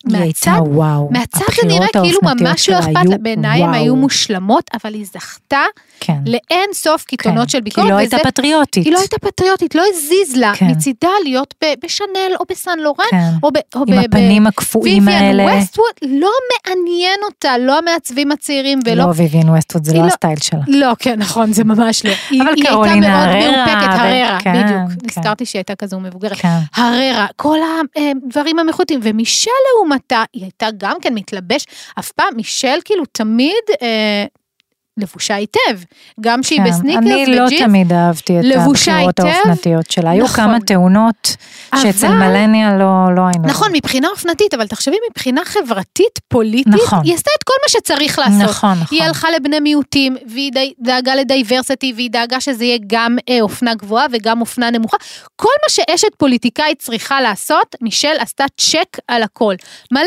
היא 0.06 0.16
הייתה 0.16 0.50
וואו. 0.66 1.08
מהצד 1.10 1.38
זה 1.62 1.68
נראה 1.68 1.86
כאילו 2.02 2.18
ממש 2.22 2.68
לא 2.68 2.78
אכפת 2.78 3.04
לה, 3.08 3.16
בעיניי 3.20 3.62
הן. 3.64 3.74
היו 3.74 3.96
מושלמות, 3.96 4.70
אבל 4.74 4.94
היא 4.94 5.04
זכתה 5.06 5.60
כן. 6.00 6.16
לאין 6.26 6.70
סוף 6.72 7.04
קיתונות 7.04 7.42
כן, 7.42 7.48
של 7.48 7.60
ביקורת. 7.60 7.86
היא 7.86 7.92
לא 7.92 8.02
וזה- 8.06 8.16
הייתה 8.16 8.30
פטריוטית. 8.30 8.84
היא 8.84 8.92
לא 8.92 8.98
הייתה 8.98 9.16
פטריוטית, 9.18 9.74
לא 9.74 9.82
הזיז 9.94 10.36
לה 10.36 10.52
כן. 10.56 10.66
מצידה 10.70 11.08
להיות 11.24 11.54
ב- 11.64 11.74
בשנל 11.84 12.06
או 12.40 12.44
בסן 12.50 12.78
לורן, 12.78 13.04
כן. 13.10 13.30
או 13.42 13.50
ב... 13.52 13.56
או 13.74 13.84
עם 13.88 13.96
ב- 13.96 14.04
הפנים 14.04 14.46
הקפואים 14.46 15.08
האלה. 15.08 15.42
ווסטווד 15.56 15.86
לא 16.02 16.30
מעניין 16.66 17.18
אותה, 17.24 17.58
לא 17.58 17.78
המעצבים 17.78 18.32
הצעירים 18.32 18.78
ולא... 18.86 18.94
לא, 19.04 19.10
ויויאן 19.12 19.46
ווסטווד 19.48 19.84
זה 19.84 19.92
היא 19.92 19.98
לא 20.00 20.06
לא- 20.06 20.10
הסטייל 20.12 20.38
שלה. 20.42 20.60
לא, 20.68 20.92
כן, 20.98 21.18
נכון, 21.18 21.52
זה 21.52 21.64
ממש 21.64 22.04
לא. 22.04 22.10
היא, 22.30 22.42
אבל 22.42 22.52
היא 22.56 22.64
קרולינה 22.64 23.24
הייתה 23.24 23.48
מאוד 23.48 23.54
הררה, 23.54 23.76
מאופקת, 23.76 24.00
הררה, 24.00 24.38
כן, 24.40 24.52
בדיוק. 24.64 25.00
כן. 25.00 25.06
נזכרתי 25.18 25.46
שהיא 25.46 25.58
הייתה 25.60 25.74
כזו 25.74 26.00
מבוגרת. 26.00 26.36
כן. 26.36 26.48
הררה, 26.76 27.26
כל 27.36 27.58
הדברים 27.96 28.58
המחויטים, 28.58 29.00
ומישל 29.02 29.50
לעומתה, 29.88 30.24
היא 30.32 30.42
הייתה 30.42 30.66
גם 30.76 30.96
כן 31.00 31.14
מתלבש, 31.14 31.64
אף 31.98 32.12
פעם, 32.12 32.36
מישל 32.36 32.78
כאילו 32.84 33.04
תמיד 33.12 33.64
אה, 33.82 34.24
לבושה 34.98 35.34
היטב, 35.34 35.78
גם 36.20 36.42
שהיא 36.42 36.58
כן. 36.58 36.64
בסניקרס 36.70 37.02
אני 37.04 37.26
לא 37.36 37.42
וג'ינס, 37.44 37.62
תמיד 37.62 37.92
אהבתי 37.92 38.40
את 38.40 38.44
הבחירות. 38.56 39.20
האופנתיות 39.20 39.90
שלה. 39.90 40.10
היו 40.10 40.24
נכון. 40.24 40.36
כמה 40.44 40.60
תאונות 40.60 41.36
שאצל 41.82 42.06
אבל- 42.06 42.16
מלניה 42.16 42.76
לא 42.78 42.84
לא 43.16 43.22
היינו. 43.32 43.46
נכון, 43.48 43.70
מבחינה 43.72 44.08
אופנתית, 44.08 44.54
אבל 44.54 44.66
תחשבי 44.66 44.96
מבחינה 45.10 45.40
חברתית, 45.44 46.18
פוליטית, 46.28 46.66
נכון. 46.74 46.98
היא 47.04 47.14
עשתה 47.14 47.30
את 47.38 47.44
כל 47.44 47.52
מה 47.62 47.68
שצריך 47.68 48.18
לעשות. 48.18 48.42
נכון, 48.42 48.70
נכון. 48.80 48.96
היא 48.96 49.02
הלכה 49.04 49.28
לבני 49.30 49.60
מיעוטים, 49.60 50.16
והיא 50.26 50.52
דאגה 50.80 51.14
לדייברסיטי, 51.14 51.92
והיא 51.96 52.10
דאגה 52.10 52.40
שזה 52.40 52.64
יהיה 52.64 52.78
גם 52.86 53.16
אה, 53.28 53.38
אופנה 53.40 53.74
גבוהה 53.74 54.06
וגם 54.12 54.40
אופנה 54.40 54.70
נמוכה. 54.70 54.96
כל 55.36 55.48
מה 55.68 55.74
שאשת 55.74 56.14
פוליטיקאית 56.16 56.78
צריכה 56.78 57.20
לעשות, 57.20 57.76
מישל 57.80 58.14
עשתה 58.18 58.44
צ'ק 58.60 58.98
על 59.08 59.22
הכל. 59.22 59.54
מלא 59.92 60.02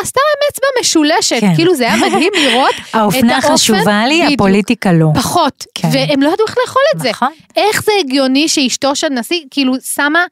עשתה 0.00 0.20
להם 0.20 0.48
אצבע 0.52 0.66
משולשת, 0.80 1.40
כן. 1.40 1.54
כאילו 1.54 1.74
זה 1.74 1.84
היה 1.84 1.96
מדהים 1.96 2.32
לראות 2.42 2.70
את 2.90 2.94
האופנה 2.94 3.34
האופן- 3.36 3.52
חשובה 3.52 4.06
לי, 4.06 4.35
בדיוק. 4.36 4.48
הפוליטיקה 4.48 4.92
לא. 4.92 5.08
פחות, 5.14 5.64
כן. 5.74 5.88
והם 5.92 6.22
לא 6.22 6.28
ידעו 6.28 6.46
איך 6.46 6.56
לאכול 6.66 6.82
את 6.94 7.00
זה. 7.00 7.10
נכון. 7.10 7.32
איך 7.56 7.82
זה 7.82 7.92
הגיוני 8.00 8.48
שאשתו 8.48 8.96
של 8.96 9.08
נשיא, 9.08 9.40
כאילו, 9.50 9.74
שמה 9.94 10.24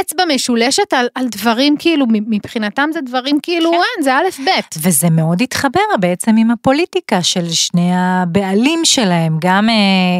אצבע 0.00 0.24
משולשת 0.34 0.92
על, 0.92 1.06
על 1.14 1.26
דברים, 1.28 1.76
כאילו, 1.76 2.06
מבחינתם 2.08 2.88
זה 2.92 3.00
דברים, 3.00 3.38
כאילו, 3.42 3.70
כן. 3.70 3.76
אין, 3.76 4.04
זה 4.04 4.14
א' 4.14 4.42
ב'. 4.46 4.78
וזה 4.82 5.10
מאוד 5.10 5.42
התחבר 5.42 5.80
בעצם 6.00 6.36
עם 6.36 6.50
הפוליטיקה 6.50 7.22
של 7.22 7.50
שני 7.50 7.90
הבעלים 7.94 8.80
שלהם, 8.84 9.38
גם, 9.40 9.68
אה, 9.68 9.74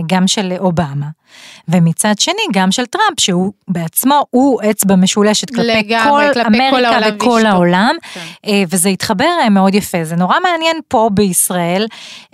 גם 0.08 0.28
של 0.28 0.52
אובמה, 0.58 1.06
ומצד 1.68 2.14
שני 2.18 2.42
גם 2.52 2.72
של 2.72 2.86
טראמפ, 2.86 3.20
שהוא 3.20 3.52
בעצמו, 3.68 4.24
הוא 4.30 4.60
אצבע 4.70 4.96
משולשת 4.96 5.50
כלפי 5.50 5.62
לגמרי, 5.62 6.26
כל 6.34 6.34
כלפי 6.34 6.58
כל 6.70 6.84
אמריקה 6.84 6.88
העולם 6.88 7.14
וכל 7.16 7.28
ואשתו. 7.30 7.48
העולם, 7.48 7.94
כן. 8.14 8.20
אה, 8.46 8.62
וזה 8.70 8.88
התחבר 8.88 9.28
אה, 9.42 9.48
מאוד 9.50 9.74
יפה. 9.74 10.04
זה 10.04 10.16
נורא 10.16 10.34
מעניין 10.42 10.76
פה 10.88 11.10
בישראל 11.12 11.86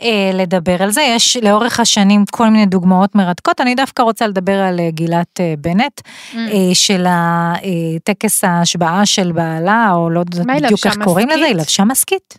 אה, 0.03 0.31
לדבר 0.35 0.83
על 0.83 0.91
זה, 0.91 1.03
יש 1.03 1.37
לאורך 1.37 1.81
השנים 1.81 2.25
כל 2.31 2.49
מיני 2.49 2.67
דוגמאות 2.67 3.15
מרתקות, 3.15 3.61
אני 3.61 3.75
דווקא 3.75 4.03
רוצה 4.03 4.27
לדבר 4.27 4.59
על 4.59 4.81
גילת 4.89 5.41
בנט, 5.59 6.01
Mm. 6.33 6.37
של 6.75 7.07
הטקס 7.09 8.45
ההשבעה 8.45 9.07
של 9.07 9.33
בעלה, 9.33 9.91
או 9.95 10.11
לא 10.11 10.21
יודעת 10.21 10.47
בדיוק 10.63 10.87
איך 10.87 10.99
קוראים 11.05 11.29
לזה, 11.29 11.45
היא? 11.45 11.55
לבשה 11.55 11.85
מסכית. 11.85 12.37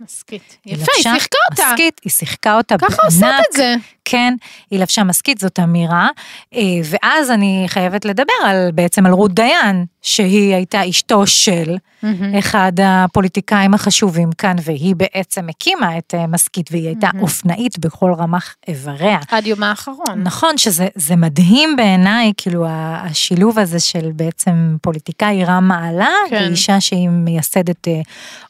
היא 0.66 0.74
יפה, 0.74 0.92
היא 0.96 1.04
שיחקה 1.04 1.38
אותה. 1.52 1.64
מסכית, 1.72 2.02
היא 2.04 2.12
שיחקה 2.12 2.58
אותה 2.58 2.78
בענק. 2.78 2.92
ככה 2.94 3.02
עושות 3.06 3.24
את 3.50 3.54
זה. 3.58 3.76
כן, 4.06 4.34
היא 4.72 4.80
לבשה 4.80 5.04
מסכית, 5.04 5.38
זאת 5.40 5.60
אמירה. 5.60 6.10
אה, 6.56 6.62
ואז 6.84 7.32
אני 7.32 7.66
חייבת 7.68 8.06
לדבר 8.06 8.34
על, 8.46 8.72
בעצם 8.72 9.06
על 9.06 9.12
רות 9.12 9.34
דיין, 9.34 9.86
שהיא 10.02 10.56
הייתה 10.56 10.90
אשתו 10.90 11.28
של 11.28 11.76
מהמם. 12.04 12.36
אחד 12.36 12.72
הפוליטיקאים 12.84 13.74
החשובים 13.74 14.32
כאן, 14.32 14.56
והיא 14.64 14.96
בעצם 14.96 15.50
הקימה 15.50 15.98
את 15.98 16.14
אה, 16.18 16.28
מסכית, 16.28 16.70
והיא 16.72 16.88
הייתה 16.88 17.08
מהמם. 17.14 17.24
אופנאית 17.24 17.80
בכל 17.80 18.14
רמ"ח 18.18 18.56
איבריה. 18.68 19.18
עד 19.32 19.48
יומה 19.48 19.70
האחרון. 19.70 20.24
נכון 20.24 20.58
שזה 20.58 20.88
זה 20.96 21.16
מדהים 21.16 21.76
בעיניי, 21.76 22.32
כאילו 22.38 22.66
השילוב 22.70 23.60
הזה 23.60 23.80
של 23.80 24.12
בעצם 24.16 24.52
פוליטיקאי 24.82 25.46
רם 25.46 25.68
מעלה, 25.68 26.10
כן. 26.30 26.44
ואישה 26.48 26.80
שהיא 26.80 27.10
מייסדת 27.10 27.88
אה, 27.88 28.02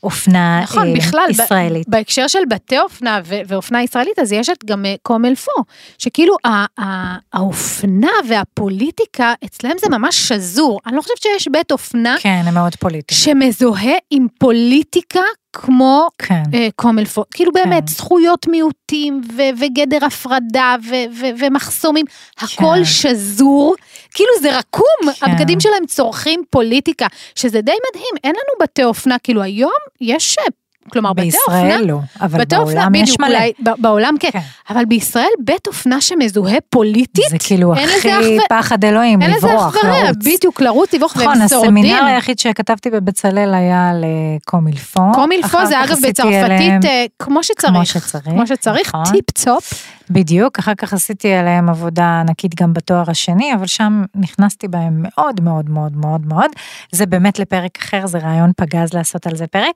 אופנה 0.04 0.60
נכון, 0.64 0.88
אה, 0.88 0.93
בכלל, 0.93 1.26
ב- 1.28 1.32
ישראלית. 1.32 1.89
בהקשר 1.89 2.28
של 2.28 2.39
בתי 2.49 2.80
אופנה 2.80 3.20
ו- 3.26 3.39
ואופנה 3.47 3.84
ישראלית, 3.84 4.20
אז 4.20 4.32
יש 4.32 4.49
את 4.49 4.66
גם 4.66 4.86
אה, 4.86 4.95
קומלפו, 5.01 5.51
שכאילו 5.97 6.36
ה- 6.45 6.82
ה- 6.82 7.16
האופנה 7.34 8.08
והפוליטיקה, 8.30 9.34
אצלם 9.45 9.72
זה 9.82 9.89
ממש 9.89 10.28
שזור. 10.28 10.80
אני 10.86 10.95
לא 10.95 11.01
חושבת 11.01 11.18
שיש 11.22 11.47
בית 11.51 11.72
אופנה 11.72 12.16
כן, 12.22 12.41
הם 12.45 12.54
מאוד 12.54 12.76
פוליטיים. 12.76 13.20
שמזוהה 13.44 13.96
עם 14.10 14.28
פוליטיקה 14.39 15.22
כמו 15.54 16.08
כן. 16.18 16.44
אה, 16.54 16.68
קומלפו. 16.76 17.24
כאילו 17.34 17.52
באמת, 17.52 17.84
כן. 17.84 17.94
זכויות 17.94 18.48
מיעוטים 18.48 19.22
ו- 19.34 19.60
וגדר 19.60 20.06
הפרדה 20.06 20.76
ו- 20.89 21.14
ו- 21.20 21.39
ומחסומים, 21.39 22.06
הכל 22.38 22.76
כן. 22.78 22.86
שזור, 22.86 23.76
כאילו 24.14 24.30
זה 24.41 24.58
רקום, 24.58 25.14
כן. 25.20 25.32
הבגדים 25.32 25.60
שלהם 25.60 25.86
צורכים 25.86 26.44
פוליטיקה, 26.50 27.08
שזה 27.36 27.62
די 27.62 27.72
מדהים, 27.89 28.16
אין 28.24 28.32
לנו 28.36 28.64
בתי 28.64 28.84
אופנה, 28.84 29.20
כאילו 29.20 29.41
היום 29.41 29.72
יש, 30.02 30.38
אה, 30.39 30.44
כלומר 30.92 31.14
בתי 31.14 31.28
אופנה, 31.28 31.56
בישראל 31.62 31.86
לא, 31.86 31.98
אבל 32.22 32.40
בתי 32.40 32.56
אופנה, 32.56 32.74
בעולם 32.76 32.96
יש 32.96 33.02
בדיוק, 33.10 33.20
מלא. 33.22 33.38
אולי, 33.38 33.52
בעולם 33.78 34.16
כן, 34.20 34.30
כן. 34.32 34.40
אבל 34.70 34.86
בישראל 34.86 35.28
בית 35.40 35.68
אופנה 35.68 36.02
שמזוהה 36.02 36.58
פוליטית, 36.70 37.26
זה 37.30 37.38
כאילו 37.40 37.76
אין 37.76 37.84
לזה 37.90 37.96
הכי 38.18 38.38
אח 38.38 38.44
פחד 38.50 38.86
אלוהים, 38.86 39.22
אין 39.22 39.32
לזה 39.32 39.48
לברוח, 39.48 39.76
אח 39.78 39.84
ורע, 39.84 40.04
לרוץ. 40.04 40.18
בדיוק, 40.18 40.62
לרוץ, 40.62 40.94
לברוח, 40.94 41.18
נכון, 41.18 41.28
והם 41.40 41.48
שורדים. 41.48 41.78
הסמינר 41.78 42.06
היחיד 42.06 42.40
שכתבתי 42.40 42.90
בבצלאל 42.90 43.54
היה 43.54 43.90
על 43.90 44.04
אה, 44.04 44.10
קומילפו. 44.46 45.02
קומילפו 45.14 45.48
אחר 45.48 45.66
זה 45.66 45.76
כך 45.76 45.90
אגב 45.90 45.98
עשיתי 45.98 46.22
אליהם- 46.22 46.46
בצרפתית 46.80 46.86
אה, 46.92 47.06
כמו 47.20 47.44
שצריך. 47.44 47.74
כמו 47.74 47.86
שצריך, 47.86 48.24
כמו 48.26 48.48
שצריך, 48.48 48.96
נכון. 48.96 49.14
טיפ 49.14 49.32
צופ. 49.32 49.74
בדיוק, 50.10 50.60
אחר 50.60 50.76
כך 50.76 50.93
עשיתי 50.93 51.34
עליהם 51.34 51.70
עבודה 51.70 52.20
ענקית 52.20 52.56
גם 52.62 52.74
בתואר 52.74 53.12
השני, 53.12 53.54
אבל 53.56 53.66
שם 53.66 54.04
נכנסתי 54.16 54.68
בהם 54.68 54.99
מאוד 55.04 55.41
מאוד 55.41 55.70
מאוד 55.70 55.97
מאוד 55.97 56.26
מאוד. 56.26 56.51
זה 56.91 57.06
באמת 57.06 57.39
לפרק 57.39 57.78
אחר, 57.78 58.08
זה 58.08 58.18
רעיון 58.18 58.51
פגז 58.58 58.93
לעשות 58.93 59.28
על 59.28 59.36
זה 59.36 59.47
פרק. 59.47 59.74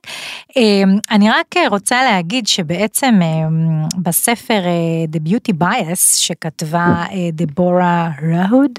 אמ, 0.56 0.98
אני 1.10 1.30
רק 1.30 1.54
רוצה 1.68 2.04
להגיד 2.04 2.46
שבעצם 2.46 3.20
אמ, 3.22 3.82
בספר 4.02 4.62
אה, 4.66 5.04
The 5.12 5.28
Beauty 5.28 5.54
Bias, 5.62 6.18
שכתבה 6.18 7.04
אה, 7.10 7.28
דבורה 7.32 8.10
ראוד, 8.22 8.72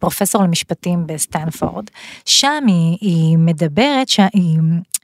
פרופסור 0.00 0.42
למשפטים 0.42 1.06
בסטנפורד, 1.06 1.84
שם 2.24 2.64
היא, 2.66 2.98
היא 3.00 3.38
מדברת, 3.38 4.08
שהיא, 4.08 4.58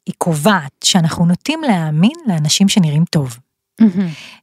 היא 0.06 0.14
קובעת 0.18 0.72
שאנחנו 0.84 1.26
נוטים 1.26 1.60
להאמין 1.62 2.16
לאנשים 2.26 2.68
שנראים 2.68 3.04
טוב. 3.10 3.43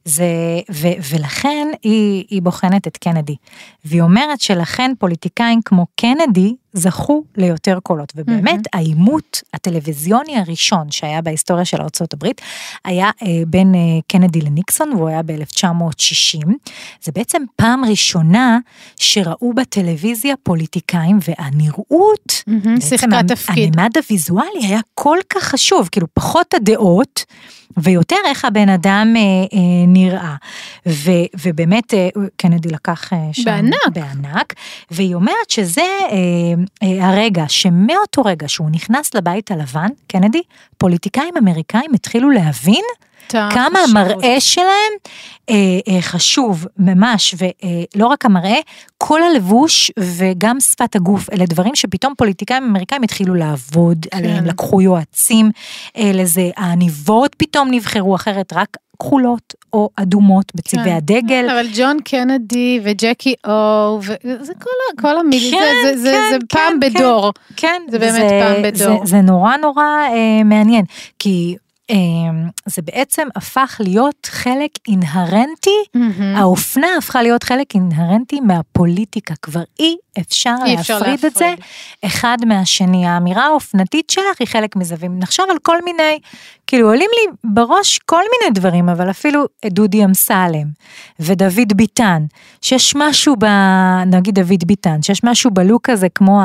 זה, 0.04 0.24
ו, 0.72 0.88
ולכן 1.10 1.68
היא, 1.82 2.24
היא 2.30 2.42
בוחנת 2.42 2.86
את 2.86 2.96
קנדי. 2.96 3.36
והיא 3.84 4.02
אומרת 4.02 4.40
שלכן 4.40 4.92
פוליטיקאים 4.98 5.60
כמו 5.64 5.86
קנדי 6.00 6.54
זכו 6.72 7.24
ליותר 7.36 7.78
קולות. 7.82 8.12
ובאמת 8.16 8.60
העימות 8.72 9.42
הטלוויזיוני 9.54 10.38
הראשון 10.38 10.90
שהיה 10.90 11.22
בהיסטוריה 11.22 11.64
של 11.64 11.80
ארה"ב 11.80 12.26
היה 12.84 13.10
אה, 13.22 13.28
בין 13.46 13.74
אה, 13.74 13.80
קנדי 14.08 14.40
לניקסון 14.40 14.92
והוא 14.92 15.08
היה 15.08 15.22
ב-1960. 15.22 16.48
זה 17.02 17.12
בעצם 17.12 17.42
פעם 17.56 17.84
ראשונה 17.84 18.58
שראו 18.96 19.52
בטלוויזיה 19.54 20.34
פוליטיקאים 20.42 21.18
והנראות, 21.28 22.42
שיחקה 22.80 23.20
תפקיד. 23.28 23.78
הממד 23.78 23.90
הוויזואלי 23.96 24.66
היה 24.66 24.80
כל 24.94 25.18
כך 25.28 25.42
חשוב, 25.42 25.88
כאילו 25.92 26.06
פחות 26.14 26.54
הדעות. 26.54 27.24
ויותר 27.76 28.16
איך 28.24 28.44
הבן 28.44 28.68
אדם 28.68 29.14
אה, 29.16 29.20
אה, 29.22 29.58
נראה. 29.86 30.34
ו, 30.86 31.10
ובאמת 31.44 31.94
אה, 31.94 32.08
קנדי 32.36 32.68
לקח 32.68 33.12
אה, 33.12 33.18
שם 33.32 33.44
בענק. 33.44 33.74
בענק, 33.92 34.54
והיא 34.90 35.14
אומרת 35.14 35.50
שזה 35.50 35.80
אה, 35.80 36.16
אה, 36.82 37.08
הרגע 37.08 37.44
שמאותו 37.48 38.22
רגע 38.22 38.48
שהוא 38.48 38.70
נכנס 38.70 39.14
לבית 39.14 39.50
הלבן, 39.50 39.88
קנדי, 40.06 40.42
פוליטיקאים 40.78 41.34
אמריקאים 41.38 41.94
התחילו 41.94 42.30
להבין 42.30 42.84
כמה 43.28 43.78
המראה 43.88 44.40
שלהם 44.40 44.92
אה, 45.50 45.54
אה, 45.88 46.02
חשוב 46.02 46.66
ממש, 46.78 47.34
ולא 47.38 48.06
רק 48.06 48.24
המראה, 48.26 48.58
כל 48.98 49.22
הלבוש 49.22 49.92
וגם 49.98 50.60
שפת 50.60 50.96
הגוף, 50.96 51.30
אלה 51.32 51.44
דברים 51.46 51.74
שפתאום 51.74 52.14
פוליטיקאים 52.18 52.62
אמריקאים 52.62 53.02
התחילו 53.02 53.34
לעבוד 53.34 54.06
כן. 54.10 54.18
עליהם, 54.18 54.44
לקחו 54.44 54.82
יועצים 54.82 55.50
אה, 55.96 56.10
לזה, 56.14 56.50
העניבות 56.56 57.34
פתאום 57.38 57.68
נבחרו 57.70 58.14
אחרת, 58.14 58.52
רק 58.52 58.76
כחולות 59.02 59.54
או 59.72 59.90
אדומות 59.96 60.52
בצבעי 60.54 60.84
כן. 60.84 60.96
הדגל. 60.96 61.46
אבל 61.50 61.66
ג'ון 61.76 61.96
קנדי 62.04 62.80
וג'קי 62.82 63.34
או, 63.46 64.00
וזה 64.02 64.52
כל, 64.54 65.00
כל 65.00 65.18
המילים, 65.18 65.60
כן, 65.60 65.74
זה, 65.84 66.02
זה, 66.02 66.10
כן, 66.10 66.28
זה 66.32 66.38
כן, 66.48 66.58
פעם 66.58 66.80
כן. 66.80 66.94
בדור. 66.94 67.32
כן, 67.56 67.82
זה 67.90 67.98
באמת 67.98 68.30
פעם 68.30 68.62
בדור. 68.62 69.06
זה, 69.06 69.10
זה 69.10 69.20
נורא 69.20 69.56
נורא 69.56 69.84
אה, 69.84 70.44
מעניין, 70.44 70.84
כי 71.18 71.56
זה 72.66 72.82
בעצם 72.82 73.28
הפך 73.36 73.80
להיות 73.84 74.28
חלק 74.30 74.70
אינהרנטי, 74.88 75.70
מהמם. 75.94 76.36
האופנה 76.36 76.86
הפכה 76.98 77.22
להיות 77.22 77.42
חלק 77.42 77.74
אינהרנטי 77.74 78.40
מהפוליטיקה, 78.40 79.34
כבר 79.42 79.62
אי 79.80 79.96
אפשר 80.20 80.54
אי 80.66 80.74
אפשר 80.74 80.98
להפריד 80.98 81.24
את 81.24 81.34
זה 81.34 81.44
להפריד. 81.44 81.64
אחד 82.04 82.36
מהשני. 82.46 83.06
האמירה 83.06 83.44
האופנתית 83.46 84.10
שלך 84.10 84.40
היא 84.40 84.48
חלק 84.48 84.76
מזה, 84.76 84.94
ואם 84.98 85.18
נחשוב 85.18 85.46
על 85.50 85.56
כל 85.62 85.84
מיני, 85.84 86.18
כאילו 86.72 86.88
עולים 86.88 87.10
לי 87.12 87.32
בראש 87.44 87.98
כל 88.06 88.20
מיני 88.40 88.54
דברים, 88.54 88.88
אבל 88.88 89.10
אפילו 89.10 89.44
דודי 89.66 90.04
אמסלם 90.04 90.64
ודוד 91.20 91.72
ביטן, 91.76 92.22
שיש 92.62 92.92
משהו 92.96 93.34
ב... 93.38 93.44
נגיד 94.06 94.34
דוד 94.34 94.64
ביטן, 94.66 95.02
שיש 95.02 95.24
משהו 95.24 95.50
בלוק 95.50 95.90
הזה 95.90 96.06
כמו 96.14 96.40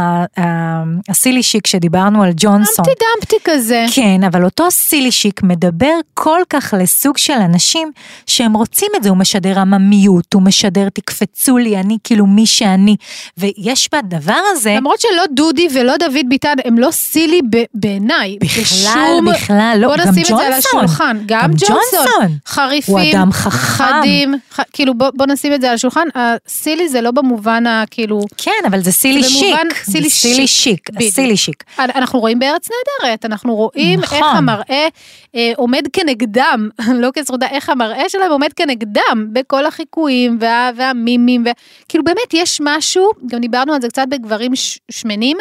הסילי 1.09 1.43
שיק 1.43 1.67
שדיברנו 1.67 2.23
על 2.23 2.32
ג'ונסון. 2.36 2.86
אמפטי 2.89 3.03
דמפטי 3.15 3.36
כזה. 3.43 3.86
כן, 3.95 4.23
אבל 4.23 4.45
אותו 4.45 4.71
סילי 4.71 5.11
שיק 5.11 5.43
מדבר 5.43 5.93
כל 6.13 6.39
כך 6.49 6.73
לסוג 6.80 7.17
של 7.17 7.34
אנשים 7.34 7.91
שהם 8.25 8.53
רוצים 8.53 8.91
את 8.97 9.03
זה, 9.03 9.09
הוא 9.09 9.17
משדר 9.17 9.59
עממיות, 9.59 10.34
הוא 10.34 10.41
משדר 10.41 10.89
תקפצו 10.89 11.57
לי, 11.57 11.78
אני 11.78 11.97
כאילו 12.03 12.25
מי 12.25 12.45
שאני, 12.45 12.95
ויש 13.38 13.89
בדבר 13.95 14.39
הזה, 14.51 14.73
למרות 14.78 14.99
שלא 15.01 15.23
דודי 15.36 15.67
ולא 15.75 15.97
דוד 15.97 16.25
ביטן 16.30 16.53
הם 16.65 16.78
לא 16.78 16.91
סילי 16.91 17.39
בעיניי. 17.73 18.38
בכלל, 18.41 18.61
בשום- 18.63 19.34
בכלל, 19.34 19.78
לא, 19.82 19.88
גם 20.05 20.16
נשים 20.22 20.36
את 20.36 20.41
זה 20.41 20.47
על. 20.47 20.53
השולחן. 20.53 21.18
גם 21.26 21.41
גם 21.41 21.51
ג'ונסון. 21.51 22.38
חריפים. 22.47 22.95
הוא 22.97 23.03
אדם 23.11 23.32
חכם. 23.32 23.84
חדים. 23.84 24.36
ח- 24.53 24.59
כאילו 24.74 24.93
בוא, 24.93 25.09
בוא 25.15 25.26
נשים 25.26 25.53
את 25.53 25.61
זה 25.61 25.68
על 25.70 25.74
השולחן. 25.74 26.07
הסילי 26.15 26.89
זה 26.89 27.01
לא 27.01 27.11
במובן 27.11 27.68
הכאילו... 27.68 28.22
כן, 28.38 28.51
אבל 28.68 28.82
זה 28.82 28.91
סילי 28.91 29.24
זה 29.24 29.30
שיק, 29.30 29.43
במובן 29.55 29.68
סילי 29.84 30.09
סילי 30.09 30.47
שיק. 30.47 30.78
שיק, 30.78 30.89
בדיוק. 30.89 31.13
סילי 31.13 31.38
שיק. 31.38 31.63
אנחנו 31.80 32.20
רואים 32.20 32.39
בארץ 32.39 32.68
נהדרת, 33.03 33.26
אנחנו 33.26 33.55
רואים 33.55 33.99
נכון. 33.99 34.18
איך 34.18 34.26
המראה 34.36 34.88
אה, 35.36 35.51
עומד 35.57 35.82
כנגדם, 35.93 36.70
לא 37.01 37.09
כזרודה, 37.13 37.47
איך 37.51 37.70
המראה 37.70 38.09
שלהם 38.09 38.32
עומד 38.32 38.53
כנגדם 38.53 39.28
בכל 39.34 39.65
החיקויים 39.65 40.38
וה, 40.41 40.70
והמימים, 40.76 41.43
וכאילו 41.86 42.03
באמת 42.03 42.34
יש 42.34 42.59
משהו, 42.63 43.09
גם 43.28 43.39
דיברנו 43.39 43.74
על 43.74 43.82
זה 43.82 43.88
קצת 43.88 44.05
בגברים 44.09 44.55
ש, 44.55 44.80
שמנים, 44.91 45.38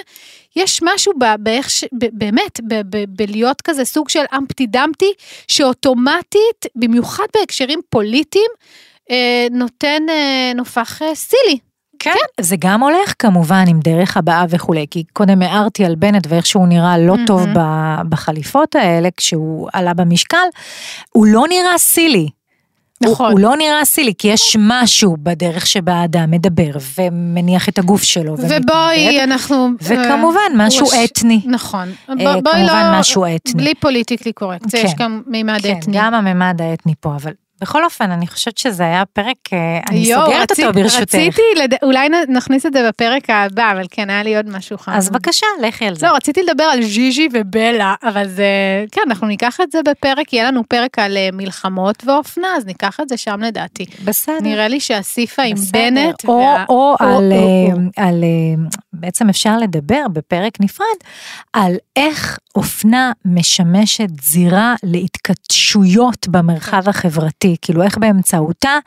יש 0.56 0.80
משהו 0.82 1.12
ב, 1.18 1.24
באיך 1.38 1.70
ש... 1.70 1.84
ב, 1.84 2.06
באמת, 2.12 2.60
ב, 2.68 2.74
ב, 2.90 3.04
בלהיות 3.08 3.60
כזה 3.60 3.84
סוג 3.84 4.08
של 4.08 4.24
אמפטי 4.36 4.66
דמפטי, 4.66 5.12
שאוטומטית, 5.48 6.66
במיוחד 6.76 7.26
בהקשרים 7.34 7.80
פוליטיים, 7.90 8.50
אה, 9.10 9.46
נותן, 9.50 10.02
אה, 10.08 10.52
נופח 10.54 11.02
אה, 11.02 11.14
סילי. 11.14 11.58
כן. 11.98 12.10
זה 12.40 12.56
גם 12.58 12.82
הולך 12.82 13.14
כמובן 13.18 13.64
עם 13.68 13.80
דרך 13.80 14.16
הבאה 14.16 14.44
וכולי, 14.48 14.86
כי 14.90 15.04
קודם 15.12 15.42
הערתי 15.42 15.84
על 15.84 15.94
בנט 15.94 16.26
ואיך 16.28 16.46
שהוא 16.46 16.68
נראה 16.68 16.98
לא 16.98 17.14
טוב 17.26 17.40
מהמם. 17.40 17.54
ב- 17.54 18.08
בחליפות 18.08 18.74
האלה 18.76 19.08
כשהוא 19.16 19.68
עלה 19.72 19.94
במשקל, 19.94 20.46
הוא 21.12 21.26
לא 21.26 21.44
נראה 21.48 21.78
סילי. 21.78 22.28
נכון. 23.00 23.26
הוא, 23.26 23.32
הוא 23.32 23.40
לא 23.40 23.56
נראה 23.56 23.84
סילי, 23.84 24.12
כי 24.18 24.28
יש 24.28 24.56
משהו 24.60 25.16
בדרך 25.22 25.66
שבה 25.66 25.92
האדם 25.94 26.30
מדבר 26.30 26.70
ומניח 26.98 27.68
את 27.68 27.78
הגוף 27.78 28.02
שלו 28.02 28.32
ומתמודד. 28.32 28.60
ובואי, 28.62 29.24
אנחנו... 29.24 29.68
וכמובן 29.82 30.38
אה, 30.60 30.66
משהו 30.66 30.86
ראש- 30.86 30.94
אתני. 31.04 31.40
נכון. 31.46 31.88
אה, 32.10 32.14
בוא- 32.14 32.40
בואי 32.42 32.54
כמובן 32.54 32.90
לא... 32.92 33.00
משהו 33.00 33.24
אתני. 33.36 33.62
בלי 33.62 33.74
פוליטיקלי 33.74 34.32
קורקט, 34.32 34.66
כן. 34.70 34.82
יש 34.84 34.94
גם 34.98 35.22
מימד 35.26 35.60
כן, 35.62 35.76
אתני. 35.78 35.96
גם 35.98 36.14
הממד 36.14 36.60
האתני 36.62 36.94
פה, 37.00 37.14
אבל 37.16 37.32
בכל 37.60 37.84
אופן, 37.84 38.10
אני 38.10 38.26
חושבת 38.26 38.58
שזה 38.58 38.82
היה 38.82 39.02
פרק, 39.12 39.36
אה, 39.52 39.58
אני 39.90 39.98
יואו, 39.98 40.24
סוגרת 40.26 40.50
רצית- 40.52 40.64
אותו 40.64 40.78
ברשותך. 40.80 41.02
רציתי, 41.14 41.42
לד... 41.56 41.74
אולי 41.82 42.08
נכניס 42.28 42.66
את 42.66 42.72
זה 42.72 42.88
בפרק 42.88 43.30
הבא, 43.30 43.72
אבל 43.72 43.82
כן, 43.90 44.10
היה 44.10 44.22
לי 44.22 44.36
עוד 44.36 44.48
משהו 44.48 44.78
חם. 44.78 44.92
אז 44.92 45.10
בבקשה, 45.10 45.46
לכי 45.62 45.86
על 45.86 45.94
זה. 45.94 46.06
לא, 46.06 46.16
רציתי 46.16 46.40
לדבר 46.42 46.64
על 46.64 46.82
ז'יז'י 46.82 47.28
ובלה, 47.32 47.94
אבל 48.02 48.28
זה, 48.28 48.44
כן, 48.92 49.00
אנחנו 49.06 49.26
ניקח 49.26 49.58
את 49.62 49.72
זה 49.72 49.78
בפרק, 49.90 50.32
יהיה 50.32 50.50
לנו 50.50 50.62
פרק 50.68 50.98
על 50.98 51.16
אה, 51.16 51.28
מלחמות 51.32 52.02
ואופנה, 52.06 52.48
אז 52.56 52.66
ניקח 52.66 53.00
את 53.00 53.08
זה 53.08 53.16
שם 53.16 53.40
לדעתי. 53.40 53.84
בסדר. 54.04 54.34
נראה 54.42 54.68
לי 54.68 54.80
שהסיפה 54.80 55.42
עם. 55.42 55.56
בנט, 55.72 56.24
או, 56.24 56.32
וה- 56.32 56.64
או, 56.68 56.96
או, 57.00 57.06
על, 57.06 57.08
או, 57.08 57.20
אה, 57.22 57.72
או. 57.74 57.78
על, 58.08 58.24
אה, 58.24 58.68
בעצם 58.92 59.28
אפשר 59.28 59.56
לדבר 59.58 60.02
בפרק 60.12 60.52
נפרד, 60.60 60.86
על 61.52 61.72
איך 61.96 62.38
אופנה 62.54 63.12
משמשת 63.24 64.08
זירה 64.22 64.74
להתכתשויות 64.82 66.28
במרחב 66.28 66.88
החברתי, 66.88 67.45
כאילו 67.62 67.82
איך 67.82 67.98
באמצעותה 67.98 68.78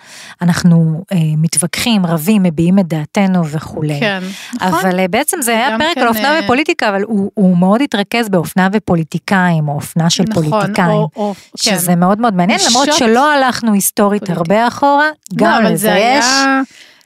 אנחנו 0.41 1.03
אה, 1.12 1.18
מתווכחים, 1.38 2.05
רבים, 2.05 2.43
מביעים 2.43 2.80
את 2.80 2.88
דעתנו 2.88 3.47
וכולי. 3.47 3.99
כן, 3.99 4.20
נכון. 4.53 4.80
אבל 4.80 4.99
אה, 4.99 5.07
בעצם 5.07 5.41
זה 5.41 5.51
היה 5.51 5.78
פרק 5.78 5.95
כן, 5.95 6.01
על 6.01 6.07
אופנה 6.07 6.36
אה, 6.36 6.43
ופוליטיקה, 6.43 6.89
אבל 6.89 7.01
הוא, 7.01 7.32
הוא 7.34 7.57
מאוד 7.57 7.82
התרכז 7.82 8.30
באופנה 8.30 8.68
ופוליטיקאים, 8.74 9.68
או 9.68 9.74
אופנה 9.76 10.10
של 10.10 10.24
נכון, 10.30 10.49
פוליטיקאים. 10.49 10.89
או- 10.89 11.10
או- 11.16 11.34
כן. 11.34 11.72
שזה 11.76 11.95
מאוד 11.95 12.22
מאוד 12.22 12.34
מעניין, 12.34 12.60
למרות 12.70 12.86
שוט 12.86 12.95
שלא 12.97 13.34
הלכנו 13.34 13.74
היסטורית 13.74 14.22
פוליטי. 14.26 14.38
הרבה 14.39 14.68
אחורה, 14.68 15.07
לא, 15.07 15.38
גם 15.38 15.53
אבל 15.53 15.66
לזה 15.66 15.78
זה 15.78 15.93
היה- 15.93 16.18
יש. 16.20 16.26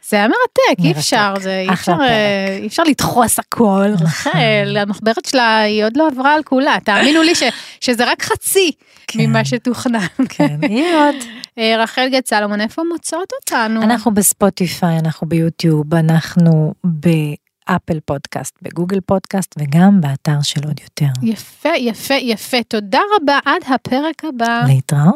זה 0.10 0.18
היה 0.18 0.28
מרתק, 0.28 0.80
אי 0.80 0.88
מרתק. 0.88 0.98
אפשר, 0.98 1.34
זה 1.42 1.60
אי 1.60 1.74
אפשר. 1.74 1.98
אה, 2.02 2.58
אי 2.62 2.68
אפשר 2.68 2.84
לדחוס 2.84 3.40
הכל, 3.40 3.86
רחל, 4.04 4.78
המחברת 4.80 5.26
שלה 5.26 5.58
היא 5.60 5.86
עוד 5.86 5.98
לא 5.98 6.08
עברה 6.08 6.34
על 6.34 6.44
כולה, 6.44 6.76
תאמינו 6.84 7.22
לי 7.22 7.36
ש- 7.36 7.44
שזה 7.82 8.12
רק 8.12 8.24
חצי 8.24 8.72
כן. 8.72 8.93
ממה 9.20 9.46
שתוכנן. 9.46 10.06
כן, 10.30 10.60
יהיה 10.70 11.06
עוד. 11.06 11.16
אה, 11.58 11.84
רחל 11.84 12.10
גת 12.12 12.28
סלומון, 12.28 12.62
איפה 12.62 12.82
מוצאות 12.94 13.30
אותנו? 13.42 13.84
אנחנו 13.84 14.14
בספוטיפיי, 14.14 15.00
אנחנו 15.00 15.28
ביוטיוב, 15.28 15.96
אנחנו 15.96 16.74
באפל 16.84 18.00
פודקאסט, 18.06 18.56
בגוגל 18.62 19.00
פודקאסט, 19.06 19.56
וגם 19.60 20.02
באתר 20.02 20.42
של 20.42 20.62
עוד 20.66 20.80
יותר. 20.84 21.22
יפה, 21.24 21.70
יפה, 21.78 22.14
יפה, 22.14 22.58
תודה 22.68 23.00
רבה, 23.16 23.40
עד 23.46 23.62
הפרק 23.68 24.24
הבא. 24.26 24.64
להתראות. 24.68 25.14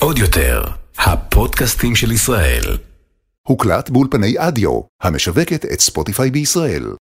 עוד 0.00 0.18
יותר, 0.18 0.62
הפודקאסטים 0.98 1.96
של 1.96 2.12
ישראל. 2.12 2.78
הוקלט 3.48 3.90
באולפני 3.90 4.34
אדיו, 4.38 4.80
המשווקת 5.02 5.64
את 5.64 5.80
ספוטיפיי 5.80 6.30
בישראל. 6.30 6.92